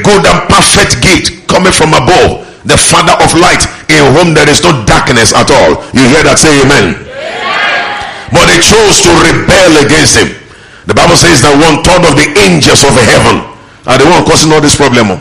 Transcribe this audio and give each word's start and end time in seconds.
every 0.00 0.22
good 0.22 0.24
and 0.26 0.48
perfect 0.48 1.02
gift 1.02 1.48
coming 1.48 1.72
from 1.72 1.92
above, 1.92 2.46
the 2.64 2.76
Father 2.76 3.12
of 3.20 3.32
light, 3.36 3.62
in 3.88 4.00
whom 4.16 4.34
there 4.34 4.48
is 4.48 4.62
no 4.62 4.84
darkness 4.84 5.32
at 5.34 5.50
all. 5.50 5.84
You 5.92 6.08
hear 6.08 6.24
that? 6.24 6.38
Say 6.38 6.62
amen. 6.64 6.96
amen. 6.96 8.32
But 8.32 8.46
they 8.48 8.60
chose 8.60 9.02
to 9.04 9.10
rebel 9.20 9.72
against 9.84 10.16
him. 10.16 10.36
The 10.86 10.94
Bible 10.94 11.16
says 11.16 11.42
that 11.42 11.54
one 11.56 11.84
third 11.84 12.02
of 12.08 12.16
the 12.16 12.28
angels 12.40 12.82
of 12.82 12.94
heaven 12.96 13.44
are 13.86 13.98
the 13.98 14.06
one 14.08 14.24
causing 14.24 14.52
all 14.52 14.60
this 14.60 14.76
problem. 14.76 15.20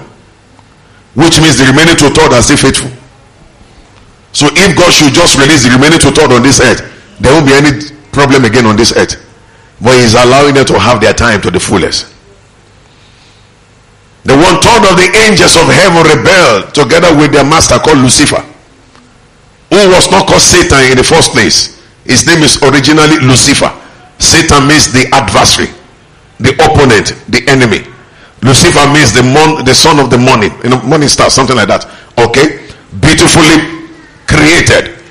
Which 1.16 1.41
means 1.41 1.57
the 1.57 1.68
remaining 1.68 1.98
two 1.98 2.09
third 2.14 2.32
are 2.32 2.41
still 2.41 2.57
faithful. 2.57 2.91
So 4.32 4.48
if 4.54 4.77
God 4.77 4.93
should 4.93 5.14
just 5.14 5.36
release 5.41 5.66
the 5.66 5.73
remaining 5.73 6.00
two 6.00 6.14
third 6.14 6.32
on 6.32 6.43
this 6.46 6.61
earth, 6.61 6.86
there 7.20 7.34
won't 7.34 7.50
be 7.50 7.54
any 7.57 7.91
problem 8.14 8.46
again 8.46 8.66
on 8.66 8.77
this 8.77 8.93
earth. 8.96 9.18
But 9.82 9.98
He's 10.00 10.14
allowing 10.14 10.54
them 10.54 10.66
to 10.70 10.77
have 10.80 11.02
their 11.02 11.14
time 11.14 11.41
to 11.41 11.52
the 11.52 11.59
fullest. 11.59 12.14
The 14.30 14.38
one 14.38 14.61
third 14.61 14.86
of 14.86 14.93
the 14.93 15.09
angels 15.25 15.57
of 15.57 15.66
heaven 15.73 16.05
rebelled 16.05 16.70
together 16.77 17.17
with 17.17 17.34
their 17.34 17.44
master 17.44 17.81
called 17.81 17.98
Lucifer, 17.98 18.45
who 19.73 19.81
was 19.90 20.05
not 20.13 20.27
called 20.30 20.45
Satan 20.45 20.85
in 20.94 20.98
the 21.02 21.04
first 21.04 21.34
place. 21.34 21.81
His 22.05 22.27
name 22.30 22.45
is 22.45 22.62
originally 22.62 23.18
Lucifer. 23.26 23.73
Satan 24.20 24.68
means 24.70 24.94
the 24.94 25.09
adversary, 25.18 25.73
the 26.38 26.54
opponent, 26.62 27.18
the 27.26 27.41
enemy. 27.49 27.81
Lucifer 28.45 28.85
means 28.94 29.18
the 29.18 29.26
mon- 29.26 29.66
the 29.66 29.73
son 29.73 29.98
of 29.98 30.12
the 30.13 30.18
morning, 30.21 30.54
you 30.63 30.70
know, 30.70 30.82
morning 30.84 31.09
star, 31.09 31.32
something 31.34 31.55
like 31.57 31.68
that. 31.68 31.90
Okay, 32.21 32.70
beautifully 33.02 33.90
created, 34.30 35.02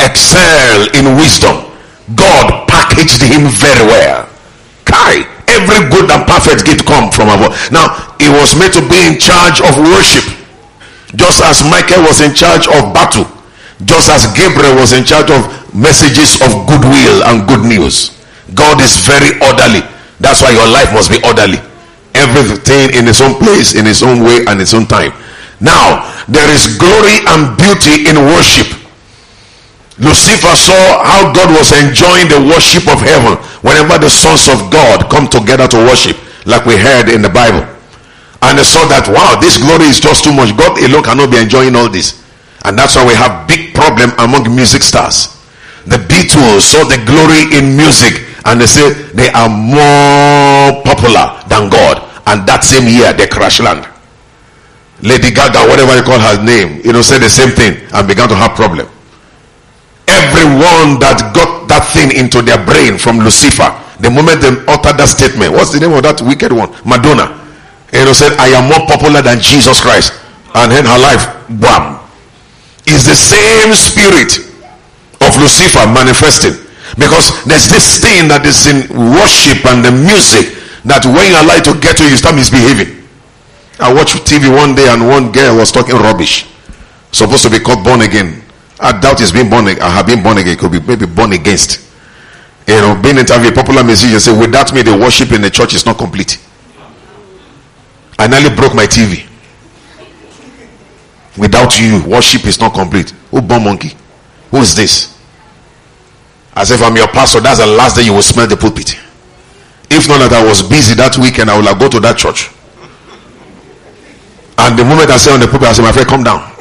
excel 0.00 0.88
in 0.96 1.12
wisdom. 1.20 1.60
God 2.16 2.66
packaged 2.72 3.20
him 3.20 3.52
very 3.52 3.84
well. 3.84 4.31
Every 5.52 5.88
good 5.90 6.08
and 6.10 6.24
perfect 6.24 6.64
gift 6.64 6.86
come 6.86 7.10
from 7.12 7.28
above. 7.28 7.52
Now 7.72 8.16
he 8.16 8.28
was 8.28 8.56
made 8.56 8.72
to 8.72 8.82
be 8.88 8.98
in 9.04 9.20
charge 9.20 9.60
of 9.60 9.76
worship, 9.76 10.24
just 11.16 11.44
as 11.44 11.60
Michael 11.64 12.04
was 12.08 12.20
in 12.20 12.32
charge 12.32 12.64
of 12.68 12.94
battle, 12.94 13.28
just 13.84 14.08
as 14.08 14.28
Gabriel 14.32 14.76
was 14.76 14.92
in 14.92 15.04
charge 15.04 15.30
of 15.30 15.44
messages 15.74 16.40
of 16.40 16.66
goodwill 16.66 17.24
and 17.28 17.46
good 17.48 17.64
news. 17.68 18.16
God 18.54 18.80
is 18.80 18.96
very 19.04 19.36
orderly. 19.44 19.84
That's 20.20 20.40
why 20.40 20.52
your 20.52 20.68
life 20.68 20.92
must 20.92 21.10
be 21.10 21.20
orderly 21.24 21.60
everything 22.14 22.92
in 22.94 23.08
its 23.08 23.20
own 23.20 23.34
place, 23.40 23.74
in 23.74 23.86
its 23.86 24.02
own 24.02 24.22
way, 24.22 24.44
and 24.46 24.60
its 24.60 24.74
own 24.74 24.86
time. 24.86 25.12
Now, 25.60 26.12
there 26.28 26.48
is 26.50 26.76
glory 26.76 27.22
and 27.26 27.56
beauty 27.56 28.08
in 28.08 28.16
worship. 28.16 28.68
Lucifer 30.02 30.58
saw 30.58 30.82
how 31.06 31.30
God 31.30 31.54
was 31.54 31.70
enjoying 31.78 32.26
the 32.26 32.42
worship 32.42 32.90
of 32.90 32.98
heaven 32.98 33.38
whenever 33.62 34.02
the 34.02 34.10
sons 34.10 34.50
of 34.50 34.66
God 34.66 35.06
come 35.06 35.30
together 35.30 35.70
to 35.70 35.78
worship, 35.86 36.18
like 36.44 36.66
we 36.66 36.74
heard 36.76 37.06
in 37.08 37.22
the 37.22 37.30
Bible. 37.30 37.62
And 38.42 38.58
they 38.58 38.66
saw 38.66 38.82
that, 38.90 39.06
wow, 39.06 39.38
this 39.38 39.62
glory 39.62 39.86
is 39.86 40.02
just 40.02 40.26
too 40.26 40.34
much. 40.34 40.50
God 40.58 40.74
alone 40.82 41.06
cannot 41.06 41.30
be 41.30 41.38
enjoying 41.38 41.78
all 41.78 41.86
this. 41.88 42.18
And 42.66 42.74
that's 42.74 42.98
why 42.98 43.06
we 43.06 43.14
have 43.14 43.46
big 43.46 43.74
problem 43.78 44.10
among 44.18 44.50
music 44.50 44.82
stars. 44.82 45.38
The 45.86 46.02
Beatles 46.02 46.66
saw 46.66 46.82
the 46.82 46.98
glory 47.06 47.54
in 47.54 47.78
music 47.78 48.26
and 48.44 48.58
they 48.60 48.66
say 48.66 48.90
they 49.14 49.30
are 49.30 49.48
more 49.48 50.82
popular 50.82 51.38
than 51.46 51.70
God. 51.70 52.02
And 52.26 52.42
that 52.50 52.66
same 52.66 52.90
year 52.90 53.14
they 53.14 53.30
crash 53.30 53.62
land. 53.62 53.86
Lady 55.02 55.30
Gaga, 55.30 55.66
whatever 55.70 55.94
you 55.94 56.02
call 56.02 56.18
her 56.18 56.42
name, 56.42 56.82
you 56.84 56.92
know, 56.92 57.02
said 57.02 57.22
the 57.22 57.30
same 57.30 57.50
thing 57.50 57.78
and 57.94 58.06
began 58.06 58.28
to 58.28 58.34
have 58.34 58.54
problem. 58.58 58.86
Everyone 60.08 60.98
that 61.00 61.32
got 61.34 61.68
that 61.68 61.86
thing 61.94 62.12
into 62.12 62.42
their 62.42 62.58
brain 62.64 62.98
from 62.98 63.18
Lucifer, 63.18 63.70
the 64.00 64.10
moment 64.10 64.42
they 64.42 64.50
uttered 64.66 64.98
that 64.98 65.08
statement, 65.08 65.52
what's 65.52 65.72
the 65.72 65.80
name 65.80 65.94
of 65.94 66.02
that 66.02 66.20
wicked 66.22 66.52
one? 66.52 66.70
Madonna. 66.84 67.38
You 67.92 68.08
know, 68.08 68.12
said, 68.16 68.34
I 68.40 68.48
am 68.56 68.72
more 68.72 68.82
popular 68.88 69.20
than 69.20 69.38
Jesus 69.38 69.80
Christ. 69.80 70.16
And 70.54 70.72
then 70.72 70.84
her 70.84 70.98
life, 70.98 71.28
bam. 71.60 72.00
Is 72.84 73.06
the 73.06 73.14
same 73.14 73.70
spirit 73.78 74.42
of 75.22 75.30
Lucifer 75.38 75.86
manifesting 75.86 76.58
because 76.98 77.44
there's 77.46 77.70
this 77.70 78.02
thing 78.02 78.28
that 78.28 78.44
is 78.44 78.66
in 78.66 78.84
worship 78.90 79.64
and 79.64 79.80
the 79.80 79.94
music 79.94 80.58
that 80.84 81.06
when 81.06 81.30
you 81.30 81.36
allow 81.38 81.56
it 81.56 81.64
to 81.64 81.78
get 81.78 81.96
to 81.96 82.04
you, 82.04 82.10
you 82.10 82.18
start 82.18 82.34
misbehaving. 82.34 83.06
I 83.78 83.92
watched 83.94 84.26
TV 84.26 84.50
one 84.50 84.74
day 84.74 84.88
and 84.90 85.06
one 85.06 85.32
girl 85.32 85.56
was 85.56 85.72
talking 85.72 85.94
rubbish. 85.96 86.50
Supposed 87.12 87.44
to 87.44 87.50
be 87.50 87.60
called 87.60 87.84
born 87.84 88.02
again. 88.02 88.41
I 88.82 88.98
doubt 88.98 89.20
he's 89.20 89.30
been 89.30 89.48
born. 89.48 89.68
I 89.68 89.88
have 89.88 90.06
been 90.06 90.22
born 90.22 90.38
again. 90.38 90.56
Could 90.58 90.72
be 90.72 90.80
maybe 90.80 91.06
born 91.06 91.32
against. 91.32 91.88
You 92.66 92.74
know, 92.74 93.00
being 93.00 93.16
interviewed, 93.16 93.54
popular 93.54 93.84
musician 93.84 94.18
say, 94.18 94.36
without 94.36 94.74
me, 94.74 94.82
the 94.82 94.96
worship 94.96 95.30
in 95.32 95.40
the 95.40 95.50
church 95.50 95.74
is 95.74 95.86
not 95.86 95.98
complete. 95.98 96.38
I 98.18 98.26
nearly 98.26 98.54
broke 98.54 98.74
my 98.74 98.86
TV. 98.86 99.28
Without 101.38 101.80
you, 101.80 102.02
worship 102.06 102.44
is 102.44 102.60
not 102.60 102.74
complete. 102.74 103.10
Who 103.30 103.40
born 103.40 103.64
monkey? 103.64 103.96
Who 104.50 104.58
is 104.58 104.74
this? 104.74 105.18
As 106.54 106.70
if 106.70 106.82
I'm 106.82 106.96
your 106.96 107.08
pastor, 107.08 107.40
that's 107.40 107.60
the 107.60 107.66
last 107.66 107.96
day 107.96 108.02
you 108.02 108.12
will 108.12 108.22
smell 108.22 108.46
the 108.46 108.56
pulpit. 108.56 108.94
If 109.90 110.08
not 110.08 110.18
that 110.18 110.32
I 110.32 110.44
was 110.44 110.62
busy 110.62 110.94
that 110.96 111.16
weekend, 111.18 111.50
I 111.50 111.56
will 111.56 111.64
have 111.64 111.78
go 111.78 111.88
to 111.88 112.00
that 112.00 112.18
church. 112.18 112.50
And 114.58 114.78
the 114.78 114.84
moment 114.84 115.10
I 115.10 115.16
say 115.16 115.32
on 115.32 115.40
the 115.40 115.46
pulpit, 115.46 115.68
I 115.68 115.72
say, 115.72 115.82
my 115.82 115.92
friend, 115.92 116.08
come 116.08 116.24
down. 116.24 116.51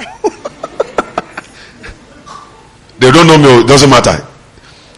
They 3.01 3.11
don't 3.11 3.25
know 3.25 3.37
me, 3.37 3.65
it 3.65 3.67
doesn't 3.67 3.89
matter. 3.89 4.21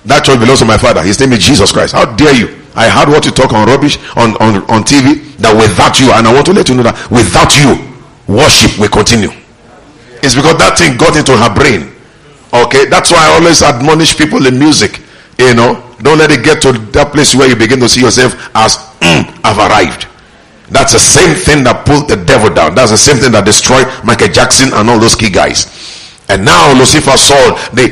That 0.05 0.27
church 0.27 0.37
belongs 0.39 0.59
to 0.59 0.65
my 0.67 0.77
father. 0.77 1.01
His 1.01 1.17
name 1.19 1.31
is 1.31 1.39
Jesus 1.39 1.71
Christ. 1.71 1.95
How 1.95 2.03
dare 2.03 2.35
you? 2.35 2.51
I 2.75 2.89
heard 2.91 3.07
what 3.07 3.23
you 3.25 3.31
talk 3.31 3.53
on 3.53 3.65
rubbish 3.65 3.95
on, 4.19 4.35
on, 4.43 4.67
on 4.67 4.83
TV 4.83 5.23
that 5.39 5.55
without 5.55 6.03
you, 6.03 6.11
and 6.11 6.27
I 6.27 6.33
want 6.33 6.45
to 6.47 6.53
let 6.53 6.67
you 6.67 6.75
know 6.75 6.83
that 6.83 6.99
without 7.07 7.55
you, 7.55 7.79
worship 8.27 8.75
will 8.75 8.91
continue. 8.91 9.31
It's 10.19 10.35
because 10.35 10.59
that 10.59 10.75
thing 10.75 10.99
got 10.99 11.15
into 11.15 11.31
her 11.31 11.47
brain. 11.47 11.95
Okay, 12.51 12.85
that's 12.91 13.11
why 13.11 13.23
I 13.23 13.39
always 13.39 13.63
admonish 13.63 14.17
people 14.17 14.45
in 14.45 14.59
music. 14.59 14.99
You 15.39 15.55
know, 15.55 15.79
don't 16.03 16.19
let 16.19 16.31
it 16.31 16.43
get 16.43 16.61
to 16.67 16.75
that 16.91 17.11
place 17.15 17.33
where 17.33 17.47
you 17.47 17.55
begin 17.55 17.79
to 17.79 17.87
see 17.87 18.01
yourself 18.01 18.35
as 18.53 18.77
mm, 18.99 19.23
I've 19.47 19.57
arrived. 19.57 20.07
That's 20.69 20.93
the 20.93 20.99
same 20.99 21.35
thing 21.35 21.63
that 21.63 21.85
pulled 21.85 22.09
the 22.09 22.17
devil 22.17 22.49
down. 22.49 22.75
That's 22.75 22.91
the 22.91 22.97
same 22.97 23.17
thing 23.17 23.31
that 23.33 23.45
destroyed 23.45 23.85
Michael 24.03 24.27
Jackson 24.27 24.73
and 24.73 24.89
all 24.89 24.99
those 24.99 25.15
key 25.15 25.29
guys. 25.29 25.67
And 26.29 26.45
now 26.45 26.73
Lucifer 26.77 27.17
saw 27.17 27.55
the 27.73 27.91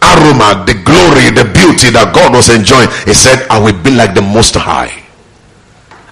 aroma, 0.00 0.64
the 0.64 0.74
glory, 0.80 1.28
the 1.30 1.44
beauty 1.52 1.92
that 1.92 2.12
God 2.14 2.32
was 2.32 2.48
enjoying. 2.48 2.88
He 3.04 3.14
said, 3.14 3.46
I 3.50 3.60
will 3.60 3.76
be 3.82 3.92
like 3.92 4.14
the 4.14 4.22
most 4.24 4.54
high. 4.56 4.90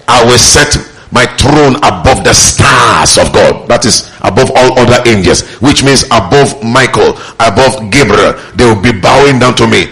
I 0.07 0.23
will 0.25 0.37
set 0.37 0.77
my 1.11 1.25
throne 1.37 1.75
above 1.81 2.23
the 2.23 2.33
stars 2.33 3.17
of 3.17 3.33
God. 3.33 3.67
That 3.67 3.85
is 3.85 4.09
above 4.21 4.51
all 4.53 4.77
other 4.77 5.01
angels, 5.09 5.41
which 5.61 5.83
means 5.83 6.05
above 6.13 6.61
Michael, 6.61 7.17
above 7.41 7.89
Gabriel. 7.89 8.37
They 8.53 8.65
will 8.65 8.81
be 8.81 8.93
bowing 8.93 9.39
down 9.41 9.55
to 9.57 9.65
me. 9.65 9.89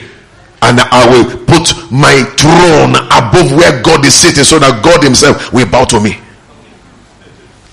And 0.62 0.79
I 0.81 1.06
will 1.09 1.25
put 1.45 1.74
my 1.91 2.22
throne 2.38 2.97
above 3.13 3.53
where 3.57 3.81
God 3.81 4.06
is 4.06 4.13
sitting 4.13 4.44
so 4.44 4.57
that 4.59 4.81
God 4.84 5.03
Himself 5.03 5.53
will 5.53 5.69
bow 5.69 5.85
to 5.85 6.00
me. 6.00 6.18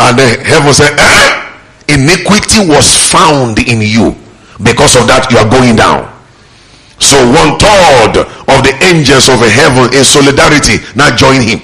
And 0.00 0.18
the 0.18 0.26
heaven 0.44 0.72
said, 0.72 0.92
eh? 0.98 1.43
Iniquity 1.88 2.66
was 2.68 2.88
found 3.12 3.58
in 3.58 3.80
you. 3.80 4.16
Because 4.62 4.96
of 4.96 5.06
that, 5.06 5.28
you 5.30 5.38
are 5.38 5.48
going 5.48 5.76
down. 5.76 6.08
So 7.02 7.18
one 7.28 7.58
third 7.60 8.24
of 8.24 8.58
the 8.64 8.72
angels 8.80 9.28
of 9.28 9.42
heaven 9.42 9.92
in 9.92 10.04
solidarity 10.06 10.80
now 10.94 11.14
join 11.14 11.42
him. 11.42 11.60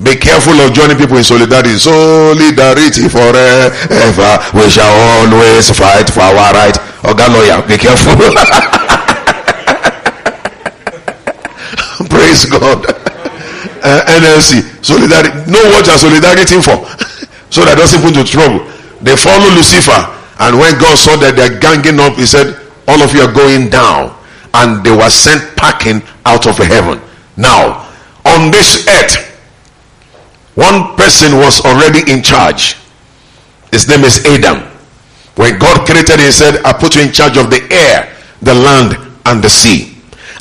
Be 0.00 0.16
careful 0.16 0.56
of 0.64 0.72
joining 0.72 0.96
people 0.96 1.18
in 1.18 1.24
solidarity. 1.24 1.76
Solidarity 1.76 3.08
forever. 3.12 4.30
We 4.56 4.70
shall 4.72 4.88
always 5.20 5.68
fight 5.76 6.08
for 6.08 6.24
our 6.24 6.52
right. 6.56 6.72
Oh 7.04 7.12
Oga 7.12 7.28
lawyer, 7.28 7.60
be 7.68 7.76
careful. 7.76 8.16
Praise 12.08 12.46
God. 12.48 12.80
Uh, 13.82 14.04
NLC, 14.08 14.62
solidarity. 14.84 15.30
Know 15.50 15.60
what 15.68 15.84
you 15.86 15.92
are 15.92 15.98
solidarity 16.00 16.60
for. 16.64 16.80
so 17.52 17.64
that 17.68 17.76
doesn't 17.76 18.00
put 18.00 18.16
you 18.16 18.24
trouble. 18.24 18.64
They 19.02 19.16
follow 19.16 19.54
Lucifer. 19.54 20.16
And 20.38 20.58
when 20.58 20.78
God 20.78 20.96
saw 20.96 21.16
that 21.16 21.36
they're 21.36 21.58
ganging 21.60 22.00
up, 22.00 22.14
he 22.14 22.26
said, 22.26 22.56
all 22.88 23.02
of 23.02 23.14
you 23.14 23.22
are 23.22 23.32
going 23.32 23.68
down. 23.68 24.16
And 24.52 24.84
they 24.84 24.90
were 24.90 25.10
sent 25.10 25.56
packing 25.56 26.02
out 26.26 26.46
of 26.46 26.56
heaven. 26.56 27.00
Now, 27.36 27.88
on 28.26 28.50
this 28.50 28.86
earth, 28.88 29.30
one 30.54 30.96
person 30.96 31.36
was 31.38 31.64
already 31.64 32.10
in 32.10 32.22
charge. 32.22 32.76
His 33.70 33.88
name 33.88 34.04
is 34.04 34.24
Adam. 34.26 34.66
When 35.36 35.58
God 35.58 35.86
created 35.86 36.20
he 36.20 36.30
said, 36.32 36.60
I 36.64 36.72
put 36.72 36.96
you 36.96 37.02
in 37.02 37.12
charge 37.12 37.36
of 37.36 37.48
the 37.48 37.62
air, 37.70 38.14
the 38.42 38.54
land, 38.54 38.96
and 39.24 39.42
the 39.42 39.48
sea. 39.48 39.96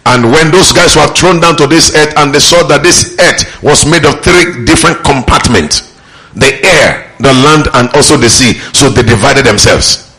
And 0.05 0.31
when 0.31 0.51
those 0.51 0.71
guys 0.71 0.95
were 0.95 1.07
thrown 1.13 1.39
down 1.39 1.55
to 1.57 1.67
this 1.67 1.95
earth 1.95 2.13
and 2.17 2.33
they 2.33 2.39
saw 2.39 2.63
that 2.67 2.81
this 2.81 3.15
earth 3.19 3.61
was 3.61 3.85
made 3.85 4.05
of 4.05 4.23
three 4.23 4.65
different 4.65 5.03
compartments 5.03 5.93
the 6.33 6.63
air, 6.65 7.08
the 7.19 7.33
land, 7.33 7.67
and 7.73 7.89
also 7.95 8.17
the 8.17 8.29
sea. 8.29 8.53
So 8.73 8.89
they 8.89 9.03
divided 9.03 9.45
themselves 9.45 10.09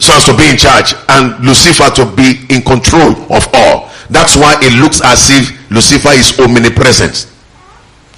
so 0.00 0.16
as 0.16 0.24
to 0.24 0.36
be 0.36 0.48
in 0.48 0.56
charge 0.56 0.96
and 1.12 1.38
Lucifer 1.44 1.92
to 1.92 2.08
be 2.16 2.40
in 2.48 2.62
control 2.62 3.12
of 3.28 3.46
all. 3.52 3.92
That's 4.08 4.34
why 4.34 4.56
it 4.60 4.72
looks 4.80 5.04
as 5.04 5.28
if 5.28 5.70
Lucifer 5.70 6.16
is 6.16 6.32
omnipresent. 6.40 7.30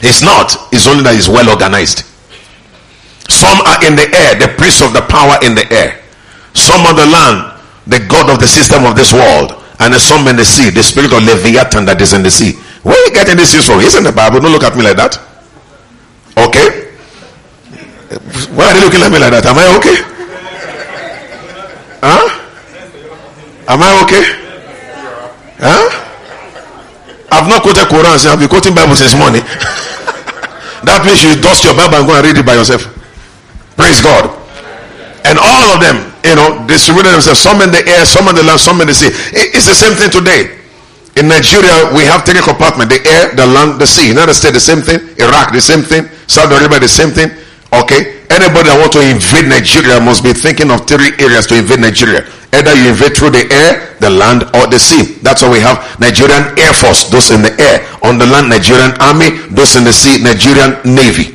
It's 0.01 0.23
not. 0.23 0.55
It's 0.73 0.87
only 0.87 1.03
that 1.03 1.19
it's 1.19 1.29
well 1.29 1.51
organized. 1.51 2.07
Some 3.29 3.59
are 3.67 3.83
in 3.85 3.99
the 3.99 4.07
air, 4.15 4.39
the 4.39 4.55
prince 4.57 4.81
of 4.81 4.95
the 4.95 5.03
power 5.03 5.37
in 5.43 5.55
the 5.55 5.67
air. 5.75 6.01
Some 6.55 6.87
on 6.87 6.95
the 6.95 7.07
land, 7.07 7.61
the 7.87 7.99
God 8.07 8.31
of 8.31 8.39
the 8.39 8.47
system 8.47 8.87
of 8.87 8.95
this 8.95 9.13
world. 9.13 9.59
And 9.81 9.95
some 9.99 10.29
in 10.29 10.37
the 10.37 10.45
sea, 10.45 10.71
the 10.71 10.83
spirit 10.83 11.13
of 11.13 11.23
Leviathan 11.27 11.85
that 11.87 12.01
is 12.01 12.15
in 12.15 12.23
the 12.23 12.31
sea. 12.31 12.55
Where 12.87 12.95
are 12.95 13.07
you 13.07 13.13
getting 13.13 13.37
this 13.37 13.55
from? 13.67 13.81
Isn't 13.81 14.05
the 14.05 14.13
Bible? 14.13 14.39
Don't 14.39 14.53
look 14.53 14.63
at 14.63 14.77
me 14.77 14.85
like 14.85 14.97
that. 14.97 15.19
Okay? 16.39 16.82
Why 18.53 18.71
are 18.71 18.75
they 18.75 18.83
looking 18.85 19.01
at 19.01 19.11
me 19.13 19.19
like 19.19 19.33
that? 19.33 19.47
Am 19.47 19.57
I 19.57 19.67
okay? 19.79 19.97
Huh? 22.03 22.25
Am 23.69 23.81
I 23.81 23.91
okay? 24.05 24.25
Huh? 25.63 25.87
I've 27.33 27.49
not 27.49 27.63
quoted 27.63 27.89
Quran, 27.89 28.13
I've 28.29 28.39
been 28.39 28.49
quoting 28.49 28.75
Bible 28.75 28.97
since 28.97 29.17
morning. 29.17 29.41
that 30.85 31.01
means 31.07 31.25
you 31.25 31.33
dust 31.41 31.65
your 31.65 31.73
Bible 31.73 32.03
and 32.03 32.07
go 32.07 32.13
and 32.13 32.25
read 32.27 32.37
it 32.37 32.45
by 32.45 32.55
yourself. 32.59 32.85
Praise 33.77 34.05
God. 34.05 34.29
And 35.25 35.39
all 35.39 35.73
of 35.73 35.81
them, 35.81 36.13
you 36.27 36.37
know, 36.37 36.61
distributed 36.69 37.15
themselves, 37.15 37.41
some 37.41 37.63
in 37.63 37.71
the 37.71 37.81
air, 37.89 38.05
some 38.05 38.29
in 38.29 38.35
the 38.35 38.43
land, 38.45 38.61
some 38.61 38.81
in 38.83 38.87
the 38.91 38.95
sea. 38.95 39.09
It's 39.33 39.65
the 39.65 39.79
same 39.79 39.97
thing 39.97 40.11
today. 40.11 40.61
In 41.17 41.29
Nigeria, 41.29 41.93
we 41.95 42.05
have 42.05 42.25
three 42.25 42.41
compartments: 42.41 42.93
the 42.93 43.01
air, 43.09 43.33
the 43.37 43.47
land, 43.47 43.81
the 43.81 43.87
sea. 43.87 44.09
United 44.09 44.35
States, 44.35 44.55
the 44.55 44.65
same 44.65 44.83
thing. 44.83 45.01
Iraq, 45.17 45.53
the 45.53 45.61
same 45.61 45.83
thing. 45.83 46.09
Saudi 46.27 46.57
Arabia, 46.57 46.81
the 46.81 46.89
same 46.89 47.11
thing. 47.11 47.31
Okay? 47.73 48.21
Anybody 48.29 48.69
that 48.69 48.77
want 48.81 48.93
to 48.97 49.01
invade 49.05 49.49
Nigeria 49.49 50.01
must 50.01 50.25
be 50.25 50.33
thinking 50.33 50.69
of 50.73 50.85
three 50.89 51.13
areas 51.21 51.49
to 51.49 51.57
invade 51.57 51.81
Nigeria. 51.81 52.25
Either 52.53 52.73
you 52.77 52.93
invade 52.93 53.17
through 53.17 53.33
the 53.33 53.45
air, 53.49 53.97
the 54.01 54.09
land, 54.13 54.45
or 54.53 54.69
the 54.69 54.77
sea. 54.77 55.17
That's 55.25 55.41
why 55.41 55.53
we 55.57 55.61
have 55.61 55.81
Nigerian 55.97 56.53
Air 56.61 56.73
Force, 56.77 57.09
those 57.09 57.33
in 57.33 57.41
the 57.41 57.53
air. 57.57 57.81
On 58.05 58.21
the 58.21 58.29
land, 58.29 58.49
Nigerian 58.53 58.93
Army, 59.01 59.37
those 59.53 59.77
in 59.77 59.85
the 59.85 59.93
sea, 59.93 60.21
Nigerian 60.21 60.81
Navy. 60.85 61.33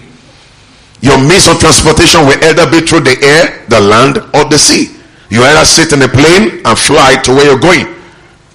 Your 1.02 1.18
means 1.18 1.50
of 1.50 1.58
transportation 1.58 2.22
will 2.26 2.38
either 2.42 2.70
be 2.70 2.86
through 2.86 3.02
the 3.06 3.18
air, 3.22 3.66
the 3.70 3.82
land, 3.82 4.18
or 4.34 4.46
the 4.50 4.58
sea. 4.58 4.94
You 5.30 5.42
either 5.42 5.66
sit 5.66 5.94
in 5.94 6.02
a 6.02 6.10
plane 6.10 6.62
and 6.66 6.78
fly 6.78 7.18
to 7.26 7.34
where 7.34 7.46
you're 7.46 7.62
going. 7.62 7.94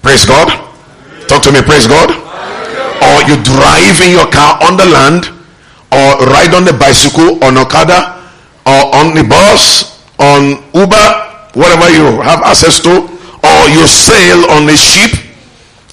Praise 0.01 0.25
God. 0.25 0.47
Talk 1.27 1.43
to 1.43 1.51
me, 1.51 1.61
praise 1.63 1.87
God. 1.87 2.11
Or 2.11 3.15
you 3.27 3.35
drive 3.43 3.99
in 4.03 4.11
your 4.11 4.27
car 4.31 4.59
on 4.63 4.75
the 4.75 4.87
land 4.87 5.31
or 5.93 6.25
ride 6.33 6.53
on 6.57 6.65
the 6.65 6.73
bicycle 6.73 7.37
on 7.45 7.57
Okada 7.57 8.17
or 8.65 8.81
on 8.97 9.13
the 9.13 9.21
bus 9.23 9.93
on 10.17 10.57
Uber 10.73 11.07
whatever 11.53 11.87
you 11.93 12.17
have 12.21 12.41
access 12.41 12.81
to 12.81 12.89
or 12.89 13.59
you 13.69 13.85
sail 13.85 14.49
on 14.49 14.65
a 14.69 14.77
ship 14.77 15.13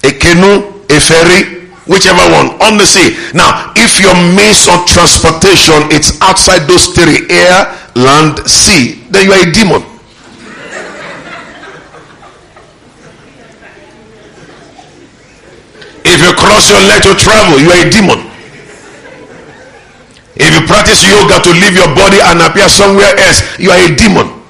a 0.05 0.12
canoe 0.17 0.64
a 0.88 0.97
ferry 1.00 1.69
whichever 1.87 2.23
one 2.32 2.55
on 2.62 2.79
the 2.79 2.87
sea. 2.87 3.12
Now 3.35 3.73
if 3.76 4.00
your 4.00 4.14
means 4.17 4.64
of 4.73 4.87
transportation 4.88 5.93
it's 5.93 6.17
outside 6.23 6.64
those 6.64 6.87
three 6.96 7.29
air 7.29 7.69
land 7.94 8.41
sea 8.49 9.05
then 9.11 9.26
you 9.26 9.32
are 9.32 9.44
a 9.44 9.53
demon. 9.53 9.82
If 16.03 16.19
you 16.25 16.32
cross 16.35 16.70
your 16.70 16.81
leg 16.88 17.03
to 17.03 17.14
travel 17.14 17.61
you 17.61 17.69
are 17.70 17.87
a 17.87 17.91
demon 17.91 18.30
if 20.41 20.49
you 20.57 20.65
practice 20.65 21.05
yoga 21.05 21.37
to 21.45 21.53
leave 21.53 21.77
your 21.77 21.93
body 21.93 22.17
and 22.17 22.41
appear 22.41 22.73
somewhere 22.73 23.13
else, 23.29 23.45
you 23.61 23.69
are 23.69 23.77
a 23.77 23.93
demon. 23.93 24.41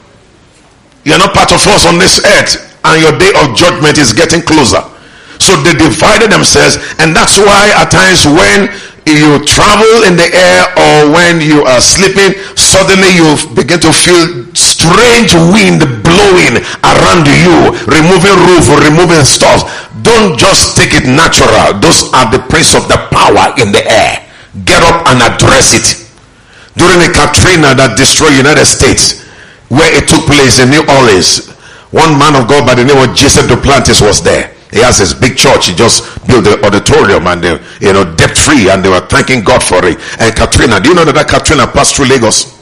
You 1.03 1.19
are 1.19 1.23
not 1.23 1.35
part 1.35 1.51
of 1.51 1.59
us 1.67 1.83
on 1.83 1.99
this 1.99 2.23
earth, 2.23 2.63
and 2.87 3.03
your 3.03 3.11
day 3.19 3.35
of 3.43 3.59
judgment 3.59 3.99
is 3.99 4.15
getting 4.15 4.39
closer. 4.47 4.87
So 5.43 5.59
they 5.67 5.75
divided 5.75 6.31
themselves, 6.31 6.79
and 7.03 7.11
that's 7.11 7.35
why 7.43 7.75
at 7.75 7.91
times 7.91 8.23
when 8.23 8.71
you 9.03 9.43
travel 9.43 10.07
in 10.07 10.15
the 10.15 10.31
air 10.31 10.71
or 10.79 11.11
when 11.11 11.43
you 11.43 11.67
are 11.67 11.83
sleeping, 11.83 12.39
suddenly 12.55 13.11
you 13.11 13.35
begin 13.59 13.83
to 13.83 13.91
feel 13.91 14.47
strange 14.55 15.35
wind 15.51 15.83
blowing 16.07 16.55
around 16.87 17.27
you, 17.27 17.75
removing 17.91 18.37
roof, 18.47 18.71
removing 18.79 19.27
stuff. 19.27 19.67
Don't 20.07 20.39
just 20.39 20.77
take 20.79 20.95
it 20.95 21.09
natural. 21.09 21.75
Those 21.83 22.07
are 22.15 22.31
the 22.31 22.47
prince 22.47 22.79
of 22.79 22.87
the 22.87 23.01
power 23.11 23.59
in 23.59 23.73
the 23.73 23.83
air 23.91 24.30
get 24.65 24.83
up 24.83 25.07
and 25.09 25.23
address 25.23 25.75
it. 25.75 25.89
During 26.77 26.99
the 26.99 27.11
Katrina 27.11 27.75
that 27.75 27.99
destroyed 27.99 28.35
United 28.35 28.67
States, 28.67 29.27
where 29.69 29.91
it 29.95 30.09
took 30.09 30.27
place 30.27 30.59
in 30.59 30.71
New 30.71 30.83
Orleans, 30.87 31.51
one 31.91 32.19
man 32.19 32.39
of 32.39 32.47
God 32.47 32.67
by 32.67 32.75
the 32.75 32.85
name 32.85 32.99
of 32.99 33.15
Jason 33.15 33.47
Duplantis 33.47 34.03
was 34.03 34.23
there. 34.23 34.55
He 34.71 34.79
has 34.79 34.99
his 34.99 35.15
big 35.15 35.37
church. 35.37 35.67
He 35.67 35.75
just 35.75 36.07
built 36.27 36.45
the 36.45 36.63
auditorium 36.65 37.27
and 37.27 37.43
they, 37.43 37.59
you 37.81 37.93
know, 37.93 38.07
debt 38.15 38.39
free 38.39 38.71
and 38.71 38.85
they 38.85 38.89
were 38.89 39.03
thanking 39.07 39.43
God 39.43 39.63
for 39.63 39.85
it. 39.85 39.99
And 40.21 40.35
Katrina, 40.35 40.81
do 40.81 40.91
you 40.91 40.95
know 40.95 41.05
that, 41.05 41.15
that 41.15 41.29
Katrina 41.29 41.67
passed 41.67 41.97
through 41.97 42.07
Lagos? 42.07 42.55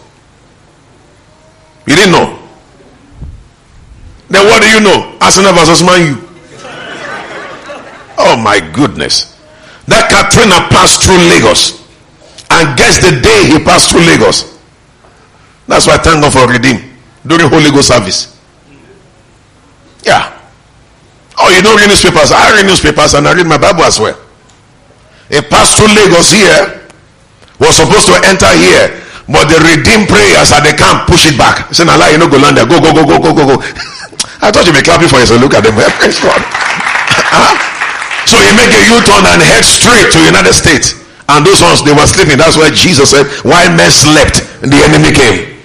You 1.87 1.97
didn't 1.97 2.13
know? 2.13 2.39
Then 4.29 4.47
what 4.47 4.63
do 4.63 4.69
you 4.69 4.81
know? 4.81 5.17
Arsenal 5.21 5.53
versus 5.53 5.83
Man 5.83 6.17
U. 6.17 6.29
Oh 8.19 8.37
my 8.37 8.61
goodness. 8.73 9.38
That 9.89 10.13
Katrina 10.13 10.69
passed 10.69 11.01
through 11.01 11.17
Lagos. 11.33 11.81
And 12.53 12.77
guess 12.77 13.01
the 13.01 13.17
day 13.21 13.49
he 13.49 13.57
passed 13.61 13.89
through 13.89 14.05
Lagos. 14.05 14.57
That's 15.69 15.89
why 15.89 15.97
I 15.97 16.01
thank 16.01 16.21
God 16.21 16.33
for 16.33 16.45
Redeem 16.49 16.97
during 17.25 17.49
Holy 17.49 17.73
Ghost 17.73 17.89
service. 17.89 18.37
Yeah. 20.05 20.33
Oh, 21.41 21.49
you 21.53 21.61
don't 21.61 21.77
read 21.77 21.89
newspapers? 21.89 22.33
I 22.33 22.53
read 22.57 22.67
newspapers 22.69 23.15
and 23.15 23.29
I 23.29 23.33
read 23.33 23.47
my 23.47 23.61
Bible 23.61 23.85
as 23.85 24.01
well. 24.01 24.17
He 25.29 25.41
passed 25.45 25.77
through 25.77 25.93
Lagos 25.93 26.33
here, 26.33 26.89
was 27.61 27.77
supposed 27.77 28.09
to 28.09 28.17
enter 28.25 28.49
here, 28.57 29.05
but 29.29 29.45
the 29.53 29.61
redeemed 29.61 30.09
prayers 30.09 30.53
at 30.53 30.65
the 30.65 30.73
camp 30.73 31.05
push 31.05 31.29
it 31.29 31.37
back. 31.37 31.69
Say, 31.73 31.85
Allah, 31.85 32.09
you 32.13 32.17
know, 32.17 32.29
go 32.29 32.41
land 32.41 32.57
there. 32.57 32.65
Go, 32.65 32.81
go, 32.81 32.97
go, 32.97 33.05
go, 33.05 33.21
go, 33.21 33.33
go, 33.37 33.45
go. 33.45 33.57
I 34.41 34.49
thought 34.49 34.65
you'd 34.65 34.73
be 34.73 34.81
clapping 34.81 35.09
for 35.09 35.21
you. 35.21 35.27
So 35.29 35.37
look 35.37 35.53
at 35.53 35.65
them. 35.65 35.77
Praise 36.01 36.17
God. 36.21 36.41
huh? 37.29 37.68
So 38.29 38.37
he 38.45 38.53
make 38.53 38.69
a 38.77 38.83
U-turn 38.93 39.25
and 39.25 39.41
head 39.41 39.65
straight 39.65 40.13
to 40.13 40.19
United 40.21 40.53
States. 40.53 40.95
And 41.29 41.45
those 41.45 41.61
ones 41.65 41.81
they 41.85 41.93
were 41.97 42.07
sleeping. 42.07 42.37
That's 42.37 42.57
why 42.57 42.69
Jesus 42.71 43.11
said, 43.11 43.25
"While 43.45 43.73
men 43.73 43.91
slept, 43.91 44.45
the 44.61 44.79
enemy 44.85 45.13
came 45.13 45.57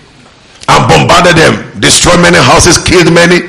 and 0.72 0.88
bombarded 0.88 1.36
them, 1.36 1.54
destroyed 1.80 2.20
many 2.20 2.40
houses, 2.40 2.78
killed 2.80 3.12
many." 3.12 3.44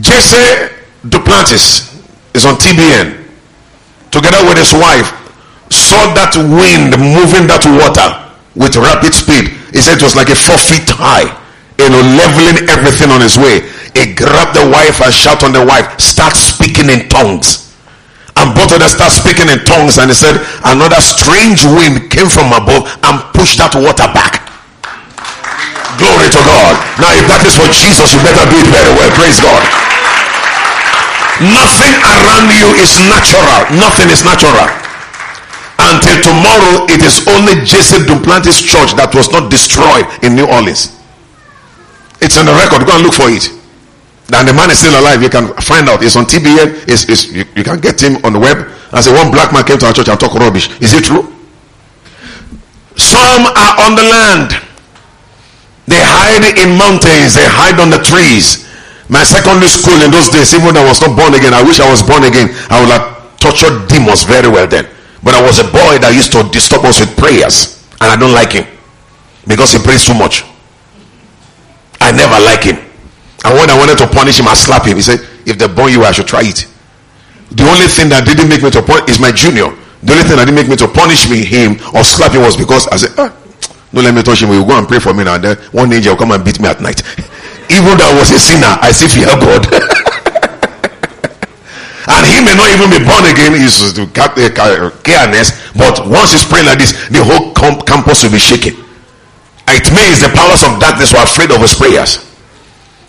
Jesse 0.00 0.72
Duplantis 1.04 1.92
is 2.34 2.44
on 2.44 2.56
TBN 2.56 3.28
together 4.10 4.44
with 4.48 4.56
his 4.56 4.72
wife 4.72 5.12
saw 5.70 6.12
that 6.14 6.32
wind 6.36 6.96
moving 6.96 7.46
that 7.46 7.64
water 7.64 8.08
with 8.56 8.76
rapid 8.76 9.12
speed. 9.14 9.52
He 9.72 9.80
said 9.80 9.98
it 9.98 10.02
was 10.02 10.16
like 10.16 10.30
a 10.30 10.36
four 10.36 10.56
feet 10.56 10.88
high, 10.88 11.28
you 11.78 11.88
know, 11.88 12.00
leveling 12.00 12.68
everything 12.68 13.10
on 13.10 13.20
his 13.20 13.36
way. 13.36 13.62
He 13.94 14.14
grabbed 14.14 14.56
the 14.56 14.68
wife 14.68 15.00
and 15.00 15.12
shouted 15.12 15.44
on 15.46 15.52
the 15.52 15.64
wife, 15.64 16.00
"Start 16.00 16.36
speaking 16.36 16.88
in 16.88 17.08
tongues." 17.08 17.67
And 18.38 18.54
both 18.54 18.70
of 18.70 18.78
them 18.78 18.86
start 18.86 19.10
speaking 19.10 19.50
in 19.50 19.58
tongues. 19.66 19.98
And 19.98 20.10
he 20.10 20.16
said, 20.16 20.38
Another 20.62 21.02
strange 21.02 21.66
wind 21.66 22.06
came 22.06 22.30
from 22.30 22.54
above 22.54 22.86
and 23.02 23.18
pushed 23.34 23.58
that 23.58 23.74
water 23.74 24.06
back. 24.14 24.46
Glory 25.98 26.30
to 26.30 26.40
God. 26.46 26.78
Now, 27.02 27.10
if 27.18 27.26
that 27.26 27.42
is 27.42 27.58
for 27.58 27.66
Jesus, 27.74 28.14
you 28.14 28.22
better 28.22 28.46
do 28.46 28.62
it 28.62 28.70
very 28.70 28.94
well. 28.94 29.10
Praise 29.18 29.42
God. 29.42 29.62
Nothing 31.42 31.94
around 32.06 32.50
you 32.54 32.78
is 32.78 32.94
natural. 33.10 33.74
Nothing 33.74 34.06
is 34.14 34.22
natural. 34.22 34.70
Until 35.82 36.18
tomorrow, 36.22 36.86
it 36.90 37.02
is 37.02 37.26
only 37.26 37.58
Jesse 37.66 38.06
Duplantis 38.06 38.62
church 38.62 38.94
that 38.94 39.10
was 39.14 39.30
not 39.34 39.50
destroyed 39.50 40.06
in 40.22 40.38
New 40.38 40.46
Orleans. 40.46 40.94
It's 42.22 42.38
on 42.38 42.46
the 42.46 42.54
record. 42.54 42.86
Go 42.86 42.94
and 42.94 43.02
look 43.02 43.14
for 43.14 43.30
it 43.30 43.57
and 44.28 44.44
the 44.46 44.52
man 44.52 44.68
is 44.70 44.78
still 44.78 44.92
alive. 45.00 45.22
You 45.22 45.30
can 45.30 45.48
find 45.64 45.88
out. 45.88 46.04
It's 46.04 46.16
on 46.16 46.24
TBN. 46.26 46.84
It's, 46.84 47.08
it's, 47.08 47.32
you, 47.32 47.44
you 47.56 47.64
can 47.64 47.80
get 47.80 47.96
him 48.00 48.20
on 48.24 48.36
the 48.36 48.38
web. 48.38 48.68
I 48.92 49.00
say 49.00 49.12
one 49.12 49.32
black 49.32 49.52
man 49.52 49.64
came 49.64 49.78
to 49.78 49.86
our 49.86 49.92
church 49.92 50.08
and 50.08 50.20
talk 50.20 50.34
rubbish. 50.34 50.68
Is 50.80 50.92
it 50.92 51.04
true? 51.04 51.32
Some 52.96 53.48
are 53.48 53.74
on 53.88 53.96
the 53.96 54.04
land. 54.04 54.52
They 55.88 55.96
hide 55.96 56.44
in 56.60 56.76
mountains. 56.76 57.32
They 57.40 57.48
hide 57.48 57.80
on 57.80 57.88
the 57.88 58.04
trees. 58.04 58.68
My 59.08 59.24
secondary 59.24 59.72
school 59.72 59.96
in 60.04 60.12
those 60.12 60.28
days, 60.28 60.52
even 60.52 60.76
though 60.76 60.84
I 60.84 60.88
was 60.92 61.00
not 61.00 61.16
born 61.16 61.32
again, 61.32 61.56
I 61.56 61.64
wish 61.64 61.80
I 61.80 61.88
was 61.88 62.04
born 62.04 62.28
again. 62.28 62.52
I 62.68 62.84
would 62.84 62.92
have 62.92 63.40
tortured 63.40 63.88
demons 63.88 64.24
very 64.24 64.48
well 64.48 64.68
then. 64.68 64.84
But 65.24 65.32
I 65.32 65.40
was 65.40 65.58
a 65.58 65.64
boy 65.64 65.96
that 66.04 66.12
used 66.12 66.32
to 66.36 66.44
disturb 66.52 66.84
us 66.84 67.00
with 67.00 67.16
prayers. 67.16 67.80
And 68.04 68.12
I 68.12 68.16
don't 68.16 68.36
like 68.36 68.52
him. 68.52 68.68
Because 69.46 69.72
he 69.72 69.80
prays 69.80 70.04
too 70.04 70.12
much. 70.12 70.44
I 72.00 72.12
never 72.12 72.36
like 72.44 72.68
him. 72.68 72.87
And 73.48 73.56
when 73.56 73.70
I 73.72 73.78
wanted 73.80 73.96
to 74.04 74.06
punish 74.06 74.36
him, 74.38 74.44
I 74.46 74.52
slapped 74.52 74.84
him. 74.84 75.00
He 75.00 75.02
said, 75.02 75.24
If 75.48 75.56
they 75.56 75.64
burn 75.66 75.88
you, 75.88 76.04
I 76.04 76.12
should 76.12 76.28
try 76.28 76.44
it. 76.44 76.68
The 77.48 77.64
only 77.64 77.88
thing 77.88 78.12
that 78.12 78.28
didn't 78.28 78.52
make 78.52 78.60
me 78.60 78.68
to 78.68 78.84
punish 78.84 79.08
is 79.08 79.16
my 79.16 79.32
junior. 79.32 79.72
The 80.04 80.12
only 80.12 80.28
thing 80.28 80.36
that 80.36 80.44
didn't 80.44 80.60
make 80.60 80.68
me 80.68 80.76
to 80.76 80.84
punish 80.84 81.32
me, 81.32 81.48
him, 81.48 81.80
or 81.96 82.04
slap 82.04 82.36
him 82.36 82.44
was 82.44 82.60
because 82.60 82.84
I 82.92 83.00
said, 83.00 83.16
ah, 83.16 83.32
Don't 83.88 84.04
let 84.04 84.12
me 84.12 84.20
touch 84.20 84.44
him. 84.44 84.52
We 84.52 84.60
will 84.60 84.68
go 84.68 84.76
and 84.76 84.84
pray 84.84 85.00
for 85.00 85.16
me 85.16 85.24
now. 85.24 85.40
And 85.40 85.44
then 85.48 85.56
one 85.72 85.88
angel 85.88 86.12
will 86.12 86.20
come 86.20 86.36
and 86.36 86.44
beat 86.44 86.60
me 86.60 86.68
at 86.68 86.84
night. 86.84 87.00
even 87.72 87.96
though 87.96 88.04
I 88.04 88.20
was 88.20 88.28
a 88.36 88.36
sinner, 88.36 88.76
I 88.84 88.92
still 88.92 89.08
fear 89.08 89.32
God. 89.32 89.64
and 92.04 92.22
he 92.28 92.44
may 92.44 92.52
not 92.52 92.68
even 92.68 92.92
be 92.92 93.00
born 93.00 93.24
again. 93.32 93.56
He's 93.56 93.80
careless. 95.08 95.56
But 95.72 96.04
once 96.04 96.36
he's 96.36 96.44
praying 96.44 96.68
like 96.68 96.84
this, 96.84 96.92
the 97.08 97.24
whole 97.24 97.56
campus 97.56 98.28
will 98.28 98.36
be 98.36 98.44
shaking. 98.44 98.76
It 99.72 99.88
means 99.88 100.20
the 100.20 100.28
powers 100.36 100.68
of 100.68 100.76
darkness 100.76 101.16
were 101.16 101.24
afraid 101.24 101.48
of 101.48 101.64
his 101.64 101.72
prayers. 101.72 102.27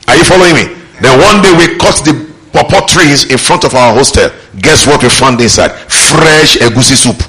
Are 0.10 0.18
you 0.18 0.26
following 0.26 0.58
me? 0.58 0.66
Then 1.06 1.22
one 1.22 1.46
day 1.46 1.54
we 1.54 1.78
cut 1.78 2.02
the 2.02 2.18
pawpaw 2.50 2.90
trees 2.90 3.30
in 3.30 3.38
front 3.38 3.62
of 3.64 3.78
our 3.78 3.94
hostel. 3.94 4.34
Guess 4.58 4.90
what 4.90 5.06
we 5.06 5.10
found 5.10 5.40
inside? 5.40 5.70
Fresh 5.86 6.58
egusi 6.58 6.98
soup. 6.98 7.14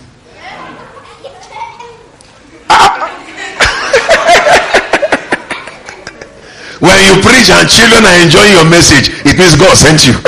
when 6.80 6.96
you 7.04 7.20
preach 7.20 7.52
and 7.52 7.68
children 7.68 8.00
are 8.00 8.16
enjoying 8.24 8.56
your 8.56 8.64
message, 8.64 9.12
it 9.28 9.36
means 9.36 9.60
God 9.60 9.76
sent 9.76 10.08
you. 10.08 10.16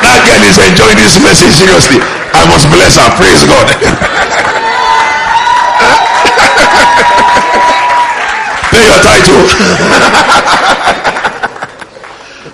that 0.00 0.24
girl 0.24 0.40
is 0.48 0.56
enjoying 0.56 0.96
this 0.96 1.20
message 1.20 1.52
seriously. 1.52 2.00
I 2.32 2.48
must 2.48 2.64
bless 2.72 2.96
her. 2.96 3.12
Praise 3.20 3.44
God. 3.44 3.68
Pay 8.74 8.90
your 8.90 8.98
title. 9.06 9.38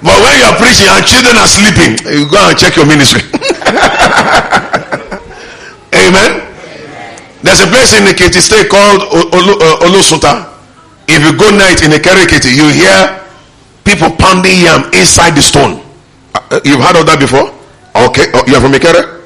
but 0.05 0.17
when 0.21 0.37
you 0.37 0.45
are 0.45 0.53
preaching 0.61 0.85
and 0.93 1.01
children 1.09 1.33
are 1.41 1.49
sleeping, 1.49 1.97
you 2.13 2.29
go 2.29 2.37
and 2.45 2.53
check 2.61 2.77
your 2.77 2.85
ministry. 2.85 3.25
Amen. 5.97 6.45
There's 7.43 7.61
a 7.65 7.69
place 7.73 7.97
in 7.97 8.05
Ekiti 8.05 8.41
State 8.45 8.69
called 8.69 9.01
uh, 9.01 9.81
Olosunta. 9.89 10.45
If 11.09 11.25
you 11.25 11.33
go 11.39 11.49
night 11.57 11.81
in 11.83 11.93
Ekiti, 11.97 12.53
you 12.55 12.69
hear 12.69 13.17
people 13.85 14.11
pounding 14.17 14.61
yam 14.61 14.85
inside 14.93 15.35
the 15.35 15.43
stone. 15.43 15.81
Uh, 16.35 16.61
you've 16.65 16.81
heard 16.81 16.97
of 17.01 17.07
that 17.07 17.19
before? 17.19 17.49
Okay. 17.97 18.27
Oh, 18.35 18.45
you're 18.47 18.61
from 18.61 18.73
Ikere? 18.73 19.20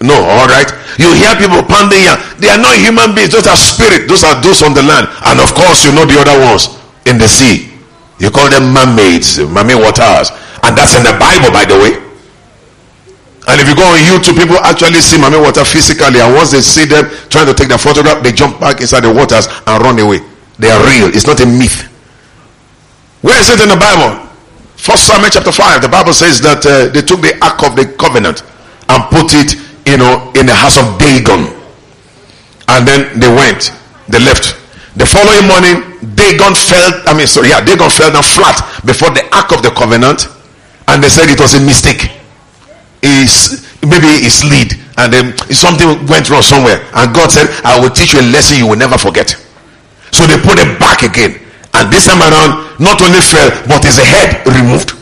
No, 0.00 0.16
all 0.16 0.48
right. 0.48 0.68
You 0.96 1.12
hear 1.12 1.36
people 1.36 1.60
pounding 1.62 2.00
yam. 2.08 2.16
They 2.40 2.48
are 2.48 2.56
not 2.56 2.76
human 2.80 3.14
beings. 3.14 3.32
Those 3.36 3.46
are 3.46 3.56
spirit. 3.56 4.08
Those 4.08 4.24
are 4.24 4.40
those 4.40 4.62
on 4.64 4.72
the 4.72 4.82
land. 4.82 5.08
And 5.28 5.40
of 5.40 5.52
course, 5.52 5.84
you 5.84 5.92
know 5.92 6.08
the 6.08 6.16
other 6.16 6.40
ones 6.40 6.72
in 7.04 7.18
the 7.18 7.28
sea. 7.28 7.68
You 8.18 8.30
call 8.30 8.48
them 8.48 8.72
mermaids, 8.72 9.38
mermaid 9.38 9.76
waters. 9.76 10.32
And 10.64 10.76
that's 10.76 10.96
in 10.96 11.04
the 11.04 11.16
Bible, 11.20 11.52
by 11.52 11.64
the 11.64 11.76
way. 11.76 11.92
And 13.48 13.60
if 13.60 13.68
you 13.68 13.74
go 13.74 13.84
on 13.84 14.00
YouTube, 14.04 14.36
people 14.36 14.56
actually 14.64 15.00
see 15.00 15.20
mermaid 15.20 15.40
water 15.40 15.64
physically. 15.64 16.20
And 16.20 16.32
once 16.32 16.52
they 16.52 16.60
see 16.60 16.84
them 16.84 17.08
trying 17.28 17.46
to 17.46 17.54
take 17.54 17.68
their 17.68 17.80
photograph, 17.80 18.22
they 18.22 18.32
jump 18.32 18.60
back 18.60 18.80
inside 18.80 19.00
the 19.00 19.12
waters 19.12 19.48
and 19.66 19.82
run 19.82 19.98
away. 19.98 20.20
They 20.58 20.70
are 20.70 20.80
real. 20.84 21.08
It's 21.12 21.26
not 21.26 21.40
a 21.40 21.46
myth. 21.46 21.88
Where 23.20 23.38
is 23.40 23.50
it 23.50 23.60
in 23.60 23.68
the 23.68 23.76
Bible? 23.76 24.28
First 24.76 25.08
Samuel 25.08 25.30
chapter 25.30 25.52
5. 25.52 25.82
The 25.82 25.88
Bible 25.88 26.12
says 26.12 26.40
that 26.40 26.64
uh, 26.64 26.88
they 26.88 27.02
took 27.02 27.20
the 27.20 27.36
ark 27.44 27.60
of 27.64 27.76
the 27.76 27.84
covenant 28.00 28.44
and 28.88 29.04
put 29.12 29.32
it, 29.36 29.56
you 29.86 29.96
know, 29.96 30.32
in 30.34 30.46
the 30.46 30.54
house 30.54 30.76
of 30.78 30.98
Dagon. 30.98 31.52
And 32.68 32.86
then 32.86 33.18
they 33.18 33.28
went. 33.28 33.72
They 34.08 34.20
left. 34.20 34.56
The 34.96 35.06
following 35.06 35.46
morning, 35.46 35.98
Dagon 36.14 36.54
fell, 36.54 36.90
I 37.06 37.14
mean, 37.16 37.26
sorry, 37.26 37.48
yeah, 37.48 37.64
Dagon 37.64 37.90
fell 37.90 38.12
down 38.12 38.22
flat 38.22 38.58
before 38.84 39.10
the 39.10 39.22
ark 39.34 39.52
of 39.52 39.62
the 39.62 39.70
covenant. 39.70 40.28
And 40.88 41.02
they 41.02 41.08
said 41.08 41.30
it 41.30 41.40
was 41.40 41.54
a 41.54 41.60
mistake 41.60 42.20
is 43.02 43.66
maybe 43.82 44.06
his 44.20 44.44
lead 44.44 44.76
and 44.98 45.12
then 45.12 45.36
something 45.48 45.88
went 46.06 46.28
wrong 46.28 46.42
somewhere 46.42 46.84
and 46.94 47.14
god 47.14 47.30
said 47.32 47.48
i 47.64 47.78
will 47.80 47.90
teach 47.90 48.12
you 48.12 48.20
a 48.20 48.28
lesson 48.28 48.58
you 48.58 48.66
will 48.66 48.76
never 48.76 48.98
forget 48.98 49.36
so 50.12 50.26
they 50.26 50.36
put 50.42 50.58
it 50.58 50.78
back 50.78 51.02
again 51.02 51.40
and 51.74 51.92
this 51.92 52.06
time 52.06 52.20
around 52.20 52.78
not 52.78 53.00
only 53.00 53.20
fell 53.20 53.48
but 53.66 53.82
his 53.82 53.96
head 53.96 54.44
removed 54.46 54.92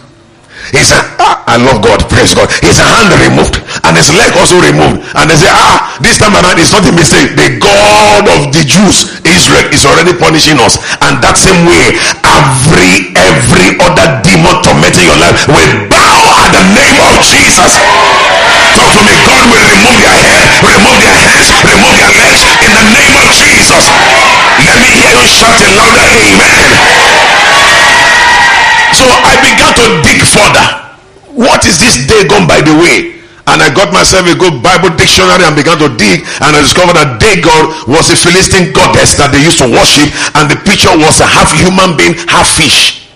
his 0.73 0.93
ah, 0.95 1.45
I 1.49 1.57
love 1.57 1.81
God, 1.81 2.05
praise 2.09 2.35
God. 2.35 2.53
His 2.61 2.77
hand 2.77 3.13
removed 3.17 3.61
and 3.85 3.97
his 3.97 4.13
leg 4.13 4.37
also 4.37 4.61
removed. 4.61 5.01
And 5.17 5.31
they 5.31 5.39
say, 5.39 5.49
ah, 5.49 5.97
this 6.05 6.21
time 6.21 6.37
around 6.37 6.61
it's 6.61 6.73
not 6.73 6.85
a 6.85 6.93
mistake. 6.93 7.35
The 7.35 7.57
God 7.57 8.29
of 8.29 8.53
the 8.53 8.63
Jews, 8.65 9.17
Israel, 9.25 9.65
is 9.73 9.89
already 9.89 10.13
punishing 10.13 10.61
us. 10.61 10.77
And 11.01 11.21
that 11.25 11.41
same 11.41 11.65
way, 11.65 11.97
every 12.25 13.17
every 13.17 13.81
other 13.81 14.07
demon 14.21 14.61
tormenting 14.61 15.09
your 15.09 15.17
life 15.17 15.49
will 15.49 15.73
bow 15.89 16.21
at 16.45 16.51
the 16.53 16.65
name 16.77 16.99
of 17.01 17.17
Jesus. 17.25 17.81
Talk 18.77 18.93
to 18.95 19.03
me. 19.03 19.15
God 19.25 19.49
will 19.51 19.65
remove 19.65 19.99
their 20.05 20.19
head, 20.21 20.45
remove 20.63 20.99
their 21.01 21.17
hands, 21.17 21.49
remove 21.65 21.97
their 21.97 22.13
legs 22.13 22.43
in 22.63 22.71
the 22.77 22.85
name 22.93 23.15
of 23.19 23.29
Jesus. 23.35 23.85
Let 24.63 24.77
me 24.85 24.89
hear 24.93 25.11
you 25.17 25.27
shout 25.27 25.59
a 25.59 25.69
louder 25.75 26.07
amen. 26.13 26.71
So 28.99 29.05
I 29.07 29.37
began 29.45 29.71
to 29.79 29.85
What 31.35 31.65
is 31.67 31.79
this 31.79 32.07
Dagon, 32.07 32.47
by 32.47 32.61
the 32.63 32.75
way? 32.75 33.19
And 33.49 33.65
I 33.65 33.73
got 33.73 33.97
myself 33.97 34.29
a 34.29 34.37
good 34.37 34.61
Bible 34.61 34.93
dictionary 34.93 35.41
and 35.41 35.57
began 35.57 35.81
to 35.81 35.89
dig. 35.97 36.21
And 36.45 36.53
I 36.53 36.61
discovered 36.61 37.01
that 37.01 37.17
Dagon 37.17 37.73
was 37.89 38.13
a 38.13 38.17
Philistine 38.19 38.77
goddess 38.77 39.17
that 39.17 39.33
they 39.33 39.41
used 39.41 39.57
to 39.65 39.69
worship. 39.73 40.13
And 40.37 40.53
the 40.53 40.61
picture 40.69 40.93
was 40.93 41.25
a 41.25 41.29
half 41.29 41.49
human 41.57 41.97
being, 41.97 42.13
half 42.29 42.45
fish. 42.61 43.09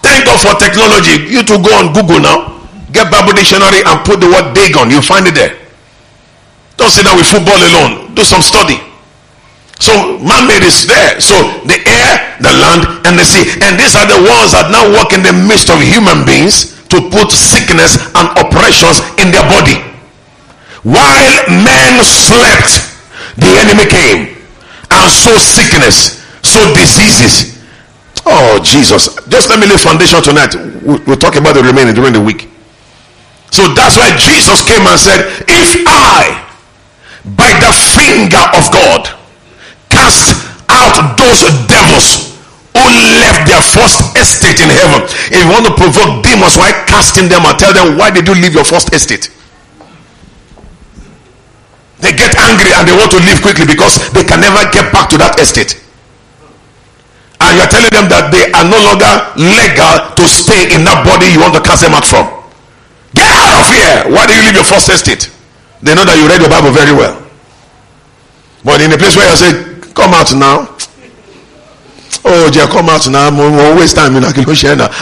Thank 0.00 0.24
God 0.24 0.40
for 0.40 0.56
technology. 0.56 1.28
You 1.28 1.44
to 1.44 1.60
go 1.60 1.68
on 1.76 1.92
Google 1.92 2.24
now, 2.24 2.64
get 2.88 3.12
Bible 3.12 3.36
dictionary 3.36 3.84
and 3.84 4.00
put 4.00 4.16
the 4.16 4.32
word 4.32 4.56
Dagon. 4.56 4.88
You'll 4.88 5.04
find 5.04 5.28
it 5.28 5.36
there. 5.36 5.52
Don't 6.80 6.88
sit 6.88 7.04
down 7.04 7.20
with 7.20 7.28
football 7.28 7.60
alone. 7.60 8.16
Do 8.16 8.24
some 8.24 8.40
study. 8.40 8.80
So 9.78 10.18
man-made 10.18 10.66
is 10.66 10.86
there. 10.86 11.20
So 11.22 11.34
the 11.64 11.78
air, 11.86 12.36
the 12.42 12.50
land, 12.50 13.06
and 13.06 13.14
the 13.18 13.24
sea. 13.24 13.46
And 13.62 13.78
these 13.78 13.94
are 13.94 14.06
the 14.06 14.18
ones 14.26 14.50
that 14.52 14.74
now 14.74 14.90
work 14.90 15.14
in 15.14 15.22
the 15.22 15.32
midst 15.32 15.70
of 15.70 15.78
human 15.78 16.26
beings 16.26 16.74
to 16.90 16.98
put 17.10 17.30
sickness 17.30 17.96
and 18.18 18.26
oppressions 18.34 18.98
in 19.22 19.30
their 19.30 19.46
body. 19.46 19.78
While 20.82 21.36
men 21.62 22.02
slept, 22.02 22.90
the 23.38 23.50
enemy 23.62 23.86
came 23.86 24.38
and 24.90 25.06
so 25.10 25.36
sickness, 25.38 26.26
so 26.42 26.58
diseases. 26.74 27.58
Oh 28.26 28.58
Jesus! 28.62 29.14
Just 29.28 29.48
let 29.48 29.60
me 29.60 29.66
lay 29.66 29.76
foundation 29.78 30.22
tonight. 30.22 30.54
We'll 30.82 31.16
talk 31.16 31.36
about 31.36 31.54
the 31.54 31.62
remaining 31.62 31.94
during 31.94 32.12
the 32.12 32.20
week. 32.20 32.48
So 33.50 33.72
that's 33.74 33.96
why 33.96 34.16
Jesus 34.16 34.60
came 34.66 34.86
and 34.86 34.98
said, 34.98 35.20
"If 35.48 35.86
I, 35.86 36.44
by 37.24 37.52
the 37.62 37.72
finger 37.72 38.42
of 38.58 38.72
God." 38.72 39.17
Cast 40.08 40.32
out 40.72 41.20
those 41.20 41.44
devils 41.68 42.40
who 42.72 42.84
left 43.20 43.44
their 43.44 43.60
first 43.60 44.16
estate 44.16 44.60
in 44.64 44.70
heaven. 44.72 45.04
If 45.28 45.36
you 45.36 45.50
want 45.52 45.68
to 45.68 45.74
provoke 45.76 46.24
demons, 46.24 46.56
why 46.56 46.72
casting 46.88 47.28
them 47.28 47.44
and 47.44 47.58
tell 47.58 47.76
them, 47.76 47.98
why 48.00 48.10
did 48.10 48.24
you 48.26 48.34
leave 48.34 48.54
your 48.54 48.64
first 48.64 48.92
estate? 48.92 49.28
They 52.00 52.14
get 52.14 52.32
angry 52.38 52.72
and 52.72 52.86
they 52.88 52.96
want 52.96 53.10
to 53.12 53.20
leave 53.20 53.42
quickly 53.42 53.66
because 53.66 53.98
they 54.14 54.24
can 54.24 54.40
never 54.40 54.64
get 54.70 54.92
back 54.92 55.10
to 55.10 55.18
that 55.18 55.36
estate. 55.40 55.76
And 57.40 57.58
you're 57.58 57.70
telling 57.70 57.90
them 57.90 58.06
that 58.08 58.30
they 58.30 58.50
are 58.54 58.66
no 58.66 58.78
longer 58.78 59.12
legal 59.36 60.14
to 60.14 60.24
stay 60.26 60.74
in 60.74 60.86
that 60.86 61.02
body 61.04 61.26
you 61.30 61.42
want 61.42 61.54
to 61.54 61.62
cast 61.62 61.82
them 61.82 61.94
out 61.94 62.06
from. 62.06 62.26
Get 63.14 63.26
out 63.26 63.50
of 63.60 63.66
here! 63.66 64.14
Why 64.14 64.26
do 64.26 64.34
you 64.34 64.42
leave 64.46 64.54
your 64.54 64.68
first 64.68 64.88
estate? 64.88 65.30
They 65.82 65.94
know 65.94 66.04
that 66.06 66.18
you 66.18 66.26
read 66.30 66.40
your 66.40 66.50
Bible 66.50 66.70
very 66.70 66.94
well. 66.94 67.18
But 68.62 68.80
in 68.82 68.92
a 68.92 68.98
place 68.98 69.16
where 69.16 69.26
you 69.26 69.38
say, 69.38 69.67
come 69.98 70.14
out 70.14 70.30
now. 70.34 70.58
Oh 72.24 72.46
jẹ́ 72.54 72.66
come 72.70 72.88
out 72.88 73.06
now. 73.10 73.30
Mo 73.30 73.50
mo 73.50 73.74
waste 73.78 73.96
time 73.96 74.16
in 74.16 74.22
kí 74.32 74.44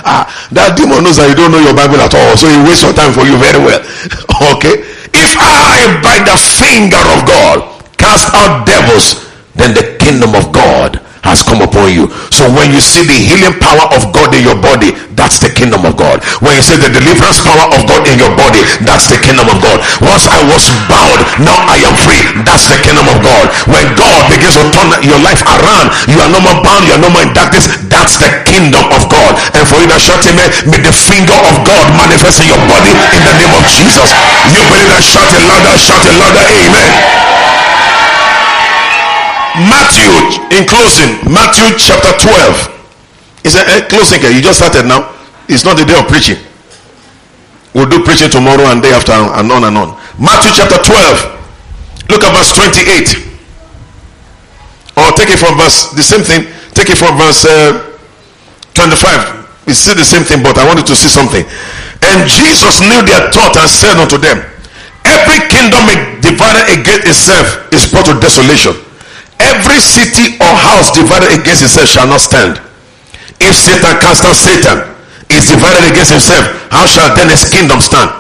ah 0.04 0.24
that 0.52 0.76
demon 0.76 1.04
knows 1.04 1.16
that 1.16 1.28
you 1.28 1.34
don't 1.36 1.52
know 1.52 1.60
your 1.60 1.74
bible 1.74 2.00
at 2.00 2.14
all 2.14 2.36
so 2.36 2.48
he 2.48 2.56
waste 2.68 2.82
your 2.82 2.92
time 2.92 3.12
for 3.12 3.24
you 3.28 3.36
very 3.36 3.60
well. 3.60 3.82
Okay? 4.52 4.84
If 5.16 5.32
I 5.40 6.00
by 6.04 6.16
the 6.28 6.36
finger 6.36 7.00
of 7.14 7.20
God 7.24 7.56
cast 7.96 8.28
out 8.34 8.66
devils 8.66 9.24
then 9.54 9.72
the 9.74 9.96
kingdom 9.98 10.34
of 10.34 10.52
God 10.52 11.00
has 11.26 11.42
come 11.42 11.60
upon 11.60 11.90
you. 11.90 12.08
So 12.30 12.46
when 12.54 12.70
you 12.70 12.80
see 12.80 13.02
the 13.02 13.18
healing 13.18 13.58
power 13.58 13.90
of 13.92 14.14
God 14.14 14.30
in 14.32 14.46
your 14.46 14.58
body, 14.58 14.94
that's 15.18 15.42
the 15.42 15.50
kingdom 15.50 15.82
of 15.82 15.98
God. 15.98 16.22
When 16.38 16.54
you 16.54 16.62
see 16.62 16.78
the 16.78 16.92
deliverance 16.92 17.42
power 17.42 17.66
of 17.74 17.82
God 17.88 18.06
in 18.06 18.20
your 18.20 18.30
body, 18.38 18.62
that's 18.86 19.10
the 19.10 19.18
kingdom 19.18 19.48
of 19.50 19.58
God. 19.58 19.82
Once 20.04 20.28
I 20.30 20.40
was 20.46 20.70
bound, 20.86 21.20
now 21.42 21.56
I 21.66 21.82
am 21.82 21.96
free. 21.98 22.22
That's 22.46 22.70
the 22.70 22.78
kingdom 22.84 23.08
of 23.10 23.18
God. 23.24 23.50
When 23.66 23.84
God 23.98 24.28
begins 24.30 24.54
to 24.54 24.64
turn 24.70 24.92
your 25.02 25.18
life 25.24 25.42
around, 25.42 25.90
you 26.06 26.20
are 26.22 26.30
no 26.30 26.38
more 26.38 26.58
bound, 26.62 26.86
you 26.86 26.94
are 26.94 27.02
no 27.02 27.10
more 27.10 27.24
in 27.24 27.32
darkness. 27.34 27.66
That's 27.90 28.20
the 28.22 28.30
kingdom 28.46 28.86
of 28.92 29.08
God. 29.10 29.34
And 29.56 29.64
for 29.66 29.82
you 29.82 29.88
to 29.90 29.98
shout 29.98 30.22
amen, 30.28 30.52
may 30.68 30.78
the 30.78 30.94
finger 30.94 31.36
of 31.48 31.54
God 31.66 31.84
manifest 31.98 32.44
in 32.44 32.52
your 32.52 32.62
body 32.70 32.92
in 33.16 33.22
the 33.26 33.34
name 33.34 33.52
of 33.56 33.64
Jesus. 33.66 34.12
You 34.52 34.62
believe 34.68 34.90
that 34.94 35.02
shout 35.02 35.26
it 35.32 35.42
louder, 35.48 35.74
shout 35.80 36.04
it 36.06 36.14
louder, 36.20 36.44
amen. 36.44 37.25
Matthew, 39.56 40.12
in 40.52 40.68
closing, 40.68 41.16
Matthew 41.32 41.72
chapter 41.80 42.12
12. 42.20 42.76
Is 43.48 43.56
a 43.56 43.64
eh, 43.64 43.80
closing? 43.88 44.20
You 44.20 44.44
just 44.44 44.60
started 44.60 44.84
now. 44.84 45.16
It's 45.48 45.64
not 45.64 45.80
the 45.80 45.88
day 45.88 45.96
of 45.96 46.04
preaching. 46.12 46.36
We'll 47.72 47.88
do 47.88 48.04
preaching 48.04 48.28
tomorrow 48.28 48.68
and 48.68 48.82
day 48.84 48.92
after 48.92 49.12
and 49.12 49.48
on 49.48 49.64
and 49.64 49.76
on. 49.76 49.96
Matthew 50.20 50.52
chapter 50.52 50.76
12. 50.76 52.12
Look 52.12 52.20
at 52.20 52.36
verse 52.36 52.52
28. 52.52 53.32
Or 55.00 55.12
take 55.16 55.32
it 55.32 55.40
from 55.40 55.56
verse, 55.56 55.92
the 55.92 56.04
same 56.04 56.24
thing. 56.24 56.52
Take 56.76 56.92
it 56.92 56.98
from 57.00 57.16
verse 57.16 57.44
uh, 57.48 57.96
25. 58.76 59.68
It's 59.72 59.80
still 59.80 59.96
the 59.96 60.04
same 60.04 60.24
thing, 60.24 60.42
but 60.44 60.56
I 60.60 60.68
wanted 60.68 60.84
to 60.84 60.96
see 60.96 61.08
something. 61.08 61.44
And 62.04 62.28
Jesus 62.28 62.80
knew 62.84 63.00
their 63.08 63.32
thought 63.32 63.56
and 63.56 63.68
said 63.68 63.96
unto 63.96 64.20
them, 64.20 64.44
Every 65.04 65.40
kingdom 65.48 65.86
divided 66.20 66.76
against 66.76 67.08
itself 67.08 67.72
is 67.72 67.88
brought 67.88 68.06
to 68.12 68.20
desolation. 68.20 68.85
Every 69.46 69.78
city 69.78 70.34
or 70.42 70.50
house 70.50 70.90
divided 70.90 71.30
against 71.30 71.62
itself 71.62 71.86
shall 71.86 72.08
not 72.10 72.18
stand. 72.18 72.58
If 73.38 73.54
Satan 73.54 73.94
cast 74.02 74.26
out 74.26 74.34
Satan 74.34 74.82
is 75.30 75.46
divided 75.46 75.86
against 75.86 76.10
himself, 76.10 76.50
how 76.74 76.86
shall 76.90 77.14
then 77.14 77.30
his 77.30 77.46
kingdom 77.46 77.78
stand? 77.78 78.10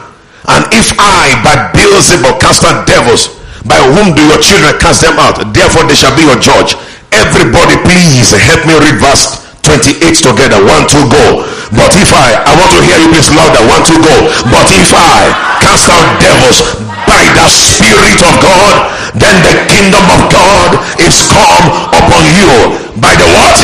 And 0.46 0.62
if 0.70 0.94
I 1.02 1.34
by 1.42 1.74
Beelzebub 1.74 2.38
cast 2.38 2.62
out 2.62 2.86
devils, 2.86 3.34
by 3.66 3.82
whom 3.82 4.14
do 4.14 4.22
your 4.30 4.38
children 4.38 4.78
cast 4.78 5.02
them 5.02 5.18
out? 5.18 5.42
Therefore 5.50 5.90
they 5.90 5.98
shall 5.98 6.14
be 6.14 6.22
your 6.22 6.38
judge. 6.38 6.78
Everybody 7.10 7.74
please 7.82 8.30
help 8.30 8.62
me 8.62 8.78
read 8.78 9.02
verse 9.02 9.42
28 9.66 9.98
together. 10.22 10.62
One, 10.62 10.86
two, 10.86 11.02
go. 11.10 11.42
But 11.74 11.90
if 11.98 12.14
I, 12.14 12.38
I 12.46 12.54
want 12.54 12.70
to 12.78 12.80
hear 12.86 13.02
you 13.02 13.10
please 13.10 13.26
louder. 13.34 13.66
One, 13.66 13.82
two, 13.82 13.98
go. 13.98 14.30
But 14.46 14.70
if 14.70 14.94
I 14.94 15.34
cast 15.58 15.90
out 15.90 16.22
devils 16.22 16.85
the 17.34 17.48
Spirit 17.48 18.20
of 18.22 18.34
God, 18.42 18.74
then 19.16 19.36
the 19.42 19.54
kingdom 19.70 20.04
of 20.12 20.20
God 20.30 20.70
is 21.00 21.16
come 21.30 21.66
upon 21.90 22.22
you. 22.36 22.52
By 23.00 23.14
the 23.16 23.28
what? 23.32 23.58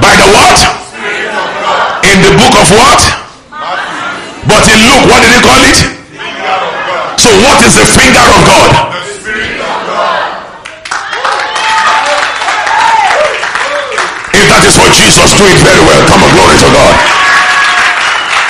By 0.00 0.14
the 0.16 0.28
what? 0.32 0.58
In 2.08 2.18
the 2.22 2.32
book 2.34 2.54
of 2.58 2.68
what? 2.74 3.00
But 4.48 4.64
in 4.66 4.78
Luke, 4.82 5.06
what 5.06 5.20
did 5.22 5.32
he 5.36 5.40
call 5.42 5.62
it? 5.62 5.78
So 7.18 7.30
what 7.46 7.58
is 7.62 7.74
the 7.78 7.86
finger 7.94 8.24
of 8.26 8.40
God? 8.46 8.70
The 8.90 9.02
spirit 9.20 9.60
of 9.60 9.78
God. 9.86 10.42
If 14.34 14.48
that 14.48 14.64
is 14.64 14.74
what 14.80 14.90
Jesus 14.96 15.30
do 15.38 15.44
it 15.46 15.60
very 15.62 15.82
well. 15.86 16.02
Come 16.08 16.24
on, 16.24 16.30
glory 16.34 16.56
to 16.58 16.68
God. 16.72 17.11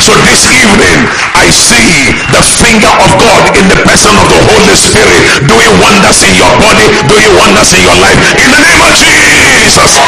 So 0.03 0.11
this 0.27 0.51
evening, 0.51 0.99
I 1.39 1.47
see 1.47 2.11
the 2.35 2.43
finger 2.43 2.91
of 2.91 3.15
God 3.23 3.55
in 3.55 3.71
the 3.71 3.79
person 3.87 4.11
of 4.19 4.27
the 4.27 4.41
Holy 4.51 4.75
Spirit 4.75 5.47
doing 5.47 5.71
wonders 5.79 6.27
in 6.27 6.35
your 6.35 6.51
body, 6.59 6.91
doing 7.07 7.31
wonders 7.39 7.71
in 7.71 7.87
your 7.87 7.95
life. 8.03 8.19
In 8.35 8.51
the 8.51 8.59
name 8.67 8.83
of 8.83 8.91
Jesus. 8.99 10.03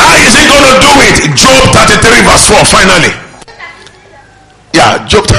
How 0.00 0.16
is 0.16 0.32
he 0.32 0.48
going 0.48 0.64
to 0.64 0.80
do 0.80 0.92
it? 1.12 1.28
Job 1.36 1.60
33 1.76 2.24
verse 2.24 2.48
4 2.48 2.64
finally. 2.72 3.12
Yeah, 4.72 5.04
Job. 5.04 5.28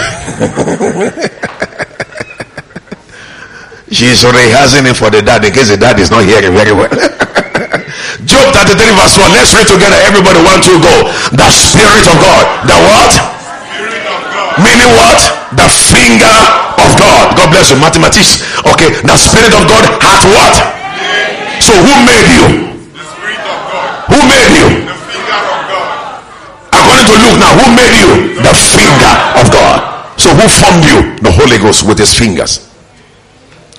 She's 3.90 4.22
rehearsing 4.22 4.86
it 4.86 4.94
for 4.94 5.10
the 5.10 5.26
dad 5.26 5.44
in 5.46 5.52
case 5.52 5.70
the 5.70 5.78
dad 5.78 6.00
is 6.00 6.12
not 6.12 6.24
hearing 6.24 6.54
very 6.54 6.74
well. 6.78 6.94
Job 8.24 8.56
33 8.56 8.96
verse 8.96 9.20
1. 9.20 9.36
Let's 9.36 9.52
read 9.52 9.68
together. 9.68 10.00
Everybody 10.08 10.40
want 10.48 10.64
to 10.64 10.74
go. 10.80 10.96
The 11.36 11.50
Spirit 11.52 12.06
of 12.08 12.16
God. 12.24 12.44
The 12.64 12.78
what? 12.88 13.12
Meaning 14.56 14.92
what? 14.96 15.20
The 15.60 15.68
finger 15.68 16.38
of 16.80 16.90
God. 16.96 17.36
God 17.36 17.48
bless 17.52 17.76
you. 17.76 17.78
Mathematics. 17.84 18.40
Okay. 18.64 18.96
The 19.04 19.18
Spirit 19.20 19.52
of 19.52 19.68
God 19.68 19.84
hath 20.00 20.24
what? 20.32 20.56
So 21.60 21.76
who 21.76 21.94
made 22.08 22.30
you? 22.32 22.46
The 22.96 23.04
Spirit 23.04 23.44
of 23.44 23.60
God. 23.68 23.88
Who 24.08 24.20
made 24.32 24.52
you? 24.56 24.68
The 24.88 24.96
finger 25.12 25.40
of 25.44 25.60
God. 25.68 25.88
According 26.72 27.08
to 27.12 27.16
Luke 27.20 27.38
now, 27.40 27.52
who 27.60 27.68
made 27.76 27.96
you? 28.00 28.10
The 28.40 28.56
finger 28.56 29.14
of 29.36 29.46
God. 29.52 29.80
So 30.16 30.32
who 30.32 30.48
formed 30.48 30.84
you? 30.88 31.00
The 31.20 31.32
Holy 31.32 31.58
Ghost 31.60 31.88
with 31.88 32.00
his 32.00 32.16
fingers. 32.16 32.64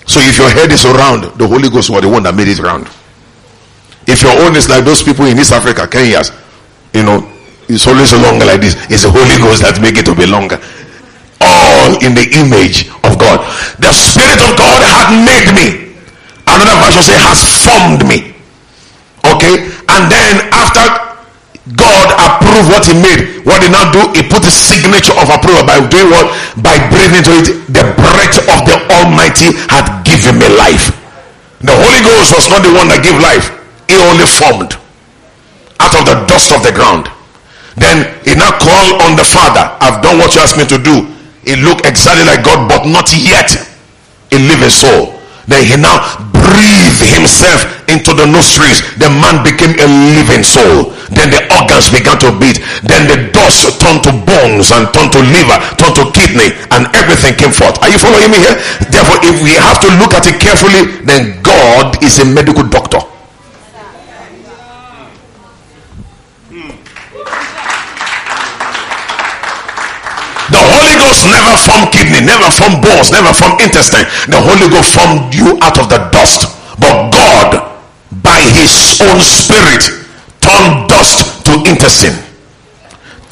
So 0.06 0.20
if 0.20 0.38
your 0.38 0.50
head 0.50 0.70
is 0.72 0.84
round, 0.84 1.24
the 1.38 1.46
Holy 1.46 1.68
Ghost 1.68 1.90
was 1.90 2.02
the 2.02 2.08
one 2.08 2.22
that 2.24 2.34
made 2.34 2.48
it 2.48 2.58
round. 2.58 2.88
If 4.06 4.22
your 4.22 4.38
own 4.46 4.54
is 4.54 4.70
like 4.70 4.86
those 4.86 5.02
people 5.02 5.26
in 5.26 5.38
East 5.38 5.52
Africa, 5.52 5.90
Kenyans, 5.90 6.30
you 6.94 7.02
know, 7.02 7.26
it's 7.66 7.86
always 7.90 8.14
longer 8.14 8.46
like 8.46 8.62
this. 8.62 8.78
It's 8.86 9.02
the 9.02 9.10
Holy 9.10 9.34
Ghost 9.42 9.66
that 9.66 9.82
make 9.82 9.98
it 9.98 10.06
to 10.06 10.14
be 10.14 10.22
longer. 10.22 10.62
All 11.42 11.98
in 11.98 12.14
the 12.14 12.22
image 12.38 12.86
of 13.02 13.18
God. 13.18 13.42
The 13.82 13.90
Spirit 13.90 14.38
of 14.38 14.54
God 14.54 14.78
had 14.86 15.10
made 15.26 15.50
me. 15.50 15.98
Another 16.46 16.78
version 16.78 17.02
say 17.02 17.18
has 17.18 17.42
formed 17.66 18.06
me. 18.06 18.30
Okay? 19.26 19.66
And 19.90 20.06
then 20.06 20.46
after 20.54 20.86
God 21.74 22.06
approved 22.14 22.70
what 22.70 22.86
he 22.86 22.94
made, 22.94 23.42
what 23.42 23.58
he 23.58 23.68
now 23.68 23.90
do? 23.90 24.06
He 24.14 24.22
put 24.22 24.46
a 24.46 24.54
signature 24.54 25.18
of 25.18 25.26
approval 25.26 25.66
by 25.66 25.82
doing 25.82 26.14
what? 26.14 26.30
By 26.62 26.78
breathing 26.94 27.26
into 27.26 27.34
it. 27.42 27.46
The 27.74 27.82
breath 27.98 28.38
of 28.46 28.62
the 28.62 28.78
Almighty 29.02 29.58
had 29.66 30.06
given 30.06 30.38
me 30.38 30.46
life. 30.54 30.94
The 31.58 31.74
Holy 31.74 31.98
Ghost 32.06 32.30
was 32.38 32.46
not 32.46 32.62
the 32.62 32.70
one 32.70 32.86
that 32.94 33.02
gave 33.02 33.18
life 33.18 33.55
he 33.88 33.96
only 33.96 34.26
formed 34.26 34.74
out 35.80 35.94
of 35.94 36.02
the 36.06 36.16
dust 36.26 36.52
of 36.52 36.62
the 36.62 36.72
ground. 36.72 37.08
Then 37.76 38.08
he 38.24 38.34
now 38.34 38.56
called 38.56 39.02
on 39.04 39.16
the 39.16 39.24
Father. 39.24 39.62
I've 39.80 40.02
done 40.02 40.18
what 40.18 40.34
you 40.34 40.40
asked 40.40 40.56
me 40.56 40.64
to 40.66 40.78
do. 40.80 41.06
He 41.44 41.54
looked 41.56 41.86
exactly 41.86 42.24
like 42.24 42.42
God, 42.42 42.68
but 42.68 42.88
not 42.88 43.12
yet 43.14 43.54
a 44.32 44.38
living 44.38 44.72
soul. 44.72 45.14
Then 45.46 45.62
he 45.62 45.76
now 45.78 46.02
breathed 46.34 46.98
himself 47.06 47.86
into 47.86 48.10
the 48.18 48.26
nostrils. 48.26 48.82
The 48.98 49.06
man 49.06 49.46
became 49.46 49.78
a 49.78 49.86
living 50.18 50.42
soul. 50.42 50.90
Then 51.14 51.30
the 51.30 51.46
organs 51.54 51.86
began 51.86 52.18
to 52.26 52.34
beat. 52.34 52.58
Then 52.82 53.06
the 53.06 53.30
dust 53.30 53.78
turned 53.78 54.02
to 54.10 54.12
bones 54.26 54.74
and 54.74 54.90
turned 54.90 55.14
to 55.14 55.22
liver, 55.22 55.58
turned 55.78 55.94
to 56.02 56.10
kidney, 56.10 56.50
and 56.74 56.90
everything 56.98 57.38
came 57.38 57.54
forth. 57.54 57.78
Are 57.78 57.90
you 57.92 58.00
following 58.02 58.26
me 58.34 58.42
here? 58.42 58.58
Therefore, 58.90 59.22
if 59.22 59.38
we 59.38 59.54
have 59.54 59.78
to 59.86 59.88
look 60.02 60.18
at 60.18 60.26
it 60.26 60.42
carefully, 60.42 60.98
then 61.06 61.38
God 61.46 62.02
is 62.02 62.18
a 62.18 62.26
medical 62.26 62.66
doctor. 62.66 62.98
The 70.46 70.62
Holy 70.62 70.94
Ghost 71.02 71.15
never 71.30 71.54
formed 71.58 71.92
kidney, 71.92 72.24
never 72.24 72.48
formed 72.50 72.82
bones, 72.82 73.10
never 73.10 73.32
formed 73.32 73.60
intestine. 73.60 74.06
The 74.30 74.40
Holy 74.40 74.68
Ghost 74.70 74.94
formed 74.94 75.34
you 75.34 75.58
out 75.62 75.78
of 75.78 75.88
the 75.88 75.98
dust. 76.10 76.46
But 76.78 77.10
God, 77.10 77.80
by 78.22 78.40
his 78.54 79.00
own 79.00 79.20
spirit, 79.20 79.82
turned 80.40 80.88
dust 80.88 81.44
to 81.46 81.52
intestine, 81.66 82.16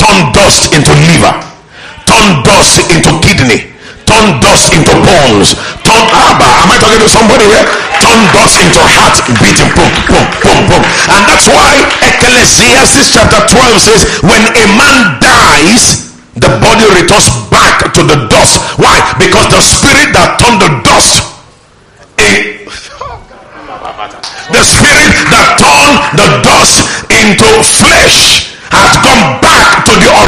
turned 0.00 0.34
dust 0.34 0.74
into 0.74 0.92
liver, 1.06 1.34
turned 2.08 2.42
dust 2.42 2.90
into 2.90 3.10
kidney, 3.22 3.70
turned 4.04 4.42
dust 4.42 4.74
into 4.74 4.92
bones, 5.04 5.54
turned 5.84 6.08
abba. 6.10 6.48
Am 6.64 6.70
I 6.72 6.76
talking 6.80 7.00
to 7.00 7.08
somebody 7.08 7.46
here? 7.46 7.64
Turned 8.02 8.26
dust 8.34 8.60
into 8.60 8.80
heart 8.82 9.16
beating, 9.40 9.70
boom, 9.72 9.92
boom, 10.10 10.26
boom, 10.42 10.60
boom. 10.68 10.82
And 11.08 11.22
that's 11.24 11.48
why 11.48 11.80
Ecclesiastes 12.02 13.14
chapter 13.14 13.40
12 13.48 13.80
says, 13.80 14.02
when 14.20 14.42
a 14.42 14.66
man 14.76 15.20
dies, 15.22 16.03
the 16.34 16.50
body 16.58 16.86
returns 16.98 17.30
back 17.50 17.78
to 17.94 18.02
the 18.02 18.26
dust. 18.26 18.58
Why? 18.78 18.98
Because 19.18 19.48
the 19.54 19.62
spirit 19.62 20.10
that 20.14 20.38
turned 20.42 20.58
the 20.58 20.70
dust 20.82 21.30
in 22.18 22.66
the 24.50 24.62
spirit 24.62 25.14
that 25.32 25.56
turned 25.56 25.98
the 26.18 26.28
dust 26.44 26.84
into 27.08 27.48
flesh 27.64 28.58
has 28.70 28.92
the 29.00 29.43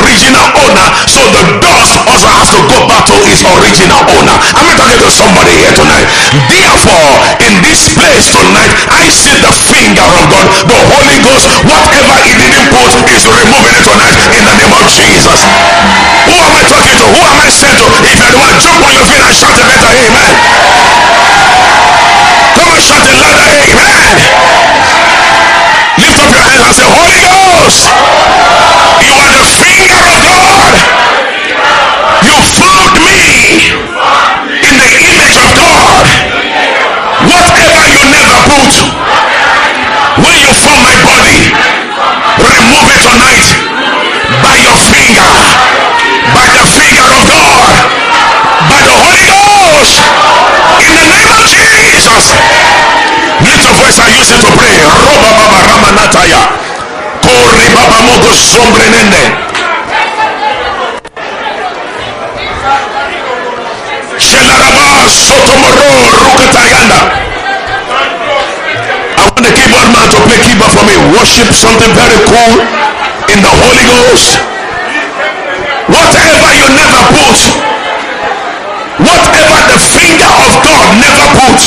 original 0.00 0.46
owner. 0.66 0.88
So 1.06 1.22
the 1.30 1.44
dust 1.62 1.96
also 2.08 2.28
has 2.30 2.50
to 2.54 2.60
go 2.66 2.78
back 2.90 3.06
to 3.08 3.16
its 3.30 3.42
original 3.46 4.02
owner. 4.18 4.36
I'm 4.56 4.74
talking 4.74 5.00
to 5.00 5.10
somebody 5.10 5.54
here 5.62 5.74
tonight? 5.74 6.06
Therefore 6.50 7.12
in 7.46 7.54
this 7.62 7.92
place 7.94 8.32
tonight 8.32 8.72
i 8.90 9.06
see 9.08 9.36
the 9.38 9.52
finger 9.70 10.02
of 10.02 10.24
god. 10.32 10.46
The 10.66 10.80
holy 10.92 11.18
ghost 11.22 11.46
whatever 11.64 12.14
he 12.24 12.32
didn't 12.36 12.68
put 12.72 12.90
is 13.12 13.24
removing 13.28 13.74
it 13.76 13.84
tonight 13.84 14.16
in 14.34 14.42
the 14.44 14.54
name 14.56 14.74
of 14.74 14.84
jesus. 14.88 15.40
Who 16.26 16.34
am 16.34 16.52
i 16.58 16.62
talking 16.66 16.96
to? 16.96 17.04
Who 17.06 17.20
am 17.22 17.38
i 17.38 17.48
saying 17.48 17.78
to 17.78 17.86
Shelaraba 64.18 65.06
sotomoro 65.06 65.86
rukatayanda. 66.24 67.00
I 69.16 69.22
want 69.22 69.38
the 69.38 69.52
keyboard 69.54 69.88
man 69.94 70.08
to 70.10 70.18
play 70.26 70.38
keyboard 70.42 70.72
for 70.74 70.82
me. 70.82 70.96
Worship 71.14 71.46
something 71.54 71.92
very 71.94 72.18
cool 72.26 72.58
in 73.30 73.38
the 73.44 73.52
Holy 73.54 73.84
Ghost. 73.86 74.40
Whatever 75.86 76.50
you 76.58 76.66
never 76.74 77.02
put, 77.14 77.38
whatever 78.98 79.58
the 79.70 79.78
finger 79.94 80.32
of 80.42 80.52
God 80.66 80.86
never 80.98 81.26
put, 81.38 81.60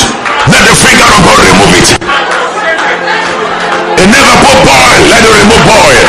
let 0.52 0.62
the 0.68 0.76
finger 0.76 1.06
of 1.06 1.20
God 1.24 1.40
remove. 1.48 1.80
It 1.80 2.09
let 5.20 5.28
it 5.28 5.36
remove 5.36 5.64
boil. 5.68 6.00